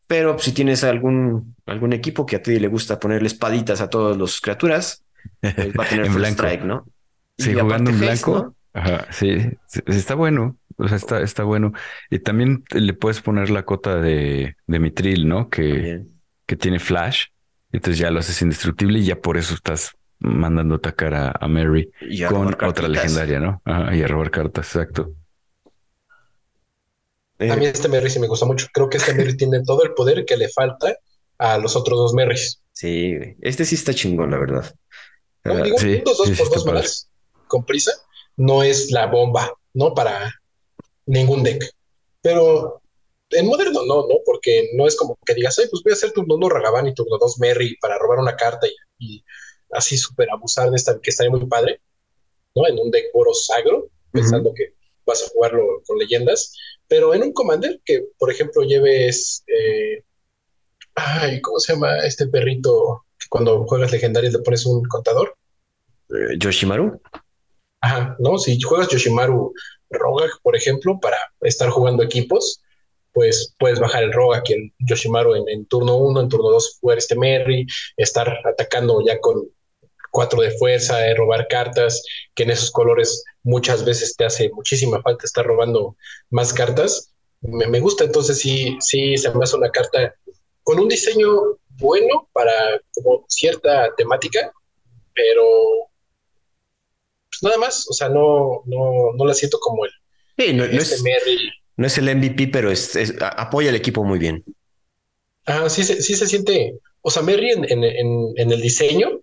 [0.07, 4.15] Pero si tienes algún, algún equipo que a ti le gusta ponerle espaditas a todas
[4.15, 5.03] las criaturas,
[5.41, 6.85] pues va a tener First Strike, ¿no?
[7.37, 8.54] Sí, jugando en blanco.
[8.75, 9.37] Ajá, sí,
[9.87, 10.57] está bueno.
[10.77, 11.71] O sea, está, está bueno.
[12.09, 15.49] Y también le puedes poner la cota de, de Mitril, ¿no?
[15.49, 16.03] Que,
[16.45, 17.27] que tiene flash.
[17.71, 21.89] Entonces ya lo haces indestructible y ya por eso estás mandando atacar a, a Mary
[22.29, 23.61] con otra legendaria, ¿no?
[23.93, 25.13] y a robar cartas, exacto.
[27.39, 28.67] Eh, a mí este Merry sí me gusta mucho.
[28.73, 30.95] Creo que este Merry tiene todo el poder que le falta
[31.37, 32.61] a los otros dos Merrys.
[32.71, 34.73] Sí, este sí está chingón, la verdad.
[35.43, 37.09] No, digo, sí, dos, por dos malas,
[37.47, 37.91] con prisa,
[38.37, 39.93] no es la bomba, ¿no?
[39.93, 40.33] Para,
[41.05, 41.63] ningún deck.
[42.21, 42.81] Pero
[43.29, 44.15] en moderno no, ¿no?
[44.25, 46.93] Porque no es como que digas, ay, pues voy a hacer turno 1 Ragavan y
[46.93, 48.67] turno 2 Merry para robar una carta
[48.99, 49.23] y,
[49.71, 51.81] así súper abusar de esta, que estaría muy padre,
[52.55, 52.67] ¿no?
[52.67, 54.73] En un deck Boros agro, pensando que
[55.05, 56.53] vas a jugarlo con leyendas.
[56.87, 59.43] Pero en un Commander que, por ejemplo, lleves.
[59.47, 60.03] Eh,
[60.93, 65.35] ay, ¿cómo se llama este perrito que cuando juegas legendarios le pones un contador?
[66.09, 67.01] Eh, Yoshimaru.
[67.81, 68.37] Ajá, ¿no?
[68.37, 69.53] Si juegas Yoshimaru
[69.89, 72.61] Rogak, por ejemplo, para estar jugando equipos,
[73.13, 76.97] pues puedes bajar el Rogak y el Yoshimaru en, turno 1, en turno 2 jugar
[76.97, 77.65] este Merry,
[77.95, 79.47] estar atacando ya con
[80.11, 82.03] 4 de fuerza, eh, robar cartas,
[82.33, 85.95] que en esos colores muchas veces te hace muchísima falta estar robando
[86.29, 87.13] más cartas.
[87.41, 90.15] Me, gusta, entonces sí, sí se me hace una carta
[90.63, 91.29] con un diseño
[91.77, 94.51] bueno para como cierta temática,
[95.13, 95.43] pero
[97.41, 99.91] pues, nada más, o sea, no, no, no la siento como el.
[100.37, 100.95] Sí, no, este
[101.77, 104.43] es, el MVP, pero es, apoya al equipo muy bien.
[105.45, 106.79] Ah, sí, sí se siente.
[107.01, 109.19] O sea, Merry en, en, en, el diseño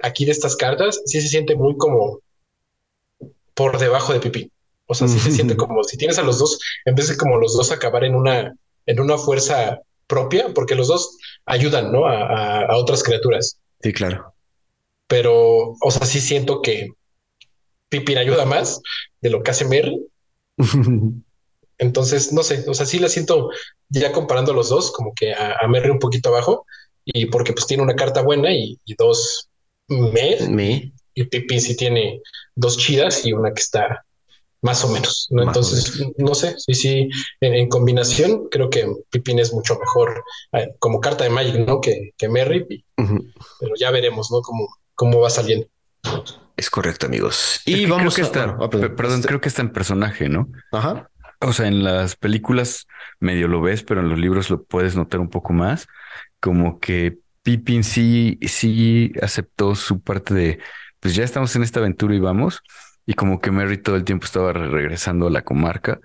[0.00, 2.20] aquí de estas cartas, sí se siente muy como
[3.54, 4.52] por debajo de Pippin.
[4.86, 7.38] O sea, sí se siente como si tienes a los dos, en vez de como
[7.38, 8.54] los dos acabar en una,
[8.86, 12.06] en una fuerza propia, porque los dos ayudan, ¿no?
[12.06, 13.58] A, a, otras criaturas.
[13.82, 14.32] Sí, claro.
[15.08, 16.88] Pero, o sea, sí siento que
[17.88, 18.80] Pippin ayuda más
[19.20, 20.06] de lo que hace Merry.
[21.78, 23.50] Entonces, no sé, o sea, sí la siento
[23.88, 26.66] ya comparando los dos, como que a, a Merry un poquito abajo,
[27.04, 29.48] y porque pues tiene una carta buena y, y dos
[29.88, 32.20] me, y Pippin sí tiene
[32.54, 34.04] dos chidas y una que está
[34.60, 35.28] más o menos.
[35.30, 35.42] ¿no?
[35.42, 37.08] Entonces, no sé, sí, sí,
[37.40, 41.80] en, combinación creo que Pippin es mucho mejor eh, como carta de Magic, ¿no?
[41.80, 44.42] Que, que Merry, pero ya veremos, ¿no?
[44.42, 45.68] Cómo, cómo va saliendo.
[46.58, 47.62] Es correcto, amigos.
[47.66, 50.48] Y vamos creo que está, ah, perdón, creo que está en personaje, ¿no?
[50.72, 51.08] Ajá.
[51.40, 52.88] O sea, en las películas
[53.20, 55.86] medio lo ves, pero en los libros lo puedes notar un poco más.
[56.40, 60.58] Como que Pippin sí, sí aceptó su parte de,
[60.98, 62.60] pues ya estamos en esta aventura y vamos.
[63.06, 66.00] Y como que Mary todo el tiempo estaba regresando a la comarca.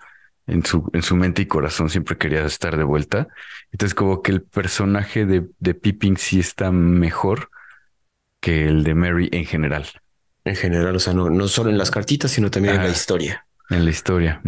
[0.46, 3.28] En su, en su mente y corazón siempre quería estar de vuelta.
[3.72, 7.50] Entonces, como que el personaje de, de Pippin sí está mejor
[8.40, 9.88] que el de Mary en general.
[10.46, 13.46] En general, o sea, no, no solo en las cartitas, sino también en la historia.
[13.70, 14.42] En la historia.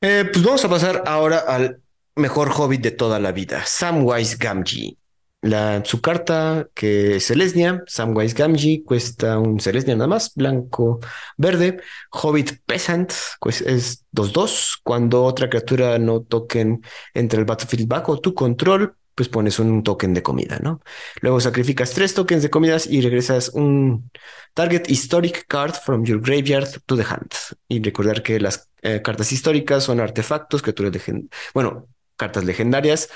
[0.00, 1.80] Eh, pues vamos a pasar ahora al
[2.16, 4.96] mejor hobbit de toda la vida, Samwise Gamgee.
[5.40, 10.98] La, su carta, que es Celestia, Samwise Gamgee, cuesta un Celestia nada más, blanco,
[11.36, 11.80] verde.
[12.10, 14.80] Hobbit Peasant, pues es 2-2.
[14.82, 16.82] Cuando otra criatura no token
[17.14, 20.80] entre el battlefield bajo tu control, pues pones un token de comida, ¿no?
[21.22, 24.12] Luego sacrificas tres tokens de comidas y regresas un
[24.54, 27.32] target historic card from your graveyard to the hand.
[27.66, 33.08] Y recordar que las eh, cartas históricas son artefactos, criaturas legendarias, bueno, cartas legendarias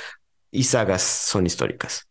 [0.50, 2.08] y sagas son históricas.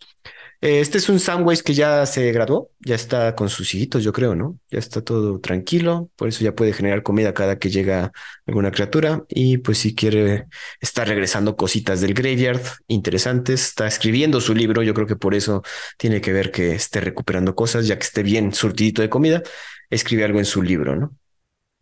[0.63, 4.35] Este es un Samwise que ya se graduó, ya está con sus hijitos, yo creo,
[4.35, 4.59] ¿no?
[4.69, 8.11] Ya está todo tranquilo, por eso ya puede generar comida cada que llega
[8.45, 10.45] alguna criatura y pues si quiere
[10.79, 15.63] estar regresando cositas del graveyard interesantes, está escribiendo su libro, yo creo que por eso
[15.97, 19.41] tiene que ver que esté recuperando cosas, ya que esté bien surtidito de comida,
[19.89, 21.11] escribe algo en su libro, ¿no?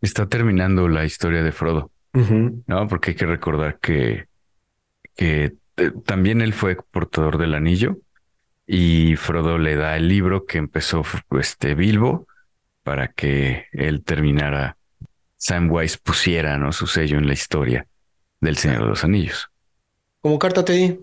[0.00, 2.88] Está terminando la historia de Frodo, ¿no?
[2.88, 4.24] Porque hay que recordar que,
[5.14, 7.98] que eh, también él fue portador del anillo
[8.72, 11.02] y Frodo le da el libro que empezó
[11.40, 12.28] este Bilbo
[12.84, 14.76] para que él terminara,
[15.38, 16.70] Samwise pusiera ¿no?
[16.70, 17.88] su sello en la historia
[18.40, 19.50] del Señor de los Anillos.
[20.20, 21.00] Como carta te di.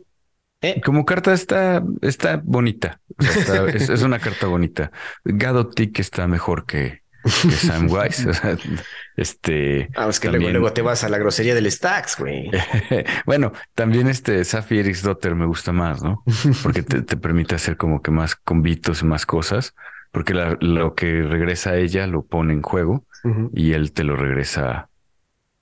[0.61, 0.79] ¿Eh?
[0.79, 3.01] Como carta está, está bonita.
[3.19, 4.89] es, es, una carta bonita.
[5.25, 7.01] Gadotic está mejor que,
[7.41, 8.29] que Samwise.
[9.17, 9.89] Este.
[9.95, 12.51] Ah, es que luego, te vas a la grosería del Stacks, güey.
[13.25, 16.23] bueno, también este Safi Dotter me gusta más, ¿no?
[16.61, 19.73] Porque te, permite hacer como que más convitos y más cosas.
[20.11, 23.05] Porque lo que regresa a ella lo pone en juego
[23.53, 24.89] y él te lo regresa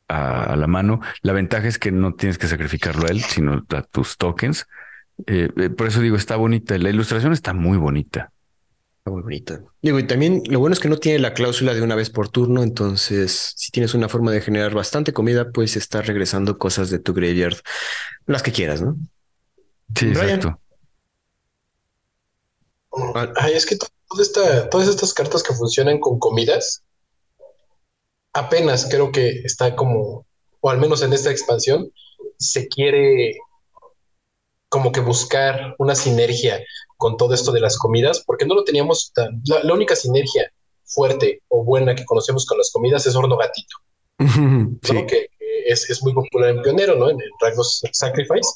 [0.08, 1.00] a, la mano.
[1.22, 4.68] La ventaja es que no tienes que sacrificarlo a él, sino a tus tokens.
[5.28, 6.78] Eh, eh, por eso digo, está bonita.
[6.78, 8.32] La ilustración está muy bonita
[9.12, 9.62] muy bonita.
[9.82, 12.30] Digo, y también lo bueno es que no tiene la cláusula de una vez por
[12.30, 17.00] turno, entonces si tienes una forma de generar bastante comida, puedes estar regresando cosas de
[17.00, 17.58] tu graveyard,
[18.26, 18.98] las que quieras, ¿no?
[19.96, 20.60] Sí, exacto.
[23.36, 26.84] Ay, es que todas estas cartas que funcionan con comidas,
[28.34, 30.26] apenas creo que está como,
[30.62, 31.92] o al menos en esta expansión,
[32.40, 33.38] se quiere
[34.70, 36.60] como que buscar una sinergia
[36.98, 39.42] con todo esto de las comidas, porque no lo teníamos tan...
[39.46, 40.52] La, única sinergia
[40.84, 43.78] fuerte o buena que conocemos con las comidas es Horno Gatito,
[45.08, 45.30] que,
[45.68, 47.10] es, muy popular en Pionero, ¿no?
[47.10, 48.50] En, en Rangos Sacrifice.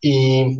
[0.00, 0.58] Y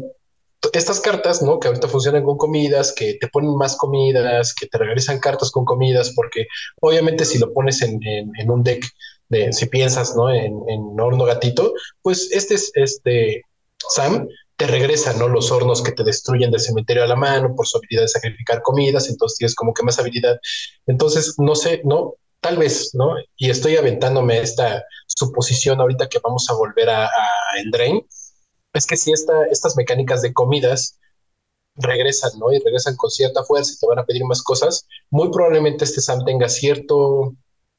[0.72, 1.60] estas cartas, ¿no?
[1.60, 5.64] Que ahorita funcionan con comidas, que te ponen más comidas, que te regresan cartas con
[5.64, 6.46] comidas, porque
[6.80, 8.84] obviamente si lo pones en, en, un deck,
[9.28, 10.30] de, si piensas, ¿no?
[10.30, 13.42] En, en horno gatito, pues este es este
[13.90, 14.26] Sam
[14.66, 15.28] regresan, ¿no?
[15.28, 18.62] Los hornos que te destruyen del cementerio a la mano por su habilidad de sacrificar
[18.62, 20.38] comidas, entonces tienes como que más habilidad.
[20.86, 22.14] Entonces, no sé, ¿no?
[22.40, 23.14] Tal vez, ¿no?
[23.36, 27.10] Y estoy aventándome esta suposición ahorita que vamos a volver a, a
[28.74, 30.98] es que si esta, estas mecánicas de comidas
[31.76, 32.52] regresan, ¿no?
[32.52, 36.00] Y regresan con cierta fuerza y te van a pedir más cosas, muy probablemente este
[36.00, 37.34] SAM tenga cierto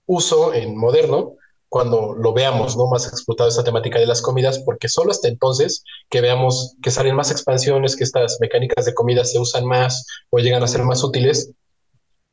[0.05, 1.35] uso en moderno,
[1.75, 2.87] cuando lo veamos, ¿no?
[2.87, 7.17] Más explotado esta temática de las comidas, porque solo hasta entonces que veamos que salen
[7.17, 11.03] más expansiones, que estas mecánicas de comida se usan más o llegan a ser más
[11.03, 11.51] útiles,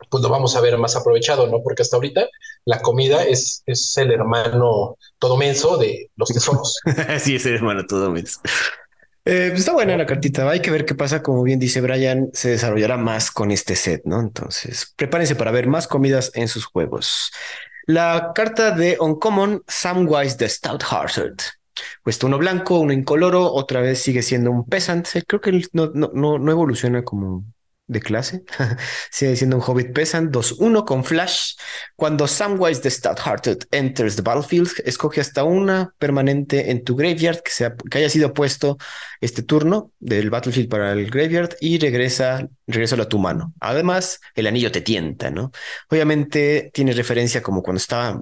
[0.08, 1.60] pues lo vamos a ver más aprovechado, ¿no?
[1.60, 2.28] Porque hasta ahorita
[2.66, 6.78] la comida es, es el hermano todo menso de los tesoros.
[7.18, 8.38] sí, es el hermano todo menso.
[9.24, 10.48] Eh, pues está buena la cartita.
[10.48, 11.20] Hay que ver qué pasa.
[11.20, 14.20] Como bien dice Brian, se desarrollará más con este set, ¿no?
[14.20, 17.32] Entonces, prepárense para ver más comidas en sus juegos.
[17.86, 21.40] La carta de Uncommon, Samwise the Stout-Hearted.
[22.02, 25.08] Cuesta uno blanco, uno incoloro, otra vez sigue siendo un peasant.
[25.26, 27.44] Creo que no, no, no, no evoluciona como
[27.86, 28.44] de clase.
[29.10, 31.54] Sigue siendo un Hobbit Peasant 2-1 con Flash.
[31.96, 37.50] Cuando Samwise the Stout-Hearted enters the battlefield, escoge hasta una permanente en tu graveyard que,
[37.50, 38.78] sea, que haya sido puesto
[39.20, 43.52] este turno del battlefield para el graveyard y regresa, regresa a tu mano.
[43.60, 45.52] Además, el anillo te tienta, ¿no?
[45.90, 48.20] Obviamente tiene referencia como cuando estaba,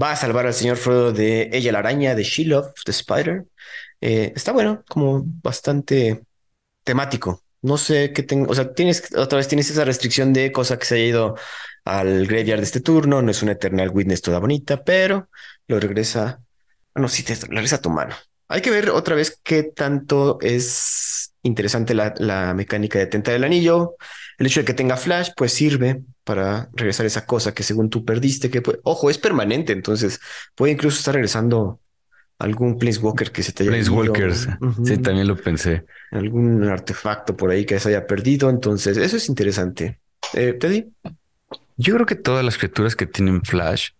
[0.00, 3.44] va a salvar al señor Frodo de ella la araña, de She-Love, the Spider.
[4.00, 6.22] Eh, está bueno, como bastante
[6.84, 10.78] temático no sé qué tengo, o sea, tienes otra vez tienes esa restricción de cosa
[10.78, 11.36] que se haya ido
[11.84, 15.28] al graveyard de este turno, no es una Eternal Witness toda bonita, pero
[15.68, 16.40] lo regresa,
[16.94, 18.14] bueno, sí, te regresa a tu mano.
[18.48, 23.44] Hay que ver otra vez qué tanto es interesante la, la mecánica de tentar el
[23.44, 23.96] anillo.
[24.38, 28.04] El hecho de que tenga flash, pues sirve para regresar esa cosa que según tú
[28.04, 30.20] perdiste, que ojo, es permanente, entonces
[30.54, 31.80] puede incluso estar regresando
[32.42, 34.48] algún Planeswalker que se te haya Planeswalkers,
[34.84, 35.84] sí, también lo pensé.
[36.10, 38.50] Algún artefacto por ahí que se haya perdido.
[38.50, 40.00] Entonces, eso es interesante.
[40.34, 40.92] Eh, Teddy.
[41.76, 43.90] Yo creo que todas las criaturas que tienen flash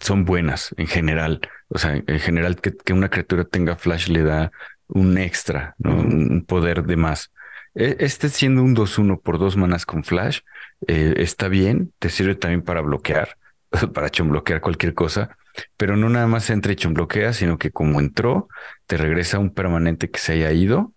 [0.00, 1.40] son buenas en general.
[1.68, 4.52] O sea, en general que, una criatura tenga flash le da
[4.88, 5.96] un extra, ¿no?
[5.96, 7.32] un poder de más.
[7.74, 10.40] E, este siendo un 2-1 por dos manas con flash,
[10.86, 13.36] eh, está bien, te sirve también para bloquear,
[13.94, 15.36] para bloquear cualquier cosa
[15.76, 18.48] pero no nada más entra y bloquea, sino que como entró,
[18.86, 20.92] te regresa un permanente que se haya ido,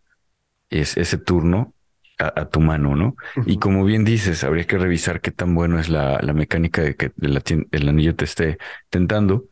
[0.70, 1.74] es ese turno
[2.20, 3.16] a, tu mano, ¿no?
[3.46, 6.96] Y como bien dices, habría que revisar qué tan bueno es la, la mecánica de
[6.96, 8.58] que el anillo te esté
[8.90, 9.46] tentando.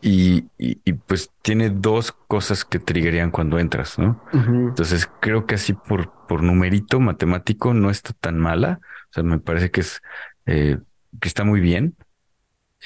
[0.00, 4.22] Y, y, pues tiene dos cosas que triggerían cuando entras, ¿no?
[4.32, 8.78] Entonces creo que así por, por numerito matemático no está tan mala.
[9.10, 10.00] O sea, me parece que es
[10.46, 10.78] eh,
[11.20, 11.96] que está muy bien.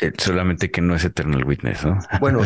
[0.00, 1.98] Eh, solamente que no es Eternal Witness, ¿no?
[2.20, 2.40] Bueno,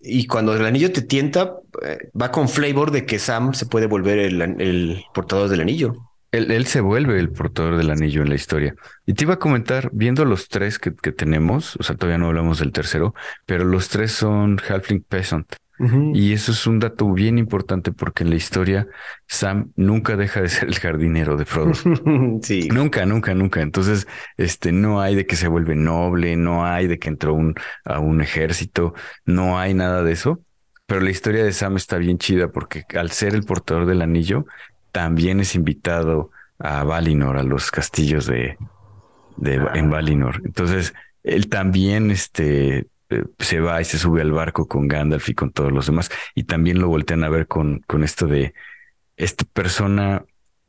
[0.00, 3.86] y cuando el anillo te tienta, eh, va con flavor de que Sam se puede
[3.86, 5.94] volver el, portador del anillo.
[6.30, 8.74] Él, se vuelve el portador del anillo en la historia.
[9.06, 12.26] Y te iba a comentar, viendo los tres que, que tenemos, o sea, todavía no
[12.26, 13.14] hablamos del tercero,
[13.46, 15.54] pero los tres son Halfling Peasant.
[16.12, 18.88] Y eso es un dato bien importante porque en la historia
[19.26, 21.72] Sam nunca deja de ser el jardinero de Frodo.
[22.42, 22.68] sí.
[22.72, 23.62] Nunca, nunca, nunca.
[23.62, 27.54] Entonces, este, no hay de que se vuelve noble, no hay de que entró un,
[27.84, 28.94] a un ejército,
[29.24, 30.40] no hay nada de eso.
[30.86, 34.46] Pero la historia de Sam está bien chida porque al ser el portador del anillo,
[34.90, 38.56] también es invitado a Valinor, a los castillos de,
[39.36, 39.88] de en ah.
[39.88, 40.42] Valinor.
[40.44, 45.34] Entonces, él también, este, eh, se va y se sube al barco con Gandalf y
[45.34, 46.10] con todos los demás.
[46.34, 48.54] Y también lo voltean a ver con, con esto de
[49.16, 50.24] esta persona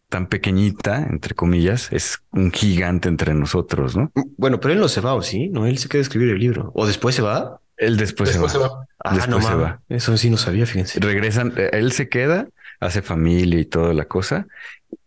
[0.10, 4.12] tan pequeñita, entre comillas, es un gigante entre nosotros, ¿no?
[4.16, 5.50] Mm, bueno, pero él no se va, ¿o sí?
[5.50, 6.72] No, él se queda a escribir el libro.
[6.74, 7.62] ¿O después se va?
[7.78, 8.88] Él después, se, va.
[9.00, 9.82] Ah, después se va.
[9.88, 11.00] Eso sí no sabía, fíjense.
[11.00, 12.48] Regresan, eh, él se queda,
[12.80, 14.48] hace familia y toda la cosa,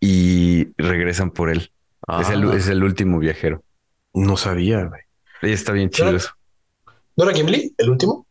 [0.00, 1.70] y regresan por él.
[2.20, 2.56] Es, el, ah.
[2.56, 3.62] es, el, último viajero.
[4.14, 5.02] No sabía, güey.
[5.42, 6.30] Está bien chido eso.
[7.22, 8.26] ¿No era Gimli el último?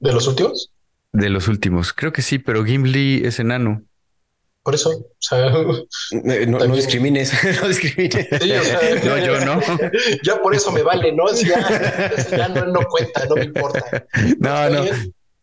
[0.00, 0.72] ¿De los últimos?
[1.12, 3.82] De los últimos, creo que sí, pero Gimli es enano.
[4.64, 5.50] Por eso, o sea,
[6.48, 7.32] no, discrimines,
[7.62, 8.28] no discrimines.
[9.04, 9.60] no, yo no.
[10.24, 11.26] Ya por eso me vale, ¿no?
[11.32, 14.04] ya, no, no, cuenta, no me importa.
[14.40, 14.84] No, no.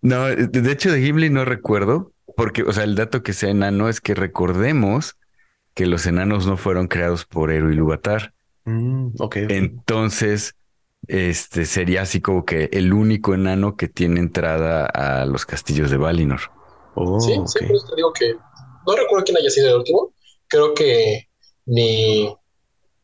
[0.02, 3.88] No, de hecho de Gimli no recuerdo, porque, o sea, el dato que sea enano
[3.88, 5.16] es que recordemos
[5.74, 8.34] que los enanos no fueron creados por Eru y Lugatar.
[8.66, 9.48] Mm, okay.
[9.50, 10.56] Entonces,
[11.08, 15.98] este sería así como que el único enano que tiene entrada a los castillos de
[15.98, 16.42] Valinor.
[16.96, 18.36] Oh, sí, sí, te digo que
[18.88, 20.14] no recuerdo quién haya sido el último.
[20.48, 21.28] Creo que
[21.66, 22.34] ni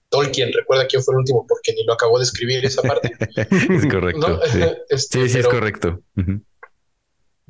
[0.10, 3.12] Tolkien recuerda quién fue el último porque ni lo acabó de escribir esa parte.
[3.36, 4.40] es correcto.
[4.90, 5.30] Este, sí.
[5.30, 6.02] sí, es correcto.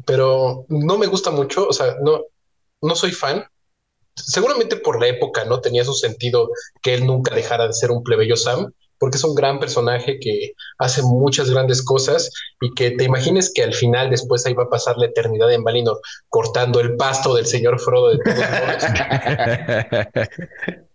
[0.05, 2.21] Pero no me gusta mucho, o sea, no,
[2.81, 3.43] no soy fan.
[4.15, 6.49] Seguramente por la época no tenía su sentido
[6.81, 8.71] que él nunca dejara de ser un plebeyo Sam,
[9.01, 13.63] porque es un gran personaje que hace muchas grandes cosas y que te imagines que
[13.63, 15.99] al final después ahí va a pasar la eternidad en Valinor
[16.29, 18.37] cortando el pasto del señor Frodo de todos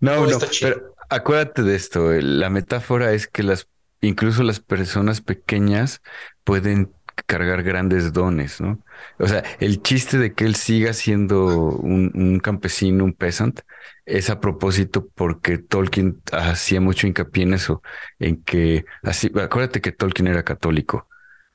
[0.00, 3.66] no, no, pero acuérdate de esto, la metáfora es que las
[4.00, 6.00] incluso las personas pequeñas
[6.44, 6.92] pueden
[7.26, 8.78] cargar grandes dones, ¿no?
[9.18, 13.62] O sea, el chiste de que él siga siendo un, un campesino, un peasant,
[14.06, 17.82] es a propósito porque Tolkien hacía mucho hincapié en eso,
[18.20, 21.08] en que así, acuérdate que Tolkien era católico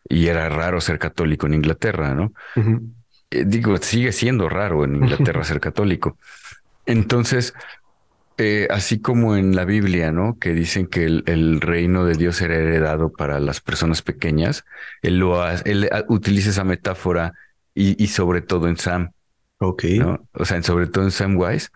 [0.07, 2.33] y era raro ser católico en Inglaterra, ¿no?
[3.31, 6.17] Eh, digo, sigue siendo raro en Inglaterra ser católico.
[6.85, 7.53] Entonces,
[8.37, 10.37] eh, así como en la Biblia, ¿no?
[10.37, 14.65] Que dicen que el, reino de Dios era heredado para las personas pequeñas,
[15.01, 17.33] él, lo él utiliza esa metáfora
[17.73, 19.11] y, sobre todo en Sam.
[19.59, 19.83] Ok.
[19.99, 20.27] ¿no?
[20.33, 21.69] O sea, sobre todo en Sam Wise,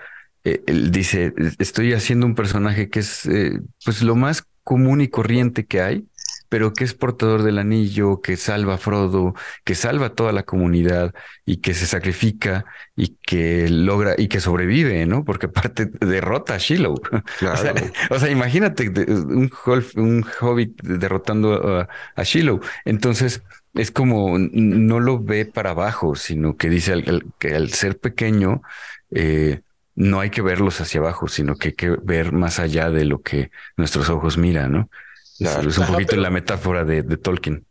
[0.46, 5.08] eh, él dice, estoy haciendo un personaje que es eh, pues lo más común y
[5.08, 6.06] corriente que hay,
[6.50, 10.44] pero que es portador del anillo, que salva a Frodo, que salva a toda la
[10.44, 11.14] comunidad
[11.46, 12.66] y que se sacrifica
[12.96, 15.26] y que logra y que sobrevive, ¿no?
[15.26, 17.02] Porque aparte derrota a Shiloh.
[18.10, 19.52] O, sea, imagínate un,
[19.96, 22.62] un, hobbit derrotando a, Shiloh.
[22.86, 23.42] Entonces
[23.74, 26.94] es como no lo ve para abajo, sino que dice
[27.40, 28.62] que al ser pequeño,
[29.12, 29.62] eh,
[29.96, 33.22] no hay que verlos hacia abajo, sino que hay que ver más allá de lo
[33.22, 34.90] que nuestros ojos miran, ¿no?
[35.40, 37.66] Es un poquito la metáfora de, Tolkien.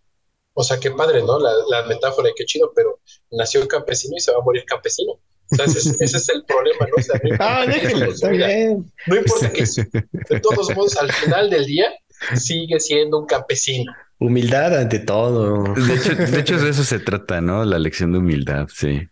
[0.54, 1.38] O sea, qué padre, ¿no?
[1.38, 5.18] La, metáfora de qué chido, pero nació campesino y se va a morir campesino.
[5.50, 6.94] ese, es el problema, ¿no?
[6.96, 8.90] O sea, no ah, déjenlo, está bien.
[9.06, 11.92] No importa que, de todos modos, al final del día,
[12.34, 13.92] sigue siendo un campesino.
[14.18, 15.74] Humildad ante todo.
[15.74, 17.64] De hecho, de hecho, de eso se trata, ¿no?
[17.64, 19.08] La lección de humildad, sí.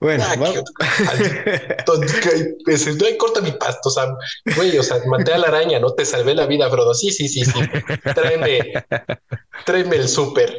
[0.00, 0.36] Bueno, ah,
[3.04, 4.14] hay corta mi pasto, Sam.
[4.54, 6.94] Güey, o sea, maté a la araña, no te salvé la vida, Frodo.
[6.94, 7.60] Sí, sí, sí, sí.
[8.14, 8.74] Tráeme,
[9.66, 10.56] tráeme el súper.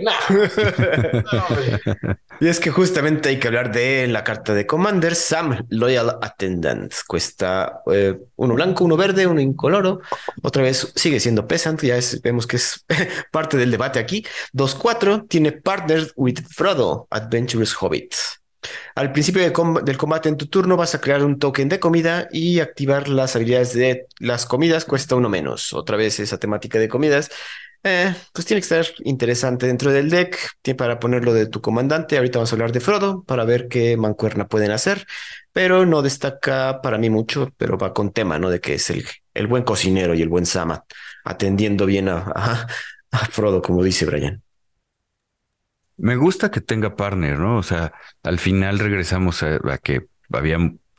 [2.42, 6.94] y es que justamente hay que hablar de la carta de Commander, Sam Loyal Attendant.
[7.08, 10.02] Cuesta eh, uno blanco, uno verde, uno incoloro.
[10.44, 12.86] Otra vez sigue siendo pesante, ya vemos que es
[13.32, 14.26] parte del debate aquí.
[14.54, 18.14] 2-4 tiene Partners with Frodo, Adventurous Hobbit.
[18.96, 22.60] Al principio del combate en tu turno vas a crear un token de comida y
[22.60, 25.74] activar las habilidades de las comidas cuesta uno menos.
[25.74, 27.30] Otra vez esa temática de comidas.
[27.84, 32.18] Eh, pues tiene que estar interesante dentro del deck tiene para ponerlo de tu comandante.
[32.18, 35.08] Ahorita vamos a hablar de Frodo para ver qué mancuerna pueden hacer,
[35.54, 38.50] pero no destaca para mí mucho, pero va con tema, ¿no?
[38.50, 40.86] De que es el, el buen cocinero y el buen Sama
[41.24, 42.68] atendiendo bien a
[43.32, 44.44] Frodo, como dice Brian.
[46.00, 47.58] Me gusta que tenga partner, ¿no?
[47.58, 47.94] O sea,
[48.24, 50.58] al final regresamos a, que había,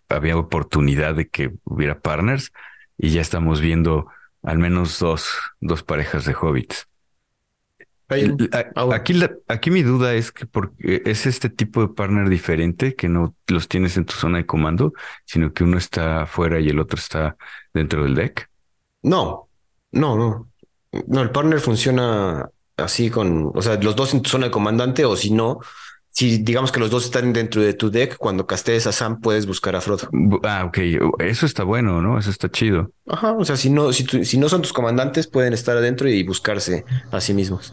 [0.09, 2.53] había oportunidad de que hubiera partners
[2.99, 4.07] y ya estamos viendo
[4.43, 5.29] al menos dos,
[5.61, 6.87] dos parejas de hobbits.
[8.91, 13.37] Aquí, aquí mi duda es que porque es este tipo de partner diferente que no
[13.47, 14.93] los tienes en tu zona de comando,
[15.25, 17.37] sino que uno está afuera y el otro está
[17.73, 18.51] dentro del deck.
[19.03, 19.49] No,
[19.93, 20.51] no, no.
[21.07, 22.51] No, el partner funciona
[22.81, 25.61] así con, o sea, los dos en tu zona de comandante o si no,
[26.11, 29.47] si digamos que los dos están dentro de tu deck, cuando castees a Sam puedes
[29.47, 30.09] buscar a Frodo.
[30.43, 30.79] Ah, ok,
[31.21, 32.19] eso está bueno, ¿no?
[32.19, 32.91] Eso está chido.
[33.07, 36.23] Ajá, o sea, si no, si, si no son tus comandantes, pueden estar adentro y
[36.25, 37.73] buscarse a sí mismos.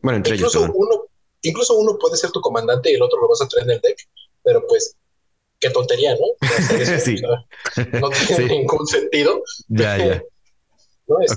[0.00, 0.70] Bueno, entre incluso ellos.
[0.74, 1.04] Uno,
[1.42, 3.80] incluso uno puede ser tu comandante y el otro lo vas a traer en el
[3.80, 3.98] deck,
[4.42, 4.96] pero pues
[5.60, 6.48] qué tontería, ¿no?
[6.98, 7.16] sí.
[7.92, 9.42] no tiene ningún sentido.
[9.68, 10.22] Ya, ya.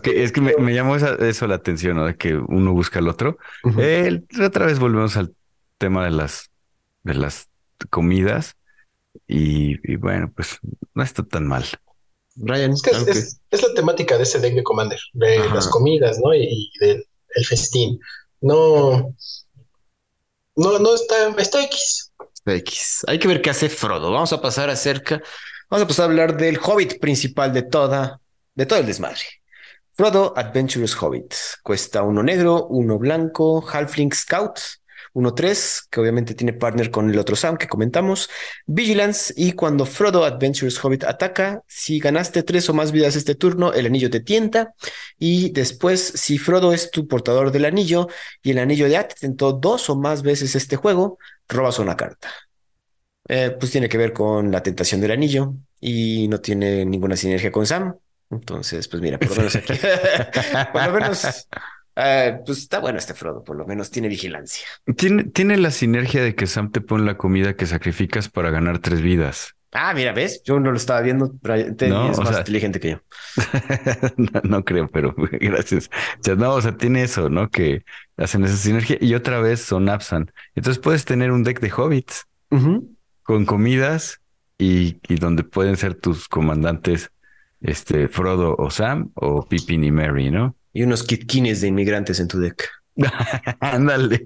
[0.03, 2.05] Es que me, llamó eso la atención, ¿no?
[2.05, 3.37] De que uno busca al otro.
[4.43, 5.33] otra vez volvemos al
[5.77, 6.49] tema de las,
[7.03, 7.49] de las
[7.89, 8.55] comidas.
[9.27, 10.59] Y, bueno, pues
[10.93, 11.65] no está tan mal.
[12.37, 16.33] Ryan, es, que es, la temática de ese deck de Commander, de las comidas, ¿no?
[16.33, 17.05] Y, del
[17.35, 17.99] el festín.
[18.41, 19.13] No,
[20.55, 22.11] no, no está, está X.
[22.33, 23.05] Está X.
[23.07, 24.11] Hay que ver qué hace Frodo.
[24.11, 25.21] Vamos a pasar acerca,
[25.69, 28.19] vamos a pasar a hablar del hobbit principal de toda,
[28.53, 29.23] de todo el desmadre.
[29.95, 31.33] Frodo Adventurous Hobbit.
[31.63, 34.59] Cuesta uno negro, uno blanco, Halfling Scout,
[35.13, 38.29] uno tres, que obviamente tiene partner con el otro Sam que comentamos.
[38.65, 43.71] Vigilance, y cuando Frodo Adventurous Hobbit ataca, si ganaste tres o más vidas este turno,
[43.71, 44.73] el anillo te tienta.
[45.17, 48.09] Y después, si Frodo es tu portador del anillo
[48.43, 52.29] y el anillo de te tentó dos o más veces este juego, robas una carta.
[53.29, 57.49] Eh, pues tiene que ver con la tentación del anillo y no tiene ninguna sinergia
[57.49, 57.95] con Sam.
[58.31, 59.73] Entonces, pues mira, por lo menos aquí,
[60.73, 61.47] por lo menos,
[61.95, 64.65] eh, pues está bueno este Frodo, por lo menos tiene vigilancia.
[64.97, 68.79] Tiene, tiene la sinergia de que Sam te pone la comida que sacrificas para ganar
[68.79, 69.55] tres vidas.
[69.77, 70.41] Ah, mira, ¿ves?
[70.43, 73.01] Yo no lo estaba viendo, pero es más inteligente que yo.
[74.43, 75.89] no, creo, pero gracias.
[76.37, 77.49] no, o sea, tiene eso, ¿no?
[77.49, 77.83] Que
[78.15, 80.31] hacen esa sinergia y otra vez son Absan.
[80.55, 82.25] Entonces puedes tener un deck de hobbits
[83.23, 84.21] con comidas
[84.57, 87.11] y, y donde pueden ser tus comandantes
[87.61, 90.55] este, Frodo o Sam o Pippin y Mary, ¿no?
[90.73, 92.69] Y unos kitkines de inmigrantes en tu deck.
[93.59, 94.25] Ándale.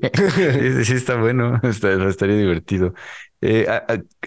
[0.84, 2.94] sí, está bueno, estaría divertido.
[3.42, 3.68] Eh,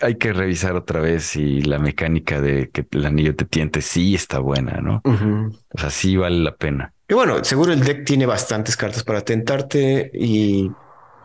[0.00, 4.14] hay que revisar otra vez si la mecánica de que el anillo te tiente sí
[4.14, 5.02] está buena, ¿no?
[5.04, 6.94] O sea, sí vale la pena.
[7.08, 10.70] Y bueno, seguro el deck tiene bastantes cartas para tentarte y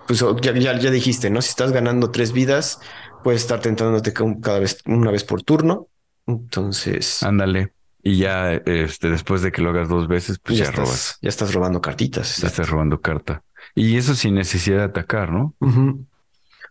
[0.06, 1.41] pues ya, ya, ya dijiste, ¿no?
[1.41, 2.82] Si estás ganando tres vidas,
[3.24, 5.88] puedes estar tentándote cada vez, una vez por turno
[6.28, 7.24] Entonces.
[7.24, 7.74] Ándale.
[8.04, 11.18] Y ya, este, después de que lo hagas dos veces, pues ya, robas.
[11.22, 12.38] Ya estás robando cartitas.
[12.38, 13.44] Ya estás robando carta.
[13.76, 15.56] Y eso sin necesidad de atacar, ¿no?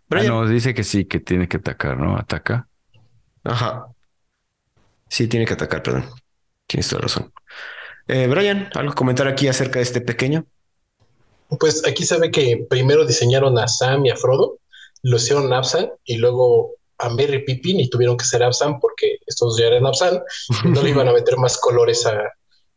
[0.09, 2.17] Ah, no, dice que sí, que tiene que atacar, ¿no?
[2.17, 2.67] Ataca.
[3.43, 3.87] Ajá.
[5.09, 6.05] Sí, tiene que atacar, perdón.
[6.65, 7.31] Tienes toda razón.
[8.07, 10.45] Eh, Brian, ¿algo comentar aquí acerca de este pequeño?
[11.59, 14.59] Pues aquí se ve que primero diseñaron a Sam y a Frodo,
[15.03, 19.57] lo hicieron Absan y luego a Merry Pippin y tuvieron que ser Absan porque estos
[19.57, 20.21] ya eran Absan
[20.65, 22.05] no le iban a meter más colores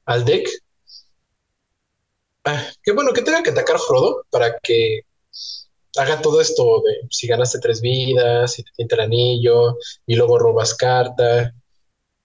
[0.05, 0.48] al deck.
[2.44, 5.02] Ah, qué bueno que tenga que atacar Frodo para que
[5.97, 9.76] haga todo esto de si ganaste tres vidas, si te tienta el anillo
[10.06, 11.52] y luego robas carta.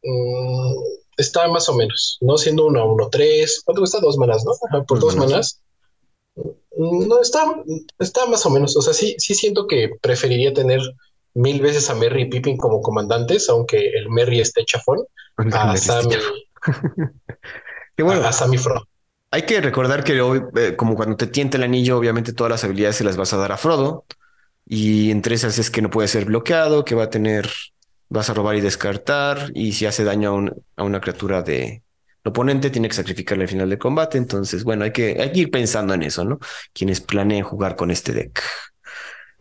[0.03, 0.73] Mm,
[1.17, 2.37] está más o menos, ¿no?
[2.37, 3.61] Siendo uno a uno, tres.
[3.65, 3.99] ¿Cuánto cuesta?
[3.99, 4.85] Dos manas, ¿no?
[4.85, 5.61] por dos manas.
[6.35, 7.43] Mm, no, está,
[7.99, 8.75] está más o menos.
[8.77, 10.81] O sea, sí, sí siento que preferiría tener
[11.35, 14.99] mil veces a Merry y Pippin como comandantes, aunque el Merry esté chafón,
[15.37, 16.15] a Sammy.
[17.95, 18.25] Qué bueno.
[18.25, 18.87] A, Sammy Frodo.
[19.31, 22.63] Hay que recordar que hoy, eh, como cuando te tienta el anillo, obviamente todas las
[22.63, 24.05] habilidades se las vas a dar a Frodo.
[24.65, 27.49] Y entre esas es que no puede ser bloqueado, que va a tener,
[28.09, 29.51] vas a robar y descartar.
[29.53, 30.45] Y si hace daño
[30.77, 31.83] a, una criatura de
[32.23, 34.17] oponente, tiene que sacrificarle al final del combate.
[34.17, 36.39] Entonces, bueno, hay que, hay que ir pensando en eso, ¿no?
[36.73, 38.41] Quienes planeen jugar con este deck.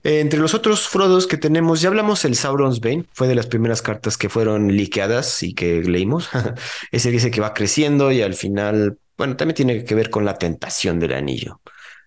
[0.05, 3.47] Eh, entre los otros Frodos que tenemos, ya hablamos el Sauron's Bane, fue de las
[3.47, 6.29] primeras cartas que fueron liqueadas y que leímos.
[6.93, 10.37] Ese dice que va creciendo y al final, bueno, también tiene que ver con la
[10.37, 11.61] tentación del anillo.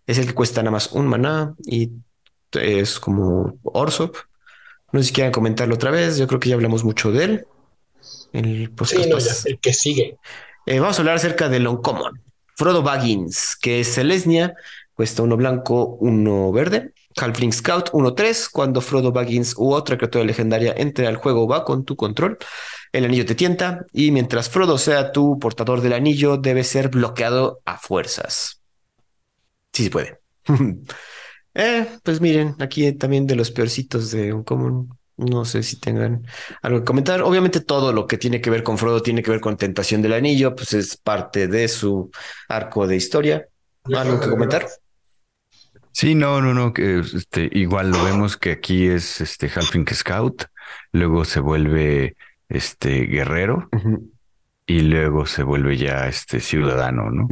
[0.05, 1.91] Es el que cuesta nada más un maná y
[2.53, 4.15] es como Orsop.
[4.91, 7.45] No sé si quieran comentarlo otra vez, yo creo que ya hablamos mucho de él.
[8.31, 10.17] El, sí, no, ya, el que sigue.
[10.65, 12.21] Eh, vamos a hablar acerca del Uncommon.
[12.55, 14.55] Frodo Baggins, que es Celesnia,
[14.93, 16.93] cuesta uno blanco, uno verde.
[17.17, 21.85] Halfling Scout 1-3, cuando Frodo Baggins u otra criatura legendaria entre al juego va con
[21.85, 22.37] tu control.
[22.91, 27.61] El anillo te tienta y mientras Frodo sea tu portador del anillo, debe ser bloqueado
[27.65, 28.61] a fuerzas.
[29.73, 30.19] Sí se puede.
[31.53, 34.97] eh, pues miren, aquí también de los peorcitos de un común.
[35.17, 36.25] No sé si tengan
[36.61, 37.23] algo que comentar.
[37.23, 40.13] Obviamente todo lo que tiene que ver con Frodo tiene que ver con Tentación del
[40.13, 42.11] Anillo, pues es parte de su
[42.47, 43.47] arco de historia.
[43.95, 44.67] ¿Algo que comentar?
[45.97, 50.43] Sí, no, no, no, que este, igual lo vemos que aquí es este Halfling Scout,
[50.91, 52.15] luego se vuelve
[52.49, 53.67] este guerrero
[54.67, 57.27] y luego se vuelve ya este ciudadano, ¿no?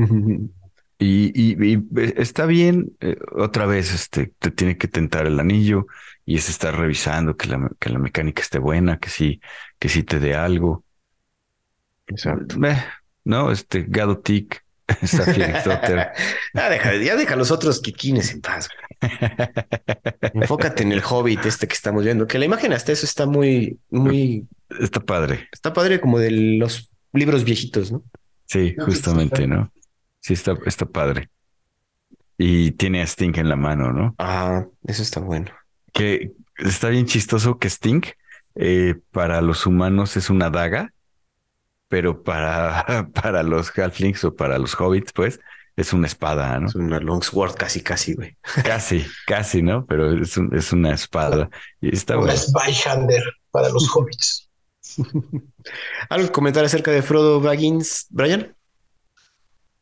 [0.98, 1.78] y,
[2.20, 5.86] está bien, eh, otra vez este, te tiene que tentar el anillo
[6.26, 9.42] y es estar revisando que la, que la mecánica esté buena, que sí,
[9.78, 10.84] que sí te dé algo.
[12.08, 12.56] Exacto.
[12.66, 12.84] Eh,
[13.26, 15.26] no, este Gadotic Está
[16.54, 18.70] ya, deja, ya deja los otros kikines en paz.
[20.34, 23.80] Enfócate en el hobbit este que estamos viendo, que la imagen hasta eso está muy,
[23.90, 24.48] muy.
[24.80, 25.50] Está padre.
[25.52, 28.04] Está padre como de los libros viejitos, ¿no?
[28.46, 29.72] Sí, justamente, ¿no?
[30.20, 31.30] Sí, está, está padre.
[32.38, 34.16] Y tiene a Sting en la mano, ¿no?
[34.20, 35.52] Ah, eso está bueno.
[35.94, 38.02] Que está bien chistoso que Sting
[38.56, 40.94] eh, para los humanos es una daga
[41.88, 45.40] pero para, para los halflings o para los hobbits, pues,
[45.76, 46.68] es una espada, ¿no?
[46.68, 48.38] Es una longsword casi, casi, güey.
[48.64, 49.86] Casi, casi, ¿no?
[49.86, 51.50] Pero es, es una espada.
[51.82, 54.50] Y está una spyhander para los hobbits.
[56.10, 58.56] ¿Algo que comentar acerca de Frodo Baggins, Brian?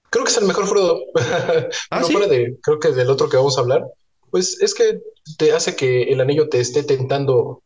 [0.10, 1.00] Creo que es el mejor Frodo.
[1.92, 3.84] ¿Ah, no fuera de, creo que del otro que vamos a hablar.
[4.32, 5.00] Pues es que
[5.38, 7.62] te hace que el anillo te esté tentando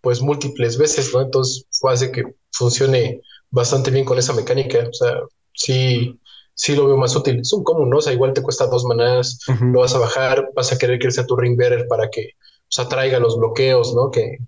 [0.00, 1.20] pues múltiples veces, ¿no?
[1.20, 3.20] Entonces hace que funcione
[3.52, 4.88] bastante bien con esa mecánica.
[4.88, 5.20] O sea,
[5.54, 6.18] sí,
[6.54, 7.40] sí lo veo más útil.
[7.40, 7.98] Es un común, ¿no?
[7.98, 11.10] O sea, igual te cuesta dos manás, lo vas a bajar, vas a querer que
[11.12, 12.32] sea tu ring bearer para que
[12.72, 14.10] o sea, traiga los bloqueos, ¿no?
[14.10, 14.38] Que,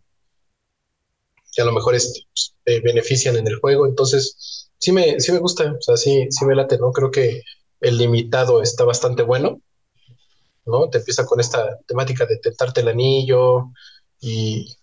[1.53, 3.87] que a lo mejor este, pues, te benefician en el juego.
[3.87, 6.91] Entonces, sí me, sí me gusta, o sea, sí, sí me late, ¿no?
[6.91, 7.43] Creo que
[7.81, 9.61] el limitado está bastante bueno,
[10.65, 10.89] ¿no?
[10.89, 13.67] Te empieza con esta temática de tentarte el anillo
[14.21, 14.75] y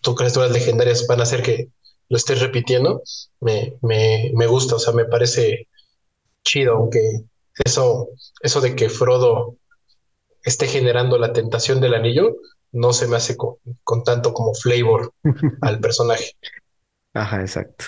[0.00, 1.68] tus criaturas legendarias van a hacer que
[2.10, 3.02] lo estés repitiendo,
[3.40, 5.68] me, me, me gusta, o sea, me parece
[6.44, 7.00] chido, aunque
[7.64, 8.08] eso,
[8.42, 9.56] eso de que Frodo
[10.42, 12.36] esté generando la tentación del anillo,
[12.72, 15.12] no se me hace con, tanto como flavor
[15.62, 16.32] al personaje.
[17.14, 17.86] Ajá, exacto.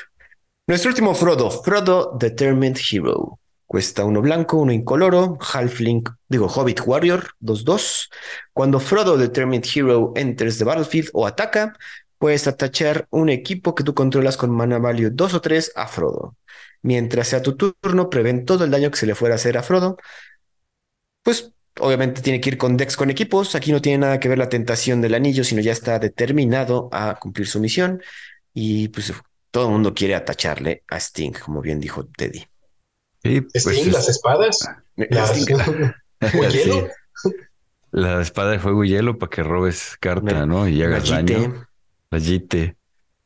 [0.68, 3.40] Nuestro último Frodo, Frodo Determined Hero.
[3.66, 8.10] Cuesta uno blanco, uno incoloro, Halfling, digo, Hobbit Warrior, 2-2.
[8.52, 11.72] Cuando Frodo Determined Hero enters the battlefield o ataca,
[12.22, 16.36] puedes atachar un equipo que tú controlas con mana value 2 o 3 a Frodo.
[16.80, 19.64] Mientras sea tu turno, prevén todo el daño que se le fuera a hacer a
[19.64, 19.96] Frodo.
[21.24, 23.56] Pues obviamente tiene que ir con decks con equipos.
[23.56, 27.18] Aquí no tiene nada que ver la tentación del anillo, sino ya está determinado a
[27.18, 28.00] cumplir su misión.
[28.54, 29.12] Y pues
[29.50, 32.46] todo el mundo quiere atacharle a Sting, como bien dijo Teddy.
[33.20, 34.60] Sí, pues Sting, las espadas.
[34.94, 35.44] Las...
[36.52, 36.88] hielo.
[37.90, 40.68] La espada de fuego y hielo para que robes carta, ¿no?
[40.68, 41.66] Y hagas daño.
[42.12, 42.76] La.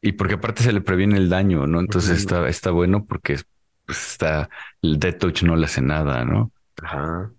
[0.00, 1.80] Y porque aparte se le previene el daño, ¿no?
[1.80, 3.40] Entonces está, está bueno porque
[3.84, 4.48] pues, está
[4.82, 6.52] el Death Touch no le hace nada, ¿no?
[6.82, 7.32] Ajá.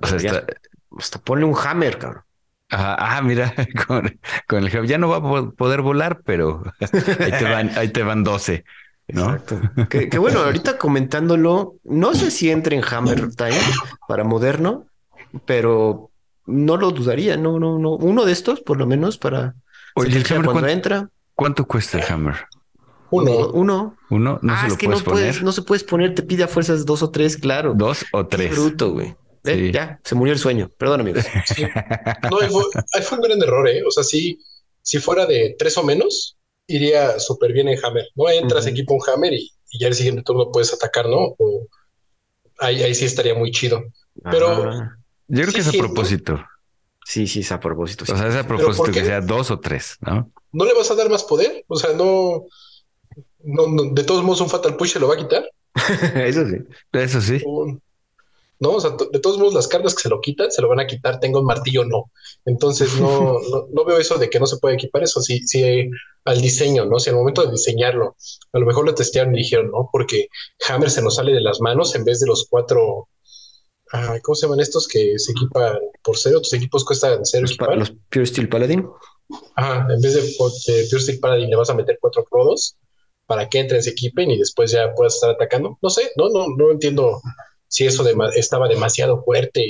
[0.00, 0.46] O sea, está...
[0.98, 2.22] Hasta ponle un hammer, cabrón.
[2.70, 3.54] ah, mira,
[3.86, 6.62] con, con, el ya no va a poder volar, pero
[7.20, 8.64] ahí te van, ahí te van 12.
[9.08, 9.34] ¿no?
[9.34, 9.60] Exacto.
[9.88, 13.58] que, bueno, ahorita comentándolo, no sé si entre en Hammer Time
[14.08, 14.86] para moderno,
[15.46, 16.10] pero
[16.46, 17.90] no lo dudaría, no, no, no.
[17.96, 19.54] Uno de estos, por lo menos, para
[19.94, 21.10] Oye, el hammer, cuando entra.
[21.34, 22.34] ¿Cuánto cuesta el Hammer?
[23.10, 23.50] Uno.
[23.50, 23.96] Uno.
[24.10, 24.38] Uno.
[24.42, 26.48] No ah, se lo es que no puedes, no se puedes poner, te pide a
[26.48, 27.74] fuerzas dos o tres, claro.
[27.74, 28.50] Dos o tres.
[28.54, 29.16] Qué bruto, güey.
[29.72, 30.70] Ya, se murió el sueño.
[30.78, 31.24] Perdón, amigos.
[32.30, 33.82] No, ahí fue, un gran error, ¿eh?
[33.86, 34.38] O sea, si,
[34.80, 38.06] si fuera de tres o menos, iría súper bien en Hammer.
[38.14, 41.34] No entras equipo un Hammer y, ya el siguiente turno puedes atacar, ¿no?
[41.38, 41.66] O
[42.58, 43.82] ahí, ahí sí estaría muy chido.
[44.30, 44.72] Pero
[45.28, 46.44] yo creo que es a propósito.
[47.04, 48.04] Sí, sí, es a propósito.
[48.04, 50.30] O sea, es a propósito que sea dos o tres, ¿no?
[50.52, 51.64] ¿No le vas a dar más poder?
[51.68, 52.46] O sea, no,
[53.42, 55.44] no, de todos modos un Fatal Push se lo va a quitar.
[56.14, 56.56] Eso sí.
[56.92, 57.42] Eso sí.
[58.60, 58.70] ¿no?
[58.70, 60.86] O sea, de todos modos, las cartas que se lo quitan, se lo van a
[60.86, 62.10] quitar, tengo un martillo, no.
[62.44, 63.38] Entonces, no,
[63.72, 65.90] no, veo eso de que no se puede equipar eso, sí, sí,
[66.24, 66.98] al diseño, ¿no?
[66.98, 68.16] Si al momento de diseñarlo,
[68.52, 70.28] a lo mejor lo testearon y dijeron, no, porque
[70.68, 73.08] Hammer se nos sale de las manos en vez de los cuatro,
[73.94, 76.40] ah, ¿cómo se llaman estos que se equipan por cero?
[76.40, 77.46] Tus equipos cuestan cero.
[77.48, 78.86] Los, los Pure Steel Paladin.
[79.56, 80.34] Ajá, en vez de, de
[80.88, 82.76] Pure Steel Paladin le vas a meter cuatro prodos
[83.26, 85.78] para que entren, se equipen y después ya puedas estar atacando.
[85.80, 87.20] No sé, no, no, no entiendo
[87.68, 88.04] si eso
[88.34, 89.64] estaba demasiado fuerte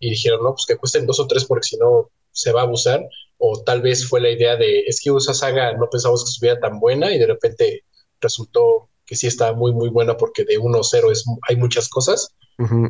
[0.00, 2.64] y, dijeron, no, pues que cuesten dos o tres porque si no se va a
[2.64, 3.04] abusar,
[3.36, 6.60] o tal vez fue la idea de, es que esa saga no pensamos que estuviera
[6.60, 7.84] tan buena y de repente
[8.20, 11.88] resultó que sí está muy, muy buena porque de uno a cero es, hay muchas
[11.88, 12.34] cosas.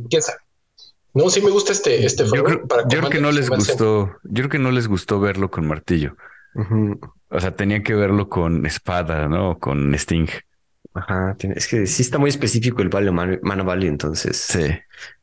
[0.09, 0.39] ¿Quién sabe?
[1.15, 4.43] No, sí me gusta este, este yo creo, yo creo que no les gustó, yo
[4.43, 6.17] creo que no les gustó verlo con martillo.
[7.31, 9.59] O sea, tenía que verlo con espada, ¿no?
[9.59, 10.29] Con Sting.
[10.95, 14.37] Ajá, es que sí está muy específico el Value Mana Value, entonces.
[14.37, 14.67] Sí.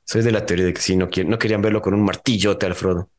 [0.03, 2.75] Soy de la teoría de que sí, no, no querían verlo con un martillote al
[2.75, 3.09] Frodo.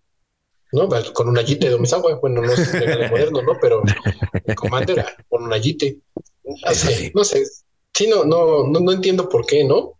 [0.72, 3.56] No, con un ayite de Omisawa, bueno, no es legal moderno, ¿no?
[3.60, 3.82] Pero
[4.56, 5.98] Commander con un ayite.
[6.44, 7.44] No sé, no sé.
[7.92, 9.95] Sí, no, no, no, entiendo por qué, ¿no?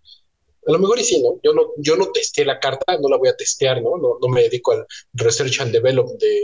[0.67, 1.39] A lo mejor y sí, ¿no?
[1.43, 3.97] Yo no, yo no testé la carta, no la voy a testear, ¿no?
[3.97, 6.41] No, no me dedico al research and develop de,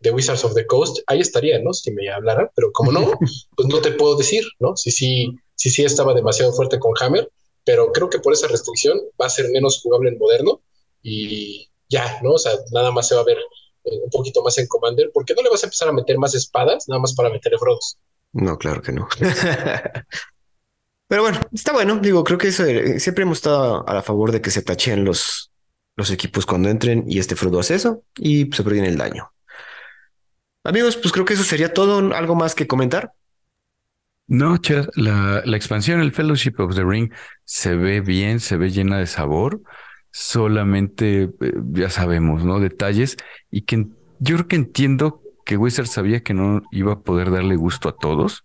[0.00, 1.72] de Wizards of the Coast, ahí estaría, ¿no?
[1.72, 3.12] Si me hablaran, pero como no,
[3.56, 4.76] pues no te puedo decir, ¿no?
[4.76, 7.30] Si sí, sí, sí estaba demasiado fuerte con Hammer,
[7.64, 10.62] pero creo que por esa restricción va a ser menos jugable en moderno
[11.02, 12.32] y ya, ¿no?
[12.32, 13.38] O sea, nada más se va a ver
[13.84, 16.34] eh, un poquito más en Commander, porque no le vas a empezar a meter más
[16.34, 17.98] espadas, nada más para meterle Frodos.
[18.32, 19.08] No, claro que no.
[21.08, 24.40] pero bueno, está bueno, digo, creo que eso, eh, siempre hemos estado a, favor de
[24.42, 25.50] que se tachen los,
[25.96, 29.32] los equipos cuando entren y este Frodo hace eso y se previene el daño.
[30.64, 32.14] Amigos, pues creo que eso sería todo.
[32.14, 33.12] ¿Algo más que comentar?
[34.26, 37.10] No, Chad, la, expansión, el Fellowship of the Ring,
[37.44, 39.62] se ve bien, se ve llena de sabor.
[40.10, 42.60] Solamente, eh, ya sabemos, ¿no?
[42.60, 43.16] Detalles.
[43.50, 43.86] Y que
[44.18, 47.96] yo creo que entiendo que Wizard sabía que no iba a poder darle gusto a
[47.96, 48.44] todos.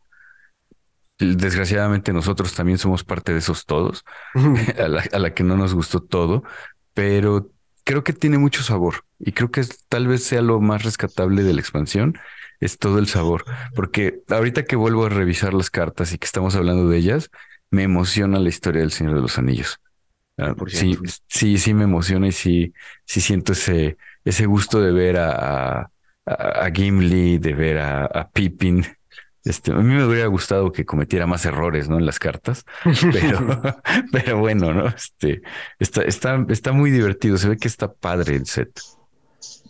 [1.23, 4.03] Desgraciadamente nosotros también somos parte de esos todos,
[4.77, 6.43] a, la, a la que no nos gustó todo,
[6.93, 7.49] pero
[7.83, 11.53] creo que tiene mucho sabor y creo que tal vez sea lo más rescatable de
[11.53, 12.17] la expansión,
[12.59, 13.43] es todo el sabor,
[13.75, 17.29] porque ahorita que vuelvo a revisar las cartas y que estamos hablando de ellas,
[17.71, 19.79] me emociona la historia del Señor de los Anillos.
[20.37, 20.97] Ah, sí,
[21.27, 22.73] sí, sí me emociona y sí,
[23.05, 25.91] sí siento ese, ese gusto de ver a,
[26.25, 28.85] a, Gimli, de ver a, a Pippin,
[29.45, 31.99] este, a mí me hubiera gustado que cometiera más errores, ¿no?
[31.99, 32.65] En las cartas,
[33.11, 33.61] pero,
[34.11, 34.87] pero bueno, ¿no?
[34.87, 35.41] Este,
[35.79, 37.37] está, está, está muy divertido.
[37.37, 38.79] Se ve que está padre el set.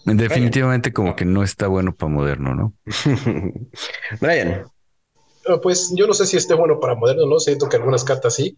[0.06, 2.74] Definitivamente como que no está bueno para moderno, ¿no?
[4.20, 4.66] Brian.
[5.62, 7.40] Pues yo no sé si esté bueno para moderno, ¿no?
[7.40, 8.58] Siento que algunas cartas sí,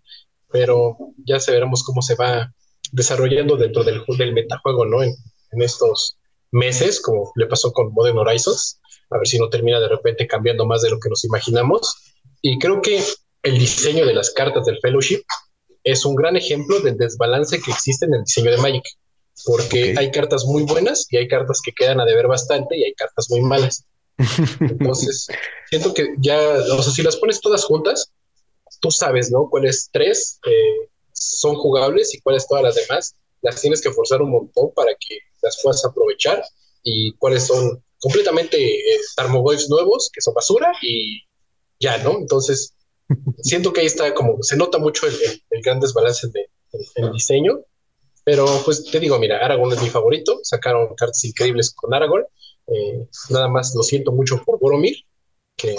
[0.52, 2.52] pero ya se veremos cómo se va
[2.92, 5.02] desarrollando dentro del, del metajuego, ¿no?
[5.02, 5.14] En,
[5.52, 6.18] en estos
[6.52, 8.80] meses, como le pasó con Modern Horizons
[9.10, 11.95] a ver si no termina de repente cambiando más de lo que nos imaginamos.
[12.41, 13.03] Y creo que
[13.44, 15.23] el diseño de las cartas del Fellowship
[15.84, 18.84] es un gran ejemplo del desbalance que existe en el diseño de Magic,
[19.45, 22.94] porque hay cartas muy buenas y hay cartas que quedan a deber bastante y hay
[22.94, 23.86] cartas muy malas.
[24.60, 25.27] Entonces,
[25.69, 28.11] siento que ya, o sea, si las pones todas juntas,
[28.82, 29.48] tú sabes, ¿no?
[29.49, 34.32] Cuáles tres eh, son jugables y cuáles todas las demás las tienes que forzar un
[34.32, 36.44] montón para que las puedas aprovechar
[36.84, 38.99] y cuáles son completamente eh,
[39.68, 41.23] nuevos, que son basura, y
[41.80, 42.19] ya, ¿no?
[42.19, 42.76] Entonces,
[43.41, 46.48] siento que ahí está como, se nota mucho el, gran desbalance de,
[46.95, 47.61] el diseño,
[48.23, 52.26] pero pues te digo, mira, Aragorn es mi favorito, sacaron cartas increíbles con Aragorn,
[52.68, 54.98] eh, nada más lo siento mucho por Boromir,
[55.56, 55.76] que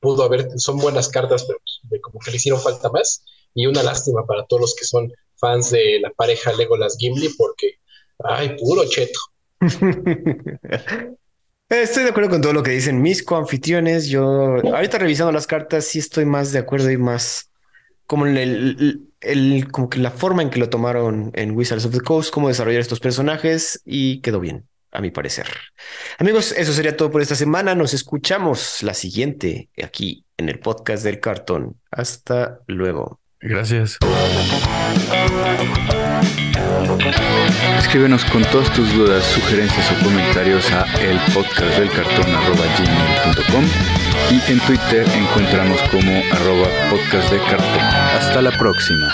[0.00, 1.58] pudo haber, son buenas cartas, pero
[2.00, 3.22] como que le hicieron falta más,
[3.52, 7.74] y una lástima para todos los que son fans de la pareja Legolas Gimli, porque,
[8.24, 9.20] ay, puro cheto.
[11.68, 14.08] Estoy de acuerdo con todo lo que dicen mis coanfitriones.
[14.08, 17.50] Yo, ahorita revisando las cartas, sí estoy más de acuerdo y más
[18.06, 22.00] como el, el, como que la forma en que lo tomaron en Wizards of the
[22.00, 25.46] Coast, cómo desarrollar estos personajes y quedó bien, a mi parecer.
[26.18, 27.74] Amigos, eso sería todo por esta semana.
[27.74, 31.76] Nos escuchamos la siguiente aquí en el podcast del cartón.
[31.90, 33.20] Hasta luego.
[33.40, 33.98] Gracias.
[37.78, 41.90] Escríbenos con todas tus dudas, sugerencias o comentarios a el podcast del
[44.30, 47.80] y en Twitter encontramos como arroba podcast de cartón.
[47.80, 49.08] Hasta la próxima.